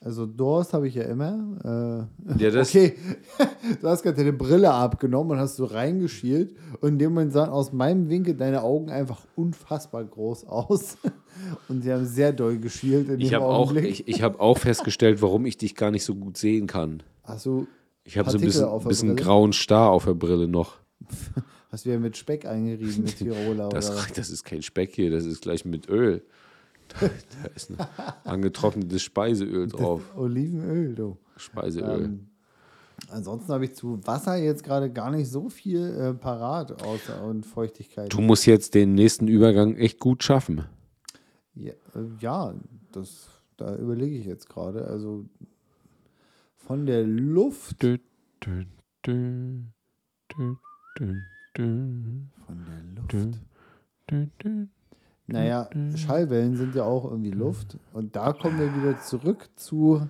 also 0.00 0.26
Durst 0.26 0.72
habe 0.72 0.86
ich 0.88 0.94
ja 0.94 1.02
immer. 1.04 2.08
Äh, 2.28 2.42
Ja, 2.42 2.50
das- 2.50 2.68
okay, 2.74 2.94
du 3.80 3.88
hast 3.88 4.02
gerade 4.02 4.16
deine 4.16 4.32
Brille 4.32 4.70
abgenommen 4.72 5.32
und 5.32 5.38
hast 5.38 5.56
so 5.56 5.64
reingeschielt 5.64 6.54
und 6.80 6.88
in 6.90 6.98
dem 6.98 7.10
Moment 7.14 7.32
sahen 7.32 7.50
aus 7.50 7.72
meinem 7.72 8.08
Winkel 8.08 8.34
deine 8.34 8.62
Augen 8.62 8.90
einfach 8.90 9.22
unfassbar 9.36 10.04
groß 10.04 10.46
aus 10.46 10.96
und 11.68 11.82
sie 11.82 11.92
haben 11.92 12.06
sehr 12.06 12.32
doll 12.32 12.58
geschielt 12.58 13.08
in 13.08 13.20
Ich 13.20 13.28
dem 13.30 13.36
habe 13.36 13.46
auch, 13.46 13.70
Augenblick. 13.70 13.90
ich, 13.90 14.08
ich 14.08 14.22
hab 14.22 14.40
auch 14.40 14.58
festgestellt, 14.58 15.20
warum 15.22 15.46
ich 15.46 15.56
dich 15.56 15.74
gar 15.74 15.90
nicht 15.90 16.04
so 16.04 16.14
gut 16.14 16.36
sehen 16.36 16.66
kann. 16.66 17.02
hast 17.24 17.46
du, 17.46 17.66
Ich 18.04 18.16
habe 18.18 18.30
so 18.30 18.38
ein 18.38 18.44
bisschen, 18.44 18.68
bisschen 18.88 19.16
grauen 19.16 19.52
Star 19.52 19.90
auf 19.90 20.04
der 20.04 20.14
Brille 20.14 20.46
noch. 20.48 20.76
hast 21.70 21.86
du 21.86 21.90
ja 21.90 21.98
mit 21.98 22.16
Speck 22.16 22.46
eingerieben, 22.46 23.02
mit 23.04 23.16
Tiroler 23.18 23.68
Das, 23.70 23.90
oder 23.90 24.02
das 24.14 24.30
ist 24.30 24.44
kein 24.44 24.62
Speck 24.62 24.94
hier, 24.94 25.10
das 25.10 25.24
ist 25.24 25.42
gleich 25.42 25.64
mit 25.64 25.88
Öl. 25.88 26.22
Da, 26.88 27.06
ist 27.54 27.70
ein 27.70 27.78
angetrocknetes 28.24 29.02
Speiseöl 29.02 29.68
drauf. 29.68 30.02
Olivenöl, 30.16 30.94
du. 30.94 31.18
Speiseöl. 31.36 32.04
Ähm, 32.04 32.28
Ansonsten 33.10 33.52
habe 33.52 33.64
ich 33.64 33.74
zu 33.74 34.04
Wasser 34.06 34.36
jetzt 34.36 34.64
gerade 34.64 34.92
gar 34.92 35.10
nicht 35.10 35.30
so 35.30 35.48
viel 35.48 35.94
äh, 35.94 36.14
parat 36.14 36.82
außer 36.82 37.22
und 37.24 37.46
Feuchtigkeit. 37.46 38.12
Du 38.12 38.20
musst 38.20 38.44
jetzt 38.46 38.74
den 38.74 38.94
nächsten 38.94 39.28
Übergang 39.28 39.76
echt 39.76 39.98
gut 39.98 40.22
schaffen. 40.22 40.64
Ja, 41.54 41.72
äh, 41.94 42.06
ja 42.20 42.54
das, 42.92 43.28
da 43.56 43.76
überlege 43.76 44.16
ich 44.16 44.26
jetzt 44.26 44.48
gerade. 44.48 44.86
Also 44.86 45.24
von 46.56 46.86
der 46.86 47.04
Luft. 47.04 47.82
Dü, 47.82 47.98
dü, 48.44 48.66
dü, 49.06 49.64
dü, 50.30 50.56
dü, 50.98 51.14
dü, 51.56 52.22
Von 52.46 52.66
der 52.66 53.18
Luft. 53.20 53.38
Naja, 55.28 55.68
Schallwellen 55.94 56.56
sind 56.56 56.74
ja 56.74 56.84
auch 56.84 57.04
irgendwie 57.04 57.30
Luft. 57.30 57.76
Und 57.92 58.16
da 58.16 58.32
kommen 58.32 58.58
wir 58.58 58.74
wieder 58.74 58.98
zurück 59.00 59.48
zu 59.56 60.08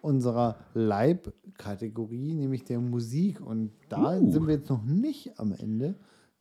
unserer 0.00 0.56
Leibkategorie, 0.74 2.34
nämlich 2.34 2.64
der 2.64 2.80
Musik. 2.80 3.40
Und 3.40 3.70
da 3.88 4.18
Uh. 4.18 4.30
sind 4.30 4.46
wir 4.46 4.54
jetzt 4.54 4.70
noch 4.70 4.82
nicht 4.82 5.38
am 5.38 5.52
Ende 5.52 5.94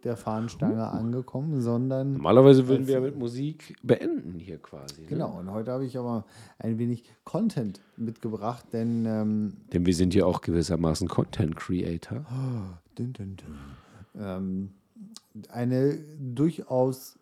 der 0.04 0.18
Fahnenstange 0.18 0.86
angekommen, 0.90 1.62
sondern. 1.62 2.14
Normalerweise 2.14 2.68
würden 2.68 2.88
wir 2.88 2.96
ja 2.96 3.00
mit 3.00 3.18
Musik 3.18 3.76
beenden 3.84 4.38
hier 4.38 4.58
quasi. 4.58 5.02
Ne? 5.02 5.08
Genau, 5.08 5.40
und 5.40 5.50
heute 5.52 5.72
habe 5.72 5.86
ich 5.86 5.98
aber 5.98 6.26
ein 6.60 6.78
wenig 6.78 7.04
Content 7.24 7.80
mitgebracht, 7.96 8.66
denn 8.74 9.06
ähm, 9.06 9.54
Denn 9.72 9.86
wir 9.86 9.96
sind 9.96 10.14
ja 10.14 10.26
auch 10.26 10.42
gewissermaßen 10.42 11.08
Content 11.08 11.56
Creator. 11.56 12.26
Dun, 12.96 13.14
dun, 13.14 13.38
dun. 13.38 13.56
Ähm, 14.22 14.70
eine 15.50 15.98
durchaus 16.20 17.18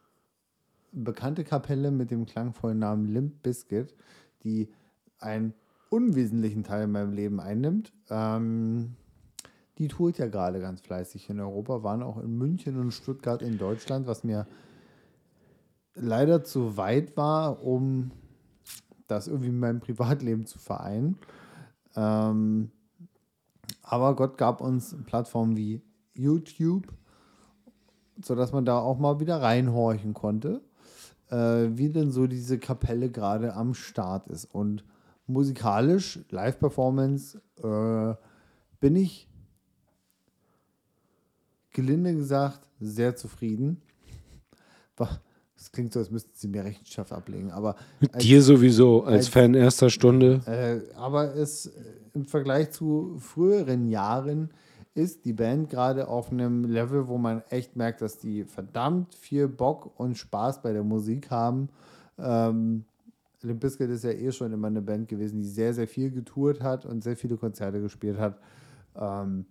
bekannte 0.91 1.43
Kapelle 1.43 1.91
mit 1.91 2.11
dem 2.11 2.25
klangvollen 2.25 2.79
Namen 2.79 3.05
Limp 3.05 3.41
Bizkit, 3.43 3.95
die 4.43 4.69
einen 5.19 5.53
unwesentlichen 5.89 6.63
Teil 6.63 6.85
in 6.85 6.91
meinem 6.91 7.13
Leben 7.13 7.39
einnimmt. 7.39 7.93
Ähm, 8.09 8.95
die 9.77 9.87
tourt 9.87 10.17
ja 10.17 10.27
gerade 10.27 10.59
ganz 10.59 10.81
fleißig 10.81 11.29
in 11.29 11.39
Europa, 11.39 11.83
waren 11.83 12.03
auch 12.03 12.17
in 12.17 12.37
München 12.37 12.79
und 12.79 12.91
Stuttgart 12.91 13.41
in 13.41 13.57
Deutschland, 13.57 14.07
was 14.07 14.23
mir 14.23 14.47
leider 15.95 16.43
zu 16.43 16.77
weit 16.77 17.17
war, 17.17 17.63
um 17.63 18.11
das 19.07 19.27
irgendwie 19.27 19.49
mit 19.49 19.59
meinem 19.59 19.79
Privatleben 19.79 20.45
zu 20.45 20.59
vereinen. 20.59 21.17
Ähm, 21.95 22.71
aber 23.81 24.15
Gott 24.15 24.37
gab 24.37 24.61
uns 24.61 24.95
Plattformen 25.05 25.57
wie 25.57 25.81
YouTube, 26.13 26.87
sodass 28.21 28.53
man 28.53 28.65
da 28.65 28.79
auch 28.79 28.99
mal 28.99 29.19
wieder 29.19 29.41
reinhorchen 29.41 30.13
konnte, 30.13 30.61
wie 31.35 31.89
denn 31.89 32.11
so 32.11 32.27
diese 32.27 32.57
Kapelle 32.59 33.09
gerade 33.09 33.53
am 33.53 33.73
Start 33.73 34.27
ist. 34.27 34.45
Und 34.45 34.83
musikalisch, 35.27 36.19
Live-Performance, 36.29 37.39
äh, 37.63 38.15
bin 38.79 38.95
ich 38.95 39.27
gelinde 41.71 42.13
gesagt 42.15 42.61
sehr 42.79 43.15
zufrieden. 43.15 43.81
Es 45.55 45.71
klingt 45.71 45.93
so, 45.93 45.99
als 45.99 46.09
müssten 46.11 46.31
sie 46.33 46.47
mir 46.47 46.63
Rechenschaft 46.63 47.11
ablegen, 47.11 47.51
aber 47.51 47.75
als- 48.11 48.23
Dir 48.23 48.41
sowieso 48.41 49.03
als, 49.03 49.15
als- 49.17 49.27
Fan 49.29 49.53
erster 49.53 49.89
Stunde. 49.89 50.41
äh, 50.47 50.95
aber 50.95 51.35
es 51.35 51.67
äh, 51.67 51.71
im 52.13 52.25
Vergleich 52.25 52.71
zu 52.71 53.15
früheren 53.19 53.87
Jahren 53.87 54.49
ist 54.93 55.25
die 55.25 55.33
Band 55.33 55.69
gerade 55.69 56.07
auf 56.07 56.31
einem 56.31 56.65
Level, 56.65 57.07
wo 57.07 57.17
man 57.17 57.43
echt 57.49 57.75
merkt, 57.75 58.01
dass 58.01 58.17
die 58.17 58.43
verdammt 58.43 59.15
viel 59.15 59.47
Bock 59.47 59.97
und 59.99 60.17
Spaß 60.17 60.61
bei 60.61 60.73
der 60.73 60.83
Musik 60.83 61.31
haben. 61.31 61.69
Ähm, 62.17 62.85
Limp 63.41 63.61
Bizkit 63.61 63.89
ist 63.89 64.03
ja 64.03 64.11
eh 64.11 64.31
schon 64.31 64.51
immer 64.51 64.67
eine 64.67 64.81
Band 64.81 65.07
gewesen, 65.07 65.39
die 65.39 65.47
sehr, 65.47 65.73
sehr 65.73 65.87
viel 65.87 66.11
getourt 66.11 66.61
hat 66.61 66.85
und 66.85 67.03
sehr 67.03 67.15
viele 67.15 67.37
Konzerte 67.37 67.81
gespielt 67.81 68.19
hat. 68.19 68.39
Ähm, 68.95 69.45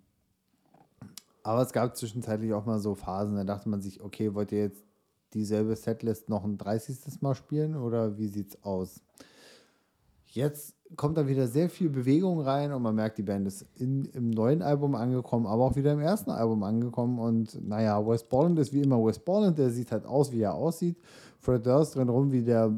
aber 1.42 1.62
es 1.62 1.72
gab 1.72 1.96
zwischenzeitlich 1.96 2.52
auch 2.52 2.66
mal 2.66 2.78
so 2.78 2.94
Phasen, 2.94 3.36
da 3.36 3.44
dachte 3.44 3.68
man 3.68 3.80
sich, 3.80 4.02
okay, 4.02 4.34
wollt 4.34 4.52
ihr 4.52 4.60
jetzt 4.60 4.84
dieselbe 5.32 5.74
Setlist 5.74 6.28
noch 6.28 6.44
ein 6.44 6.58
30. 6.58 7.22
Mal 7.22 7.34
spielen 7.34 7.76
oder 7.76 8.18
wie 8.18 8.28
sieht's 8.28 8.62
aus? 8.62 9.00
Jetzt 10.26 10.74
kommt 10.96 11.16
da 11.16 11.26
wieder 11.26 11.46
sehr 11.46 11.68
viel 11.68 11.88
Bewegung 11.88 12.40
rein 12.40 12.72
und 12.72 12.82
man 12.82 12.94
merkt, 12.94 13.18
die 13.18 13.22
Band 13.22 13.46
ist 13.46 13.66
in, 13.76 14.04
im 14.06 14.30
neuen 14.30 14.62
Album 14.62 14.94
angekommen, 14.94 15.46
aber 15.46 15.64
auch 15.64 15.76
wieder 15.76 15.92
im 15.92 16.00
ersten 16.00 16.30
Album 16.30 16.62
angekommen. 16.62 17.18
Und 17.18 17.66
naja, 17.66 18.04
West 18.06 18.28
Borland 18.28 18.58
ist 18.58 18.72
wie 18.72 18.82
immer 18.82 19.02
West 19.04 19.24
Borland, 19.24 19.58
der 19.58 19.70
sieht 19.70 19.92
halt 19.92 20.04
aus, 20.04 20.32
wie 20.32 20.42
er 20.42 20.54
aussieht. 20.54 20.96
Fred 21.40 21.64
Durst 21.64 21.96
drin 21.96 22.08
rum 22.08 22.32
wie 22.32 22.42
der 22.42 22.72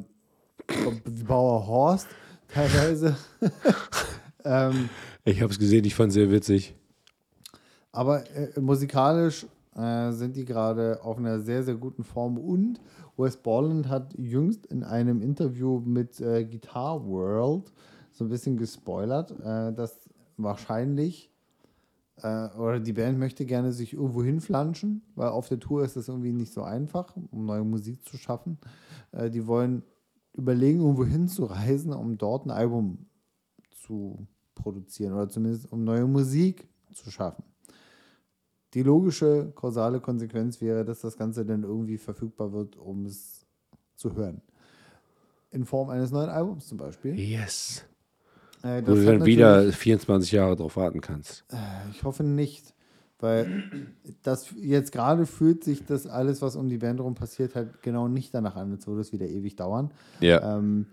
Bauer 1.27 1.67
Horst 1.67 2.07
teilweise. 2.49 3.17
ähm, 4.45 4.89
Ich 5.25 5.41
habe 5.43 5.53
es 5.53 5.59
gesehen, 5.59 5.85
ich 5.85 5.95
fand 5.95 6.09
es 6.09 6.15
sehr 6.15 6.31
witzig. 6.31 6.75
aber 7.93 8.25
äh, 8.37 8.61
musikalisch 8.61 9.47
äh, 9.75 10.13
sind 10.13 10.37
die 10.37 10.45
gerade 10.45 11.03
auf 11.03 11.19
einer 11.19 11.41
sehr, 11.41 11.63
sehr 11.63 11.75
guten 11.75 12.05
Form. 12.05 12.39
Und 12.39 12.81
Wes 13.17 13.37
Borland 13.37 13.89
hat 13.89 14.15
jüngst 14.19 14.67
in 14.67 14.85
einem 14.85 15.23
Interview 15.23 15.81
mit 15.81 16.21
äh, 16.21 16.45
Guitar 16.45 17.05
World 17.07 17.73
so 18.23 18.27
ein 18.27 18.31
bisschen 18.31 18.57
gespoilert, 18.57 19.33
äh, 19.41 19.73
dass 19.73 20.09
wahrscheinlich 20.37 21.31
äh, 22.23 22.49
oder 22.57 22.79
die 22.79 22.93
Band 22.93 23.19
möchte 23.19 23.45
gerne 23.45 23.73
sich 23.73 23.95
irgendwo 23.95 24.23
hinflanschen, 24.23 25.03
weil 25.15 25.29
auf 25.29 25.49
der 25.49 25.59
Tour 25.59 25.85
ist 25.85 25.97
das 25.97 26.09
irgendwie 26.09 26.33
nicht 26.33 26.53
so 26.53 26.63
einfach, 26.63 27.17
um 27.31 27.45
neue 27.45 27.65
Musik 27.65 28.05
zu 28.09 28.17
schaffen. 28.17 28.59
Äh, 29.11 29.31
die 29.31 29.47
wollen 29.47 29.83
überlegen, 30.35 30.81
irgendwo 30.81 31.05
hinzureisen, 31.05 31.93
um 31.93 32.17
dort 32.17 32.47
ein 32.47 32.51
Album 32.51 33.07
zu 33.83 34.27
produzieren 34.55 35.15
oder 35.15 35.29
zumindest 35.29 35.71
um 35.73 35.85
neue 35.85 36.07
Musik 36.07 36.69
zu 36.93 37.11
schaffen. 37.11 37.45
Die 38.75 38.83
logische 38.83 39.53
kausale 39.55 40.01
Konsequenz 40.01 40.61
wäre, 40.61 40.85
dass 40.85 41.01
das 41.01 41.17
Ganze 41.17 41.45
dann 41.45 41.65
irgendwie 41.65 41.99
verfügbar 41.99 42.53
wird, 42.53 42.77
um 42.77 43.05
es 43.05 43.45
zu 43.97 44.15
hören. 44.15 44.41
In 45.51 45.67
Form 45.67 45.91
eines 45.91 46.11
neuen 46.11 46.31
Albums 46.31 46.69
zum 46.69 46.79
Beispiel. 46.79 47.19
Yes. 47.19 47.85
Äh, 48.63 48.83
Wo 48.87 48.95
du 48.95 49.05
dann 49.05 49.25
wieder 49.25 49.57
natürlich- 49.57 49.77
24 49.77 50.33
Jahre 50.33 50.57
drauf 50.57 50.77
warten 50.77 51.01
kannst. 51.01 51.45
Ich 51.91 52.03
hoffe 52.05 52.23
nicht, 52.23 52.75
weil 53.19 53.65
das 54.23 54.55
jetzt 54.57 54.93
gerade 54.93 55.27
fühlt 55.27 55.65
sich 55.65 55.85
das 55.85 56.07
alles, 56.07 56.43
was 56.43 56.57
um 56.57 56.69
die 56.69 56.79
Band 56.79 57.01
rum 57.01 57.15
passiert 57.15 57.55
hat, 57.55 57.83
genau 57.83 58.09
nicht 58.09 58.33
danach 58.35 58.57
an, 58.57 58.73
als 58.73 58.87
würde 58.87 59.01
es 59.01 59.13
wieder 59.13 59.27
ewig 59.27 59.57
dauern. 59.57 59.91
Ja. 60.21 60.59
Ähm, 60.59 60.87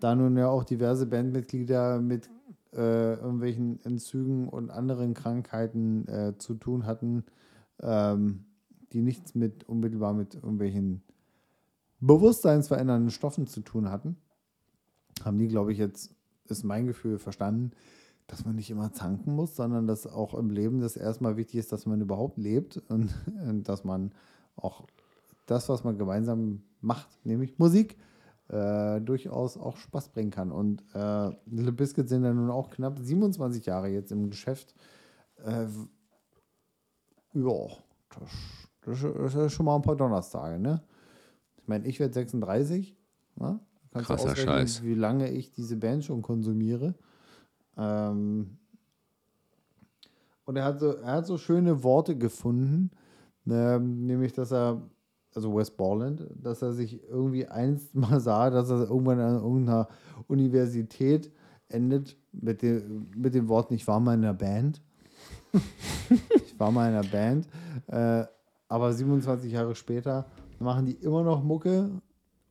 da 0.00 0.14
nun 0.14 0.36
ja 0.36 0.48
auch 0.48 0.64
diverse 0.64 1.06
Bandmitglieder 1.06 2.00
mit 2.00 2.28
äh, 2.74 3.14
irgendwelchen 3.14 3.82
Entzügen 3.84 4.48
und 4.48 4.70
anderen 4.70 5.14
Krankheiten 5.14 6.06
äh, 6.08 6.34
zu 6.38 6.54
tun 6.54 6.84
hatten, 6.86 7.24
ähm, 7.80 8.44
die 8.92 9.00
nichts 9.00 9.34
mit 9.34 9.64
unmittelbar 9.68 10.12
mit 10.12 10.34
irgendwelchen 10.34 11.02
bewusstseinsverändernden 12.00 13.10
Stoffen 13.10 13.46
zu 13.46 13.60
tun 13.60 13.90
hatten, 13.90 14.16
haben 15.24 15.38
die, 15.38 15.48
glaube 15.48 15.72
ich, 15.72 15.78
jetzt, 15.78 16.14
ist 16.50 16.64
mein 16.64 16.86
Gefühl, 16.86 17.18
verstanden, 17.18 17.72
dass 18.26 18.44
man 18.44 18.56
nicht 18.56 18.70
immer 18.70 18.92
zanken 18.92 19.34
muss, 19.34 19.54
sondern 19.56 19.86
dass 19.86 20.06
auch 20.06 20.34
im 20.34 20.50
Leben 20.50 20.80
das 20.80 20.96
erstmal 20.96 21.36
wichtig 21.36 21.60
ist, 21.60 21.72
dass 21.72 21.86
man 21.86 22.00
überhaupt 22.00 22.38
lebt 22.38 22.78
und, 22.88 23.14
und 23.48 23.68
dass 23.68 23.84
man 23.84 24.12
auch 24.56 24.86
das, 25.46 25.68
was 25.68 25.84
man 25.84 25.96
gemeinsam 25.98 26.62
macht, 26.80 27.08
nämlich 27.24 27.58
Musik, 27.58 27.96
äh, 28.48 29.00
durchaus 29.00 29.56
auch 29.56 29.76
Spaß 29.76 30.10
bringen 30.10 30.30
kann. 30.30 30.52
Und 30.52 30.82
äh, 30.94 31.30
Little 31.46 31.72
Biscuit 31.72 32.08
sind 32.08 32.24
ja 32.24 32.32
nun 32.32 32.50
auch 32.50 32.70
knapp 32.70 32.98
27 32.98 33.66
Jahre 33.66 33.88
jetzt 33.88 34.12
im 34.12 34.30
Geschäft. 34.30 34.74
Äh, 35.44 35.66
ja, 37.34 37.66
das, 38.82 39.02
das, 39.02 39.34
ist 39.34 39.52
schon 39.52 39.66
mal 39.66 39.76
ein 39.76 39.82
paar 39.82 39.96
Donnerstage, 39.96 40.58
ne? 40.58 40.82
Ich 41.56 41.68
meine, 41.68 41.86
ich 41.86 41.98
werde 41.98 42.14
36. 42.14 42.96
Ne? 43.36 43.58
Kannst 43.96 44.08
Krasser 44.08 44.24
du 44.24 44.30
ausrechnen, 44.32 44.58
Scheiß. 44.58 44.82
wie 44.84 44.94
lange 44.94 45.30
ich 45.30 45.52
diese 45.52 45.76
Band 45.76 46.04
schon 46.04 46.22
konsumiere. 46.22 46.94
Ähm, 47.76 48.58
und 50.44 50.56
er 50.56 50.64
hat 50.64 50.80
so, 50.80 50.92
er 50.92 51.12
hat 51.12 51.26
so 51.26 51.38
schöne 51.38 51.82
Worte 51.82 52.16
gefunden, 52.16 52.90
ähm, 53.48 54.06
nämlich, 54.06 54.32
dass 54.32 54.52
er, 54.52 54.80
also 55.34 55.54
West 55.54 55.76
Borland, 55.76 56.26
dass 56.34 56.62
er 56.62 56.72
sich 56.72 57.02
irgendwie 57.08 57.46
einst 57.46 57.94
mal 57.94 58.20
sah, 58.20 58.50
dass 58.50 58.70
er 58.70 58.88
irgendwann 58.88 59.20
an 59.20 59.36
irgendeiner 59.36 59.88
Universität 60.28 61.32
endet 61.68 62.16
mit, 62.32 62.62
den, 62.62 63.10
mit 63.16 63.34
den 63.34 63.48
Worten, 63.48 63.74
ich 63.74 63.86
war 63.86 64.00
mal 64.00 64.14
in 64.14 64.24
einer 64.24 64.34
Band. 64.34 64.80
ich 66.44 66.58
war 66.58 66.70
mal 66.70 66.88
in 66.88 66.96
einer 66.96 67.08
Band. 67.08 67.48
Äh, 67.88 68.24
aber 68.68 68.92
27 68.92 69.52
Jahre 69.52 69.74
später 69.74 70.26
machen 70.58 70.86
die 70.86 70.92
immer 70.94 71.22
noch 71.22 71.42
Mucke 71.42 71.90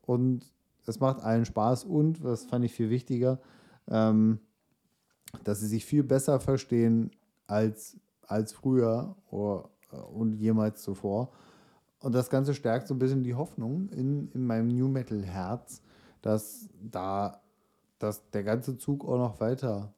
und 0.01 0.45
es 0.87 0.99
macht 0.99 1.21
allen 1.21 1.45
Spaß 1.45 1.85
und, 1.85 2.23
das 2.23 2.45
fand 2.45 2.65
ich 2.65 2.73
viel 2.73 2.89
wichtiger, 2.89 3.39
ähm, 3.87 4.39
dass 5.43 5.59
sie 5.59 5.67
sich 5.67 5.85
viel 5.85 6.03
besser 6.03 6.39
verstehen 6.39 7.11
als, 7.47 7.97
als 8.21 8.53
früher 8.53 9.15
oder, 9.29 9.69
und 10.13 10.33
jemals 10.33 10.81
zuvor. 10.81 11.31
Und 11.99 12.13
das 12.13 12.29
Ganze 12.29 12.53
stärkt 12.53 12.87
so 12.87 12.93
ein 12.93 12.99
bisschen 12.99 13.23
die 13.23 13.35
Hoffnung 13.35 13.89
in, 13.89 14.29
in 14.33 14.45
meinem 14.45 14.67
New 14.67 14.87
Metal 14.87 15.21
Herz, 15.23 15.81
dass 16.21 16.69
da 16.81 17.41
dass 17.99 18.29
der 18.31 18.43
ganze 18.43 18.77
Zug 18.77 19.05
auch 19.05 19.17
noch 19.17 19.39
weiter 19.39 19.93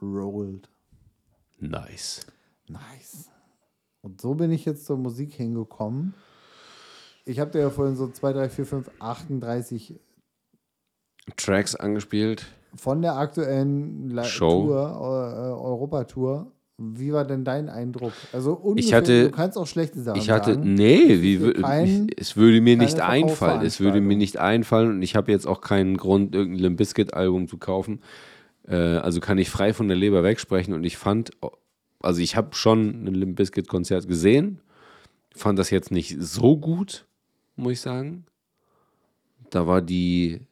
rollt. 0.00 0.68
Nice. 1.58 2.26
Nice. 2.68 3.30
Und 4.02 4.20
so 4.20 4.34
bin 4.34 4.52
ich 4.52 4.64
jetzt 4.64 4.86
zur 4.86 4.96
Musik 4.96 5.34
hingekommen. 5.34 6.14
Ich 7.24 7.40
habe 7.40 7.50
dir 7.50 7.60
ja 7.60 7.70
vorhin 7.70 7.96
so 7.96 8.08
2, 8.08 8.32
3, 8.32 8.48
4, 8.48 8.66
5, 8.66 8.90
38 9.00 10.00
Tracks 11.36 11.74
angespielt. 11.74 12.46
von 12.76 13.00
der 13.02 13.16
aktuellen 13.16 14.10
La 14.10 14.24
Show. 14.24 14.66
Tour, 14.66 14.76
äh, 14.76 15.62
Europatour. 15.62 16.52
Wie 16.80 17.12
war 17.12 17.24
denn 17.24 17.44
dein 17.44 17.68
Eindruck? 17.68 18.12
Also 18.32 18.52
ungefähr, 18.52 18.98
hatte- 18.98 19.24
du 19.24 19.30
kannst 19.32 19.58
auch 19.58 19.66
schlechte 19.66 20.00
Sachen 20.00 20.20
Ich 20.20 20.30
hatte, 20.30 20.54
sagen. 20.54 20.74
nee, 20.74 21.20
wie, 21.22 21.54
kein- 21.54 22.06
ich, 22.08 22.20
es 22.20 22.36
würde 22.36 22.60
mir 22.60 22.76
nicht 22.76 23.00
einfallen. 23.00 23.62
Es 23.62 23.80
würde 23.80 24.00
mir 24.00 24.16
nicht 24.16 24.36
einfallen 24.36 24.90
und 24.90 25.02
ich 25.02 25.16
habe 25.16 25.32
jetzt 25.32 25.46
auch 25.46 25.60
keinen 25.60 25.96
Grund, 25.96 26.34
irgendein 26.36 26.60
Limp 26.62 26.76
Bizkit 26.76 27.14
Album 27.14 27.48
zu 27.48 27.58
kaufen. 27.58 28.00
Äh, 28.68 28.76
also 28.76 29.18
kann 29.18 29.38
ich 29.38 29.50
frei 29.50 29.72
von 29.72 29.88
der 29.88 29.96
Leber 29.96 30.22
wegsprechen 30.22 30.72
und 30.72 30.84
ich 30.84 30.96
fand, 30.98 31.30
also 32.00 32.20
ich 32.20 32.36
habe 32.36 32.54
schon 32.54 33.04
ein 33.06 33.14
Limp 33.14 33.34
Bizkit 33.36 33.66
Konzert 33.66 34.06
gesehen, 34.06 34.60
fand 35.34 35.58
das 35.58 35.70
jetzt 35.70 35.90
nicht 35.90 36.16
so 36.20 36.56
gut, 36.58 37.06
muss 37.56 37.72
ich 37.72 37.80
sagen. 37.80 38.24
Da 39.50 39.66
war 39.66 39.80
die, 39.82 40.42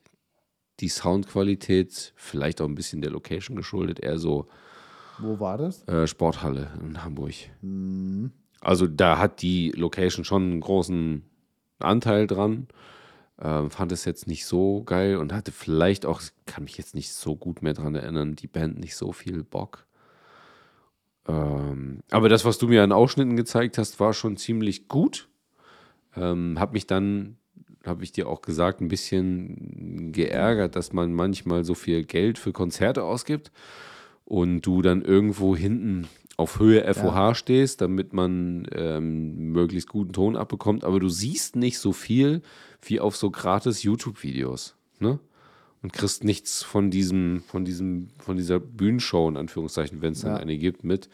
die 0.80 0.88
Soundqualität 0.88 2.12
vielleicht 2.16 2.60
auch 2.60 2.66
ein 2.66 2.74
bisschen 2.74 3.00
der 3.00 3.10
Location 3.10 3.56
geschuldet, 3.56 4.00
eher 4.00 4.18
so 4.18 4.46
Wo 5.18 5.40
war 5.40 5.56
das? 5.58 5.86
äh, 5.88 6.06
Sporthalle 6.06 6.70
in 6.80 7.02
Hamburg. 7.02 7.34
Also 8.60 8.86
da 8.86 9.18
hat 9.18 9.42
die 9.42 9.70
Location 9.72 10.24
schon 10.24 10.42
einen 10.42 10.60
großen 10.60 11.22
Anteil 11.78 12.26
dran. 12.26 12.68
Ähm, 13.38 13.70
fand 13.70 13.92
es 13.92 14.06
jetzt 14.06 14.26
nicht 14.26 14.46
so 14.46 14.82
geil 14.84 15.16
und 15.16 15.32
hatte 15.32 15.52
vielleicht 15.52 16.06
auch, 16.06 16.22
kann 16.46 16.64
mich 16.64 16.78
jetzt 16.78 16.94
nicht 16.94 17.12
so 17.12 17.36
gut 17.36 17.60
mehr 17.62 17.74
dran 17.74 17.94
erinnern, 17.94 18.34
die 18.34 18.46
Band 18.46 18.78
nicht 18.78 18.96
so 18.96 19.12
viel 19.12 19.44
Bock. 19.44 19.86
Ähm, 21.28 22.00
aber 22.10 22.28
das, 22.28 22.44
was 22.44 22.56
du 22.58 22.68
mir 22.68 22.82
an 22.82 22.92
Ausschnitten 22.92 23.36
gezeigt 23.36 23.78
hast, 23.78 24.00
war 24.00 24.14
schon 24.14 24.36
ziemlich 24.36 24.88
gut. 24.88 25.28
Ähm, 26.16 26.56
hab 26.58 26.72
mich 26.72 26.86
dann, 26.86 27.36
habe 27.86 28.04
ich 28.04 28.12
dir 28.12 28.28
auch 28.28 28.42
gesagt, 28.42 28.80
ein 28.80 28.88
bisschen 28.88 30.12
geärgert, 30.12 30.76
dass 30.76 30.92
man 30.92 31.12
manchmal 31.12 31.64
so 31.64 31.74
viel 31.74 32.04
Geld 32.04 32.38
für 32.38 32.52
Konzerte 32.52 33.02
ausgibt 33.04 33.50
und 34.24 34.62
du 34.62 34.82
dann 34.82 35.02
irgendwo 35.02 35.56
hinten 35.56 36.08
auf 36.36 36.58
Höhe 36.58 36.92
FOH 36.92 37.34
stehst, 37.34 37.80
damit 37.80 38.12
man 38.12 38.66
ähm, 38.72 39.52
möglichst 39.52 39.88
guten 39.88 40.12
Ton 40.12 40.36
abbekommt, 40.36 40.84
aber 40.84 41.00
du 41.00 41.08
siehst 41.08 41.56
nicht 41.56 41.78
so 41.78 41.92
viel 41.92 42.42
wie 42.82 43.00
auf 43.00 43.16
so 43.16 43.30
gratis 43.30 43.82
YouTube-Videos, 43.82 44.76
ne? 45.00 45.18
Und 45.82 45.92
kriegst 45.92 46.24
nichts 46.24 46.62
von 46.62 46.90
diesem, 46.90 47.42
von 47.46 47.64
diesem, 47.64 48.08
von 48.18 48.36
dieser 48.36 48.58
Bühnenshow, 48.58 49.28
in 49.28 49.36
Anführungszeichen, 49.36 50.02
wenn 50.02 50.12
es 50.12 50.22
dann 50.22 50.32
Ja. 50.32 50.36
eine 50.38 50.58
gibt, 50.58 50.84
mit, 50.84 51.08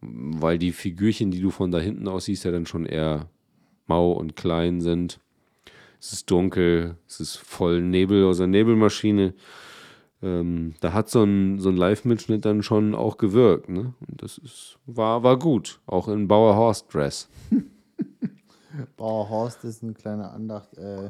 weil 0.00 0.58
die 0.58 0.72
Figürchen, 0.72 1.30
die 1.30 1.40
du 1.40 1.50
von 1.50 1.70
da 1.70 1.78
hinten 1.80 2.06
aus 2.06 2.26
siehst, 2.26 2.44
ja 2.44 2.52
dann 2.52 2.66
schon 2.66 2.86
eher 2.86 3.28
mau 3.86 4.12
und 4.12 4.36
klein 4.36 4.80
sind. 4.80 5.18
Es 6.04 6.12
ist 6.12 6.30
dunkel, 6.30 6.98
es 7.08 7.18
ist 7.18 7.38
voll 7.38 7.80
Nebel 7.80 8.26
aus 8.26 8.36
der 8.36 8.46
Nebelmaschine. 8.46 9.32
Ähm, 10.20 10.74
da 10.82 10.92
hat 10.92 11.08
so 11.08 11.24
ein, 11.24 11.58
so 11.60 11.70
ein 11.70 11.78
Live-Mitschnitt 11.78 12.44
dann 12.44 12.62
schon 12.62 12.94
auch 12.94 13.16
gewirkt. 13.16 13.70
Ne? 13.70 13.94
Und 14.06 14.22
das 14.22 14.36
ist, 14.36 14.78
war, 14.84 15.22
war 15.22 15.38
gut, 15.38 15.80
auch 15.86 16.08
in 16.08 16.28
Bauer 16.28 16.56
Horst 16.56 16.92
Dress. 16.92 17.30
Bauer 18.98 19.30
Horst 19.30 19.64
ist 19.64 19.82
eine 19.82 19.94
kleine 19.94 20.30
Andacht. 20.30 20.76
Äh, 20.76 21.08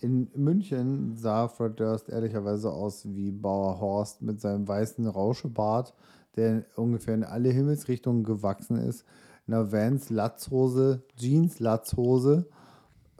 in 0.00 0.28
München 0.34 1.16
sah 1.16 1.46
Fred 1.46 1.78
Durst 1.78 2.08
ehrlicherweise 2.08 2.72
aus 2.72 3.06
wie 3.14 3.30
Bauer 3.30 3.78
Horst 3.80 4.22
mit 4.22 4.40
seinem 4.40 4.66
weißen 4.66 5.06
Rauschebart, 5.06 5.94
der 6.34 6.64
ungefähr 6.74 7.14
in 7.14 7.22
alle 7.22 7.50
Himmelsrichtungen 7.50 8.24
gewachsen 8.24 8.76
ist. 8.76 9.04
Einer 9.46 9.70
Vans 9.70 10.10
Latzhose, 10.10 11.04
Jeans 11.16 11.60
Latzhose, 11.60 12.48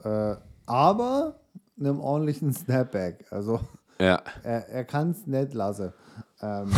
äh, 0.03 0.35
aber 0.65 1.35
einem 1.79 1.99
ordentlichen 1.99 2.53
Snapback. 2.53 3.25
Also 3.31 3.59
Ja, 3.99 4.21
er, 4.43 4.69
er 4.69 4.83
kann 4.85 5.11
es 5.11 5.25
nicht 5.27 5.53
lassen. 5.53 5.93
Ähm, 6.41 6.71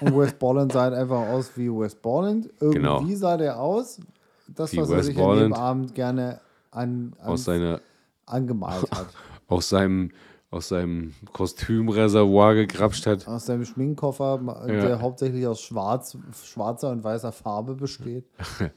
und 0.00 0.18
West 0.18 0.38
Borland 0.38 0.72
sah 0.72 0.82
halt 0.82 0.94
einfach 0.94 1.18
aus 1.28 1.50
wie 1.56 1.68
West 1.70 2.02
Borland. 2.02 2.50
Irgendwie 2.60 2.80
Genau. 2.80 3.16
sah 3.16 3.36
der 3.36 3.58
aus. 3.58 4.00
Das, 4.48 4.72
Wie 4.72 4.78
was 4.78 4.90
er 4.90 4.98
Wes 4.98 5.06
sich 5.06 5.16
an 5.16 5.22
dem 5.22 5.26
Borland. 5.50 5.56
Abend 5.56 5.94
gerne 5.94 6.40
an, 6.70 7.14
aus, 7.22 7.44
seiner, 7.44 7.80
angemalt 8.26 8.90
hat. 8.90 9.06
aus, 9.48 9.68
seinem, 9.68 10.10
aus 10.50 10.68
seinem 10.68 11.14
Kostümreservoir 11.32 12.54
gegrapscht 12.54 13.06
hat. 13.06 13.26
Aus 13.26 13.46
seinem 13.46 13.64
Schminkkoffer, 13.64 14.38
ma- 14.38 14.66
Ja. 14.66 14.86
der 14.86 15.00
hauptsächlich 15.00 15.46
aus 15.46 15.60
schwarz, 15.62 16.16
schwarzer 16.44 16.90
und 16.90 17.02
weißer 17.04 17.32
Farbe 17.32 17.74
besteht. 17.74 18.24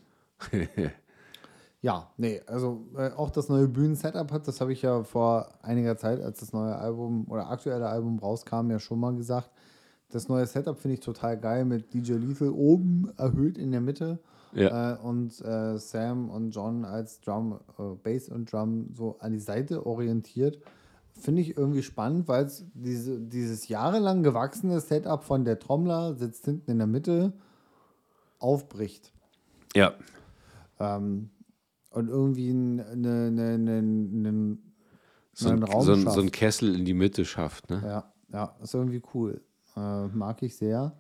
Ja, 1.84 2.08
nee, 2.16 2.42
also 2.48 2.88
äh, 2.96 3.12
auch 3.12 3.30
das 3.30 3.50
neue 3.50 3.68
Bühnen-Setup 3.68 4.32
hat, 4.32 4.48
das 4.48 4.62
habe 4.62 4.72
ich 4.72 4.82
ja 4.84 5.04
vor 5.04 5.50
einiger 5.62 5.98
Zeit, 5.98 6.22
als 6.22 6.40
das 6.40 6.54
neue 6.54 6.74
Album 6.78 7.26
oder 7.30 7.50
aktuelle 7.50 7.88
Album 7.90 8.20
rauskam, 8.20 8.72
ja 8.72 8.80
schon 8.80 9.02
mal 9.02 9.14
gesagt. 9.14 9.50
Das 10.10 10.30
neue 10.30 10.46
Setup 10.46 10.80
finde 10.80 10.94
ich 10.94 11.02
total 11.02 11.38
geil 11.38 11.66
mit 11.66 11.94
DJ 11.94 12.14
Lethal 12.14 12.52
oben 12.52 13.12
erhöht 13.18 13.58
in 13.58 13.72
der 13.74 13.82
Mitte 13.82 14.20
Ja. 14.54 14.94
äh, 14.94 14.98
und 14.98 15.42
äh, 15.42 15.78
Sam 15.78 16.30
und 16.30 16.52
John 16.52 16.86
als 16.86 17.20
Drum, 17.20 17.60
äh, 17.78 17.96
Bass 18.02 18.30
und 18.30 18.50
Drum 18.50 18.92
so 18.94 19.18
an 19.20 19.34
die 19.34 19.40
Seite 19.40 19.86
orientiert. 19.86 20.60
Finde 21.20 21.42
ich 21.42 21.58
irgendwie 21.58 21.84
spannend, 21.84 22.30
weil 22.30 22.46
es 22.46 22.64
diese, 22.74 23.20
dieses 23.20 23.68
jahrelang 23.68 24.24
gewachsene 24.24 24.80
Setup 24.80 25.22
von 25.22 25.44
der 25.44 25.60
Trommler 25.60 26.16
sitzt 26.16 26.46
hinten 26.46 26.72
in 26.72 26.78
der 26.78 26.88
Mitte 26.88 27.34
aufbricht. 28.40 29.12
Ja, 29.76 29.94
Ähm, 30.80 31.30
und 31.94 32.10
irgendwie 32.10 32.50
einen 32.50 32.80
eine, 32.80 33.28
eine, 33.28 33.54
eine, 33.54 33.78
einen 33.78 34.74
so 35.34 35.50
ein, 35.50 35.60
neuen 35.60 35.72
Raum 35.72 35.86
so, 35.86 35.94
ein, 35.94 36.02
schafft. 36.02 36.16
so 36.16 36.22
ein 36.22 36.32
Kessel 36.32 36.76
in 36.76 36.86
die 36.86 36.94
Mitte 36.94 37.26
schafft. 37.26 37.70
Ne? 37.70 37.82
Ja, 37.84 38.14
ja, 38.32 38.56
ist 38.62 38.74
irgendwie 38.74 39.02
cool. 39.14 39.42
Äh, 39.76 40.08
mag 40.08 40.42
ich 40.44 40.56
sehr. 40.56 40.98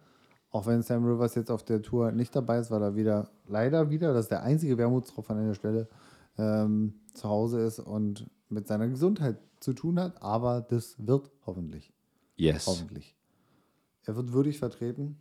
Auch 0.49 0.65
wenn 0.67 0.83
Sam 0.83 1.05
Rivers 1.05 1.35
jetzt 1.35 1.49
auf 1.49 1.63
der 1.63 1.81
Tour 1.81 2.11
nicht 2.11 2.35
dabei 2.35 2.59
ist, 2.59 2.69
weil 2.69 2.81
er 2.81 2.95
wieder, 2.95 3.29
leider 3.47 3.89
wieder, 3.89 4.13
das 4.13 4.25
ist 4.25 4.31
der 4.31 4.43
einzige 4.43 4.77
Wermutstropfen 4.77 5.37
an 5.37 5.47
der 5.47 5.53
Stelle, 5.55 5.87
ähm, 6.37 6.93
zu 7.13 7.27
Hause 7.27 7.61
ist 7.61 7.79
und 7.79 8.29
mit 8.49 8.67
seiner 8.67 8.87
Gesundheit 8.87 9.37
zu 9.59 9.73
tun 9.73 9.99
hat. 9.99 10.21
Aber 10.21 10.61
das 10.61 10.95
wird 10.99 11.31
hoffentlich. 11.45 11.91
Yes. 12.35 12.67
Hoffentlich. 12.67 13.15
Er 14.05 14.15
wird 14.15 14.31
würdig 14.31 14.59
vertreten 14.59 15.17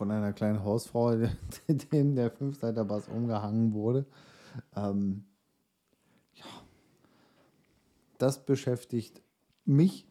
von 0.00 0.10
einer 0.10 0.32
kleinen 0.32 0.64
Hausfrau, 0.64 1.14
dem 1.92 2.14
der 2.14 2.30
Fünfseiter-Bass 2.30 3.08
umgehangen 3.08 3.74
wurde. 3.74 4.06
Ähm, 4.74 5.24
ja. 6.32 6.46
Das 8.16 8.46
beschäftigt 8.46 9.20
mich 9.66 10.06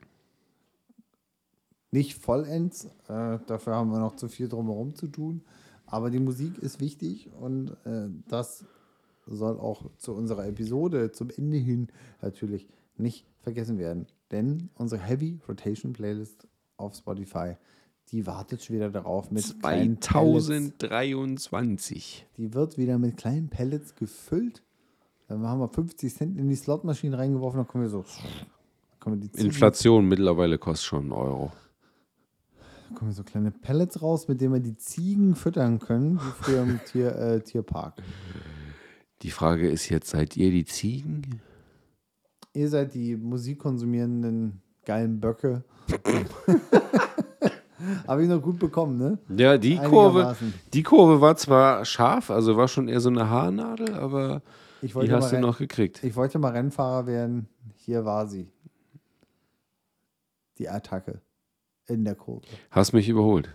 nicht 1.90 2.14
vollends. 2.14 2.86
Äh, 3.08 3.40
dafür 3.48 3.78
haben 3.78 3.90
wir 3.90 3.98
noch 3.98 4.16
zu 4.16 4.28
viel 4.28 4.48
drumherum 4.48 4.94
zu 4.94 5.08
tun. 5.08 5.42
Aber 5.88 6.12
die 6.12 6.20
Musik 6.20 6.60
ist 6.60 6.80
wichtig 6.80 7.32
und 7.34 7.72
äh, 7.88 8.10
das 8.28 8.66
soll 9.26 9.60
auch 9.60 9.90
zu 9.98 10.14
unserer 10.14 10.46
Episode 10.46 11.12
zum 11.14 11.32
Ende 11.32 11.58
hin 11.58 11.88
natürlich 12.22 12.68
nicht 12.96 13.26
vergessen 13.40 13.80
werden. 13.80 14.06
Denn 14.30 14.70
unsere 14.76 15.02
Heavy 15.02 15.40
Rotation 15.48 15.94
Playlist 15.94 16.48
auf 16.78 16.96
Spotify, 16.96 17.58
die 18.12 18.26
wartet 18.26 18.64
schon 18.64 18.76
wieder 18.76 18.90
darauf 18.90 19.30
mit 19.32 19.60
kleinen 19.60 19.98
Pellets. 19.98 20.46
2023. 20.80 22.26
Die 22.38 22.54
wird 22.54 22.78
wieder 22.78 22.98
mit 22.98 23.18
kleinen 23.18 23.50
Pellets 23.50 23.96
gefüllt. 23.96 24.64
Dann 25.28 25.46
haben 25.46 25.60
wir 25.60 25.70
50 25.70 26.16
Cent 26.16 26.38
in 26.40 26.50
die 26.50 26.56
Slotmaschine 26.56 27.18
reingeworfen, 27.18 27.60
dann 27.60 27.68
kommen 27.68 27.84
wir 27.84 27.90
so. 27.90 28.04
Kommen 29.00 29.22
wir 29.22 29.40
Inflation 29.40 30.08
mittlerweile 30.08 30.58
kostet 30.58 30.88
schon 30.88 31.04
einen 31.04 31.12
Euro. 31.12 31.52
kommen 32.96 33.12
so 33.12 33.24
kleine 33.24 33.52
Pellets 33.52 34.02
raus, 34.02 34.28
mit 34.28 34.42
denen 34.42 34.54
wir 34.54 34.60
die 34.60 34.76
Ziegen 34.76 35.36
füttern 35.36 35.78
können, 35.80 36.18
wie 36.18 36.44
früher 36.44 36.64
im 36.64 36.80
Tier, 36.86 37.16
äh, 37.16 37.42
Tierpark. 37.42 38.02
Die 39.22 39.32
Frage 39.32 39.70
ist 39.70 39.90
jetzt, 39.90 40.10
seid 40.10 40.36
ihr 40.36 40.50
die 40.50 40.66
Ziegen? 40.66 41.42
Ihr 42.54 42.70
seid 42.70 42.96
die 42.96 43.16
musikkonsumierenden 43.16 44.62
geilen 44.84 45.20
Böcke. 45.20 45.64
Habe 48.08 48.24
ich 48.24 48.30
noch 48.30 48.42
gut 48.42 48.60
bekommen, 48.60 48.98
ne? 48.98 49.18
Ja, 49.36 49.58
die 49.58 49.78
Kurve, 49.78 50.36
die 50.74 50.84
Kurve 50.84 51.22
war 51.22 51.36
zwar 51.36 51.86
scharf, 51.86 52.30
also 52.30 52.58
war 52.58 52.68
schon 52.68 52.88
eher 52.88 53.00
so 53.00 53.10
eine 53.10 53.30
Haarnadel, 53.30 53.94
aber 53.94 54.42
Ich 54.82 54.94
die 54.94 55.12
hast 55.12 55.32
du 55.32 55.40
noch 55.40 55.58
gekriegt. 55.58 56.04
ich 56.04 56.16
wollte 56.16 56.40
mal 56.40 56.52
Rennfahrer 56.52 57.06
werden. 57.08 57.48
Hier 57.76 58.06
war 58.06 58.28
sie. 58.28 58.52
Die 60.58 60.70
Attacke 60.70 61.22
in 61.88 62.04
der 62.04 62.16
Kurve. 62.16 62.46
Hast 62.72 62.94
mich 62.94 63.08
überholt. 63.08 63.50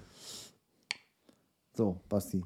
So, 1.76 2.00
Basti. 2.08 2.40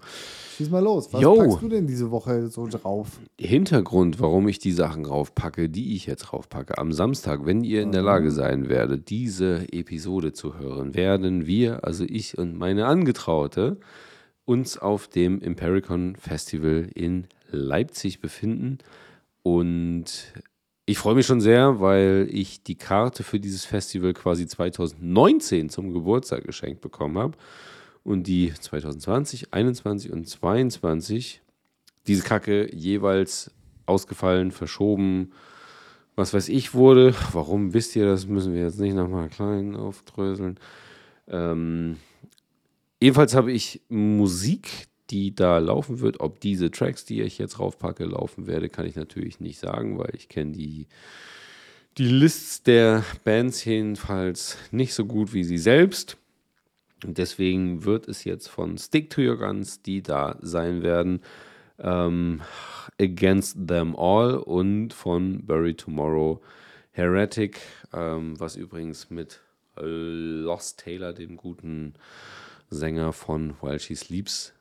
Schieß 0.57 0.71
mal 0.71 0.83
los. 0.83 1.13
Was 1.13 1.21
Yo. 1.21 1.37
packst 1.37 1.61
du 1.61 1.69
denn 1.69 1.87
diese 1.87 2.11
Woche 2.11 2.49
so 2.49 2.67
drauf? 2.67 3.21
Hintergrund, 3.39 4.21
warum 4.21 4.49
ich 4.49 4.59
die 4.59 4.73
Sachen 4.73 5.05
raufpacke, 5.05 5.69
die 5.69 5.95
ich 5.95 6.07
jetzt 6.07 6.33
raufpacke. 6.33 6.79
Am 6.79 6.93
Samstag, 6.93 7.45
wenn 7.45 7.63
ihr 7.63 7.83
in 7.83 7.93
der 7.93 8.01
Lage 8.01 8.31
sein 8.31 8.71
werdet, 8.71 9.11
diese 9.11 9.71
Episode 9.71 10.33
zu 10.33 10.59
hören, 10.59 10.95
werden 10.95 11.47
wir, 11.47 11.85
also 11.85 12.05
ich 12.05 12.39
und 12.39 12.57
meine 12.57 12.87
Angetraute, 12.87 13.77
uns 14.47 14.79
auf 14.79 15.09
dem 15.09 15.43
Impericon 15.43 16.17
Festival 16.17 16.89
in 16.95 17.27
Leipzig 17.51 18.21
befinden. 18.23 18.79
Und 19.43 20.33
ich 20.87 20.97
freue 20.97 21.15
mich 21.15 21.27
schon 21.27 21.43
sehr, 21.43 21.81
weil 21.81 22.29
ich 22.33 22.63
die 22.63 22.77
Karte 22.77 23.23
für 23.23 23.39
dieses 23.39 23.67
Festival 23.67 24.15
quasi 24.15 24.47
2019 24.47 25.69
zum 25.69 25.93
Geburtstag 25.93 26.45
geschenkt 26.45 26.81
bekommen 26.81 27.19
habe. 27.19 27.37
Und 28.05 28.27
die 28.27 28.53
2020, 28.53 29.53
21 29.53 30.13
und 30.13 30.29
22 30.29 31.43
diese 32.07 32.23
Kacke 32.23 32.75
jeweils 32.75 33.51
ausgefallen, 33.87 34.51
verschoben, 34.51 35.33
was 36.17 36.33
weiß 36.33 36.49
ich 36.49 36.75
wurde. 36.75 37.15
Warum 37.33 37.75
wisst 37.75 37.97
ihr 37.97 38.07
das? 38.07 38.27
Müssen 38.27 38.55
wir 38.55 38.63
jetzt 38.63 38.81
nicht 38.81 38.95
nochmal 38.95 39.29
klein 39.29 39.77
aufdröseln. 39.77 40.59
Ähm, 41.29 41.97
Ebenfalls 43.01 43.35
habe 43.35 43.53
ich 43.53 43.81
Musik, 43.89 44.89
die 45.11 45.35
da 45.35 45.59
laufen 45.59 46.01
wird. 46.01 46.21
Ob 46.21 46.41
diese 46.41 46.71
Tracks, 46.71 47.05
die 47.05 47.23
ich 47.23 47.39
jetzt 47.39 47.61
raufpacke, 47.61 48.05
laufen 48.05 48.47
werde, 48.47 48.69
kann 48.69 48.87
ich 48.87 48.97
natürlich 48.97 49.41
nicht 49.41 49.61
sagen, 49.61 49.99
weil 49.99 50.11
ich 50.15 50.29
kenne 50.29 50.53
die, 50.53 50.87
die 51.97 52.09
Lists 52.09 52.63
der 52.65 53.05
Bands 53.25 53.65
jedenfalls 53.65 54.59
nicht 54.73 54.95
so 54.95 55.05
gut 55.05 55.33
wie 55.33 55.45
sie 55.45 55.59
selbst. 55.59 56.17
Und 57.05 57.19
deswegen 57.19 57.85
wird 57.85 58.09
es 58.09 58.25
jetzt 58.25 58.49
von 58.49 58.77
Stick 58.79 59.11
to 59.11 59.21
Your 59.21 59.39
Guns, 59.39 59.83
die 59.83 60.03
da 60.03 60.37
sein 60.41 60.83
werden, 60.83 61.21
ähm, 61.79 62.41
Against 63.01 63.57
Them 63.69 63.95
All 63.97 64.37
und 64.37 64.93
von 64.93 65.47
Bury 65.47 65.75
Tomorrow 65.75 66.41
Heretic, 66.91 67.61
ähm, 67.93 68.39
was 68.41 68.57
übrigens 68.57 69.11
mit 69.11 69.41
Lost 69.81 70.81
Taylor, 70.81 71.13
dem 71.13 71.37
guten 71.37 71.95
Sänger 72.69 73.13
von 73.13 73.55
While 73.63 73.79
She 73.79 73.95
Sleeps 73.95 74.53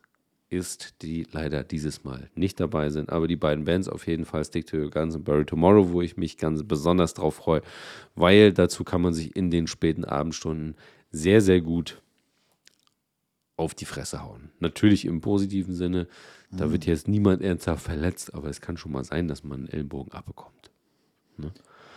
ist, 0.49 1.01
die 1.01 1.25
leider 1.31 1.63
dieses 1.63 2.03
Mal 2.03 2.29
nicht 2.35 2.59
dabei 2.59 2.89
sind. 2.89 3.11
Aber 3.11 3.27
die 3.27 3.35
beiden 3.35 3.65
Bands 3.65 3.89
auf 3.89 4.07
jeden 4.07 4.25
Fall, 4.25 4.45
Stick 4.45 4.67
to 4.67 4.77
Your 4.77 4.89
Guns 4.91 5.15
und 5.15 5.25
Bury 5.25 5.45
Tomorrow, 5.45 5.91
wo 5.91 6.01
ich 6.01 6.17
mich 6.17 6.37
ganz 6.37 6.63
besonders 6.63 7.13
drauf 7.13 7.35
freue, 7.35 7.61
weil 8.15 8.53
dazu 8.53 8.83
kann 8.83 9.01
man 9.01 9.13
sich 9.13 9.35
in 9.35 9.51
den 9.51 9.67
späten 9.67 10.05
Abendstunden 10.05 10.75
sehr, 11.11 11.41
sehr 11.41 11.61
gut 11.61 12.01
auf 13.57 13.73
die 13.73 13.85
Fresse 13.85 14.23
hauen. 14.23 14.51
Natürlich 14.59 15.05
im 15.05 15.19
positiven 15.19 15.73
Sinne. 15.73 16.07
Da 16.51 16.67
mhm. 16.67 16.71
wird 16.71 16.85
jetzt 16.85 17.07
niemand 17.07 17.41
ernsthaft 17.41 17.83
verletzt, 17.83 18.33
aber 18.33 18.49
es 18.49 18.61
kann 18.61 18.77
schon 18.77 18.91
mal 18.93 19.03
sein, 19.03 19.27
dass 19.27 19.43
man 19.43 19.59
einen 19.59 19.69
Ellenbogen 19.69 20.13
abbekommt. 20.13 20.71
Ne? 21.37 21.51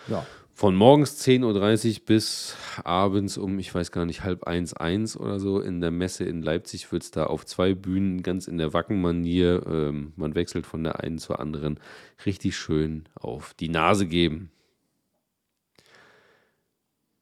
Ja. 0.09 0.27
Von 0.53 0.75
morgens 0.75 1.27
10.30 1.27 2.01
Uhr 2.01 2.05
bis 2.07 2.57
abends 2.85 3.39
um, 3.39 3.59
ich 3.59 3.75
weiß 3.75 3.93
gar 3.93 4.05
nicht, 4.05 4.25
halb 4.25 4.45
eins, 4.45 4.75
eins 4.75 5.17
oder 5.17 5.39
so 5.39 5.61
in 5.61 5.81
der 5.81 5.91
Messe 5.91 6.25
in 6.25 6.43
Leipzig 6.43 6.91
wird 6.93 7.03
es 7.03 7.11
da 7.11 7.25
auf 7.25 7.47
zwei 7.47 7.75
Bühnen 7.75 8.23
ganz 8.23 8.47
in 8.47 8.59
der 8.59 8.75
Wackenmanier, 8.75 9.63
ähm, 9.67 10.13
man 10.17 10.35
wechselt 10.35 10.67
von 10.67 10.85
der 10.85 11.01
einen 11.01 11.19
zur 11.19 11.41
anderen, 11.41 11.81
richtig 12.27 12.59
schön 12.59 13.05
auf 13.15 13.55
die 13.55 13.69
Nase 13.69 14.07
geben. 14.07 14.51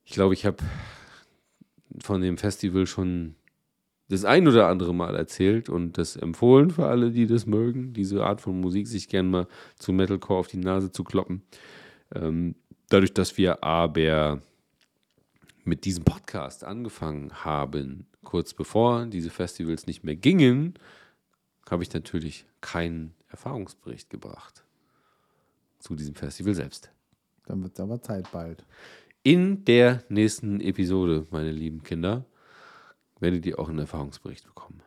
Ich 0.04 0.12
glaube, 0.12 0.34
ich 0.34 0.46
habe 0.46 0.64
von 2.00 2.20
dem 2.20 2.38
Festival 2.38 2.86
schon 2.86 3.36
das 4.08 4.24
ein 4.24 4.48
oder 4.48 4.68
andere 4.68 4.94
Mal 4.94 5.14
erzählt 5.14 5.68
und 5.68 5.98
das 5.98 6.16
empfohlen 6.16 6.70
für 6.70 6.86
alle, 6.86 7.10
die 7.10 7.26
das 7.26 7.46
mögen, 7.46 7.92
diese 7.92 8.24
Art 8.24 8.40
von 8.40 8.60
Musik 8.60 8.88
sich 8.88 9.08
gerne 9.08 9.28
mal 9.28 9.46
zu 9.78 9.92
Metalcore 9.92 10.40
auf 10.40 10.48
die 10.48 10.56
Nase 10.56 10.90
zu 10.90 11.04
kloppen. 11.04 11.42
Ähm, 12.14 12.54
dadurch, 12.88 13.12
dass 13.12 13.36
wir 13.36 13.62
aber 13.62 14.40
mit 15.64 15.84
diesem 15.84 16.04
Podcast 16.04 16.64
angefangen 16.64 17.44
haben, 17.44 18.06
kurz 18.24 18.54
bevor 18.54 19.04
diese 19.06 19.30
Festivals 19.30 19.86
nicht 19.86 20.04
mehr 20.04 20.16
gingen, 20.16 20.74
habe 21.70 21.82
ich 21.82 21.92
natürlich 21.92 22.46
keinen 22.62 23.14
Erfahrungsbericht 23.28 24.08
gebracht 24.08 24.64
zu 25.78 25.94
diesem 25.94 26.14
Festival 26.14 26.54
selbst. 26.54 26.90
Dann 27.46 27.62
wird 27.62 27.74
es 27.74 27.80
aber 27.80 28.00
Zeit 28.00 28.30
bald. 28.32 28.64
In 29.22 29.64
der 29.64 30.02
nächsten 30.08 30.60
Episode, 30.60 31.26
meine 31.30 31.50
lieben 31.50 31.82
Kinder, 31.82 32.24
werdet 33.20 33.46
ihr 33.46 33.58
auch 33.58 33.68
einen 33.68 33.80
Erfahrungsbericht 33.80 34.44
bekommen. 34.44 34.82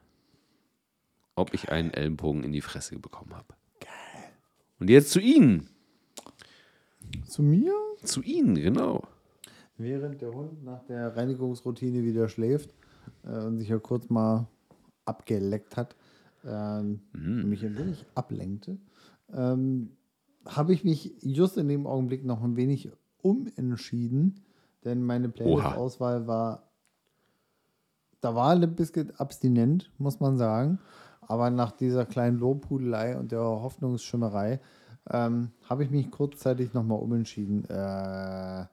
Ob 1.35 1.53
ich 1.53 1.71
einen 1.71 1.91
Ellenbogen 1.91 2.43
in 2.43 2.51
die 2.51 2.61
Fresse 2.61 2.97
bekommen 2.99 3.33
habe. 3.33 3.55
Geil. 3.79 4.31
Und 4.79 4.89
jetzt 4.89 5.11
zu 5.11 5.19
Ihnen. 5.19 5.69
Zu 7.25 7.43
mir? 7.43 7.73
Zu 8.03 8.21
Ihnen, 8.21 8.55
genau. 8.55 9.03
Während 9.77 10.21
der 10.21 10.33
Hund 10.33 10.63
nach 10.63 10.83
der 10.83 11.15
Reinigungsroutine 11.15 12.03
wieder 12.03 12.29
schläft 12.29 12.73
äh, 13.23 13.43
und 13.43 13.57
sich 13.57 13.69
ja 13.69 13.79
kurz 13.79 14.09
mal 14.09 14.47
abgeleckt 15.05 15.77
hat, 15.77 15.95
ähm, 16.45 17.01
mhm. 17.13 17.49
mich 17.49 17.65
ein 17.65 17.77
wenig 17.77 18.05
ablenkte, 18.15 18.77
ähm, 19.33 19.91
habe 20.45 20.73
ich 20.73 20.83
mich 20.83 21.13
just 21.21 21.57
in 21.57 21.67
dem 21.67 21.87
Augenblick 21.87 22.25
noch 22.25 22.43
ein 22.43 22.55
wenig 22.55 22.89
umentschieden, 23.21 24.41
denn 24.83 25.03
meine 25.03 25.29
Playlist-Auswahl 25.29 26.27
war, 26.27 26.70
da 28.21 28.35
war 28.35 28.55
Limp 28.55 28.77
Bizkit 28.77 29.19
abstinent, 29.19 29.91
muss 29.97 30.19
man 30.19 30.37
sagen, 30.37 30.79
aber 31.21 31.49
nach 31.49 31.71
dieser 31.71 32.05
kleinen 32.05 32.37
Lobhudelei 32.37 33.17
und 33.17 33.31
der 33.31 33.41
Hoffnungsschimmerei 33.41 34.59
ähm, 35.09 35.51
habe 35.67 35.83
ich 35.83 35.89
mich 35.89 36.11
kurzzeitig 36.11 36.73
nochmal 36.73 36.99
umentschieden. 36.99 37.65
Äh, 37.69 38.65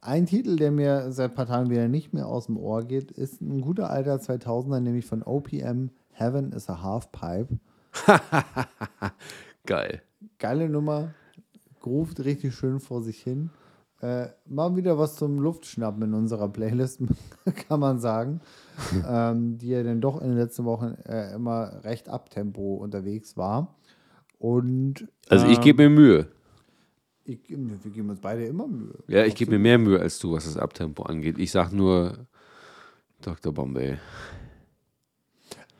ein 0.00 0.26
Titel, 0.26 0.56
der 0.56 0.70
mir 0.70 1.12
seit 1.12 1.30
ein 1.30 1.34
paar 1.34 1.46
Tagen 1.46 1.70
wieder 1.70 1.88
nicht 1.88 2.12
mehr 2.12 2.26
aus 2.26 2.46
dem 2.46 2.58
Ohr 2.58 2.84
geht, 2.84 3.10
ist 3.10 3.40
ein 3.40 3.62
guter 3.62 3.88
alter 3.88 4.16
2000er, 4.16 4.80
nämlich 4.80 5.06
von 5.06 5.22
OPM, 5.22 5.88
Heaven 6.12 6.52
is 6.52 6.68
a 6.68 6.82
Half 6.82 7.10
Pipe. 7.10 7.58
Geil. 9.66 10.02
Geile 10.38 10.68
Nummer, 10.68 11.14
ruft 11.84 12.22
richtig 12.24 12.54
schön 12.54 12.80
vor 12.80 13.02
sich 13.02 13.22
hin. 13.22 13.50
Äh, 14.04 14.28
mal 14.44 14.76
wieder 14.76 14.98
was 14.98 15.16
zum 15.16 15.38
Luftschnappen 15.38 16.02
in 16.02 16.12
unserer 16.12 16.50
Playlist, 16.50 17.00
kann 17.68 17.80
man 17.80 18.00
sagen. 18.00 18.42
ähm, 19.08 19.56
die 19.56 19.68
ja 19.68 19.82
dann 19.82 20.02
doch 20.02 20.20
in 20.20 20.28
den 20.28 20.36
letzten 20.36 20.66
Wochen 20.66 20.94
äh, 21.06 21.32
immer 21.32 21.82
recht 21.84 22.10
abtempo 22.10 22.74
unterwegs 22.74 23.38
war. 23.38 23.74
Und, 24.38 25.08
also 25.30 25.46
ich 25.46 25.58
gebe 25.62 25.84
mir 25.84 25.86
ähm, 25.86 25.94
Mühe. 25.94 26.26
Ich, 27.24 27.38
wir 27.48 27.90
geben 27.92 28.10
uns 28.10 28.20
beide 28.20 28.44
immer 28.44 28.66
Mühe. 28.66 28.98
Ja, 29.06 29.24
ich 29.24 29.34
gebe 29.36 29.52
mir 29.52 29.58
mehr 29.58 29.78
Mühe 29.78 29.98
als 29.98 30.18
du, 30.18 30.32
was 30.32 30.44
das 30.44 30.58
Abtempo 30.58 31.04
angeht. 31.04 31.38
Ich 31.38 31.50
sag 31.50 31.72
nur 31.72 32.26
Dr. 33.22 33.54
Bombay. 33.54 33.96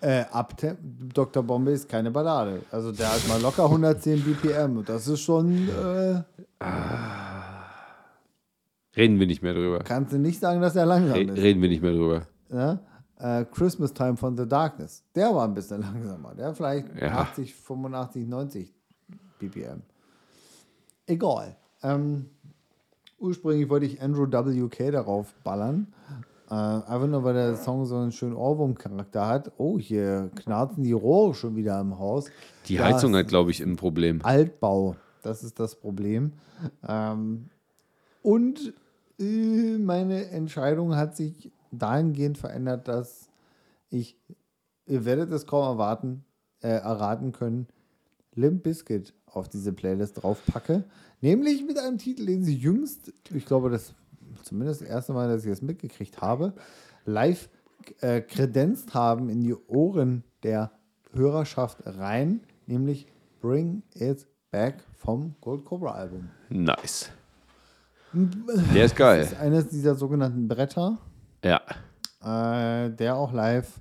Äh, 0.01 0.25
Dr. 1.12 1.43
Bombay 1.43 1.75
ist 1.75 1.91
keine 1.91 2.11
Ballade. 2.11 2.62
Also 2.70 2.91
der 2.91 3.12
hat 3.12 3.29
mal 3.29 3.43
locker 3.43 3.64
110 3.64 4.22
BPM 4.22 4.79
und 4.79 4.89
das 4.89 5.09
ist 5.09 5.20
schon. 5.20 5.68
Äh, 5.68 6.22
ah. 6.61 7.24
Reden 8.97 9.18
wir 9.18 9.26
nicht 9.26 9.42
mehr 9.42 9.55
drüber. 9.55 9.80
Kannst 9.80 10.12
du 10.12 10.18
nicht 10.18 10.38
sagen, 10.38 10.61
dass 10.61 10.76
er 10.76 10.86
langsam 10.86 11.16
Re 11.16 11.22
ist. 11.22 11.38
Reden 11.38 11.62
wir 11.62 11.68
nicht 11.68 11.82
mehr 11.82 11.92
drüber. 11.92 12.26
Ja? 12.51 12.80
äh, 13.18 13.45
Christmas 13.47 13.92
Time 13.92 14.16
von 14.16 14.36
The 14.36 14.47
Darkness. 14.47 15.03
Der 15.14 15.34
war 15.34 15.47
ein 15.47 15.55
bisschen 15.55 15.80
langsamer. 15.82 16.34
Der 16.34 16.55
vielleicht 16.55 16.86
ja. 17.01 17.18
80, 17.20 17.55
85, 17.55 18.26
90 18.26 18.72
BPM. 19.38 19.82
Egal. 21.07 21.57
Ähm, 21.82 22.26
ursprünglich 23.18 23.68
wollte 23.68 23.86
ich 23.86 24.01
Andrew 24.01 24.26
WK 24.26 24.92
darauf 24.92 25.34
ballern. 25.42 25.88
Äh, 26.51 26.55
einfach 26.55 27.07
nur, 27.07 27.24
weil 27.24 27.34
der 27.34 27.57
Song 27.57 27.86
so 27.86 27.97
einen 27.97 28.12
schönen 28.12 28.36
Ohrwurm-Charakter 28.36 29.26
hat. 29.26 29.53
Oh, 29.57 29.78
hier 29.78 30.30
knarzen 30.34 30.82
die 30.82 30.92
Rohre 30.92 31.34
schon 31.34 31.57
wieder 31.57 31.80
im 31.80 31.99
Haus. 31.99 32.30
Die 32.68 32.76
das 32.76 32.86
Heizung 32.86 33.14
hat, 33.16 33.28
glaube 33.28 33.51
ich, 33.51 33.61
ein 33.61 33.76
Problem. 33.76 34.20
Altbau, 34.22 34.97
das 35.22 35.42
ist 35.42 35.59
das 35.59 35.74
Problem. 35.74 36.32
Ähm, 36.86 37.49
und 38.22 38.74
meine 39.19 40.29
Entscheidung 40.31 40.97
hat 40.97 41.17
sich 41.17 41.53
dahingehend 41.71 42.39
verändert, 42.39 42.89
dass 42.89 43.29
ich, 43.91 44.19
ihr 44.87 45.05
werdet 45.05 45.33
es 45.33 45.47
kaum 45.47 45.65
erwarten, 45.65 46.25
äh, 46.61 46.69
erraten 46.69 47.33
können, 47.33 47.69
Limp 48.35 48.62
Bizkit 48.65 49.15
auf 49.27 49.49
diese 49.49 49.73
Playlist 49.73 50.23
draufpacke. 50.23 50.85
Nämlich 51.21 51.65
mit 51.65 51.79
einem 51.79 51.99
Titel, 51.99 52.27
den 52.27 52.45
sie 52.45 52.57
jüngst, 52.57 53.12
ich 53.33 53.47
glaube, 53.47 53.71
das 53.71 53.95
zumindest 54.43 54.83
das 54.83 54.89
erste 54.89 55.12
Mal, 55.12 55.29
dass 55.29 55.45
ich 55.45 55.51
das 55.51 55.62
mitgekriegt 55.62 56.21
habe, 56.21 56.53
live 57.05 57.49
äh, 58.01 58.21
kredenzt 58.21 58.95
haben 58.95 59.29
in 59.29 59.41
die 59.41 59.55
Ohren 59.55 60.25
der 60.43 60.73
Hörerschaft 61.12 61.79
rein, 61.85 62.41
nämlich 62.67 63.07
Bring 63.41 63.83
It 63.95 64.27
Back 64.51 64.85
vom 64.97 65.35
Gold 65.41 65.65
Cobra 65.65 65.93
Album. 65.93 66.31
Nice. 66.49 67.11
Der 68.75 68.85
ist 68.85 68.97
geil. 68.97 69.21
Das 69.21 69.33
ist 69.33 69.41
eines 69.41 69.69
dieser 69.69 69.95
sogenannten 69.95 70.49
Bretter. 70.49 70.99
Ja. 71.45 71.61
Äh, 72.23 72.91
der 72.91 73.17
auch 73.17 73.33
live 73.33 73.81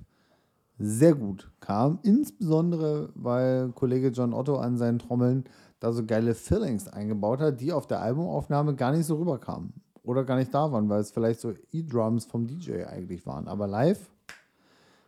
sehr 0.78 1.14
gut 1.14 1.50
kam. 1.60 1.98
Insbesondere, 2.02 3.10
weil 3.14 3.70
Kollege 3.72 4.08
John 4.08 4.34
Otto 4.34 4.56
an 4.56 4.76
seinen 4.76 4.98
Trommeln 4.98 5.44
da 5.80 5.92
so 5.92 6.04
geile 6.04 6.34
Fillings 6.34 6.88
eingebaut 6.88 7.40
hat, 7.40 7.60
die 7.60 7.72
auf 7.72 7.86
der 7.86 8.00
Albumaufnahme 8.00 8.74
gar 8.74 8.92
nicht 8.92 9.06
so 9.06 9.16
rüberkamen. 9.16 9.72
Oder 10.02 10.24
gar 10.24 10.36
nicht 10.36 10.52
da 10.52 10.70
waren, 10.70 10.88
weil 10.88 11.00
es 11.00 11.10
vielleicht 11.12 11.40
so 11.40 11.54
E-Drums 11.72 12.26
vom 12.26 12.46
DJ 12.46 12.84
eigentlich 12.84 13.26
waren. 13.26 13.48
Aber 13.48 13.66
live 13.66 14.10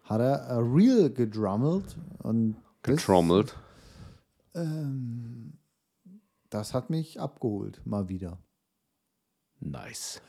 hat 0.05 0.20
er 0.20 0.37
äh, 0.47 0.55
real 0.59 1.11
gedrummelt 1.11 1.97
und 2.22 2.57
das, 2.83 2.97
Getrommelt. 2.97 3.57
ähm, 4.55 5.55
das 6.49 6.72
hat 6.72 6.89
mich 6.91 7.20
abgeholt, 7.20 7.83
mal 7.85 8.09
wieder. 8.09 8.39
Nice. 9.61 10.20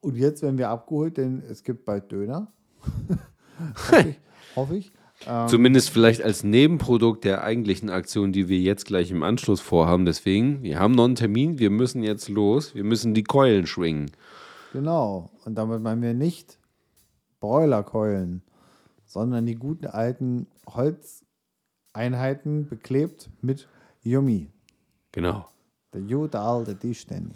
Und 0.00 0.16
jetzt 0.16 0.42
werden 0.42 0.58
wir 0.58 0.68
abgeholt, 0.68 1.16
denn 1.16 1.42
es 1.48 1.62
gibt 1.62 1.84
bald 1.84 2.12
Döner. 2.12 2.52
hoffe 3.76 4.08
ich. 4.08 4.20
Hoffe 4.56 4.76
ich. 4.76 4.92
Ähm, 5.26 5.48
Zumindest 5.48 5.90
vielleicht 5.90 6.22
als 6.22 6.44
Nebenprodukt 6.44 7.24
der 7.24 7.42
eigentlichen 7.42 7.88
Aktion, 7.88 8.32
die 8.32 8.48
wir 8.48 8.58
jetzt 8.58 8.84
gleich 8.84 9.10
im 9.10 9.22
Anschluss 9.22 9.60
vorhaben. 9.60 10.04
Deswegen, 10.04 10.62
wir 10.62 10.78
haben 10.78 10.92
noch 10.92 11.04
einen 11.04 11.14
Termin, 11.14 11.58
wir 11.58 11.70
müssen 11.70 12.02
jetzt 12.02 12.28
los, 12.28 12.74
wir 12.74 12.84
müssen 12.84 13.14
die 13.14 13.24
Keulen 13.24 13.66
schwingen. 13.66 14.10
Genau. 14.72 15.30
Und 15.44 15.54
damit 15.54 15.80
meinen 15.80 16.02
wir 16.02 16.14
nicht 16.14 16.58
Broilerkeulen, 17.40 18.42
sondern 19.06 19.46
die 19.46 19.54
guten 19.54 19.86
alten 19.86 20.46
Holzeinheiten 20.66 22.68
beklebt 22.68 23.30
mit 23.40 23.68
Yummy. 24.02 24.50
Genau. 25.12 25.46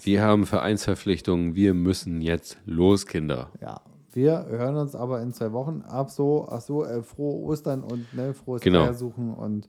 Wir 0.04 0.22
haben 0.22 0.46
Vereinsverpflichtungen, 0.46 1.54
wir 1.54 1.74
müssen 1.74 2.20
jetzt 2.20 2.58
los, 2.66 3.06
Kinder. 3.06 3.50
Ja. 3.60 3.80
Wir 4.12 4.46
hören 4.46 4.76
uns 4.76 4.94
aber 4.94 5.20
in 5.20 5.32
zwei 5.32 5.52
Wochen 5.52 5.82
ab 5.82 6.10
so, 6.10 6.48
ach 6.50 6.60
so, 6.62 6.84
äh, 6.84 7.02
frohe 7.02 7.44
Ostern 7.46 7.82
und 7.84 8.12
ne, 8.14 8.32
frohes 8.34 8.62
Genau. 8.62 8.84
Feier 8.84 8.94
suchen 8.94 9.34
und 9.34 9.68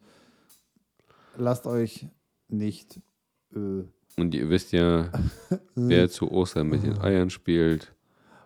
lasst 1.38 1.68
euch 1.68 2.08
nicht 2.48 3.00
äh, 3.54 3.84
Und 4.18 4.34
ihr 4.34 4.50
wisst 4.50 4.72
ja, 4.72 5.12
wer 5.76 6.10
zu 6.10 6.32
Ostern 6.32 6.68
mit 6.68 6.84
den 6.84 6.98
Eiern 7.00 7.30
spielt. 7.30 7.94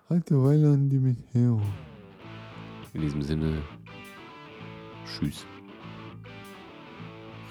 alte 0.10 0.44
Weilern, 0.44 0.89
die 0.89 1.00
mit 1.00 1.18
her. 1.32 1.62
In 2.94 3.02
diesem 3.02 3.22
Sinne, 3.22 3.62
tschüss. 5.06 5.46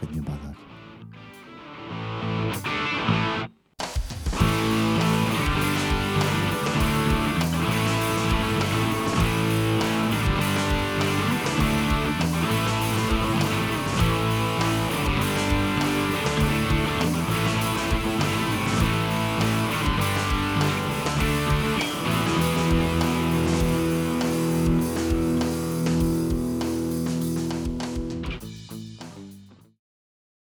René 0.02 0.20
Ballert. 0.22 0.56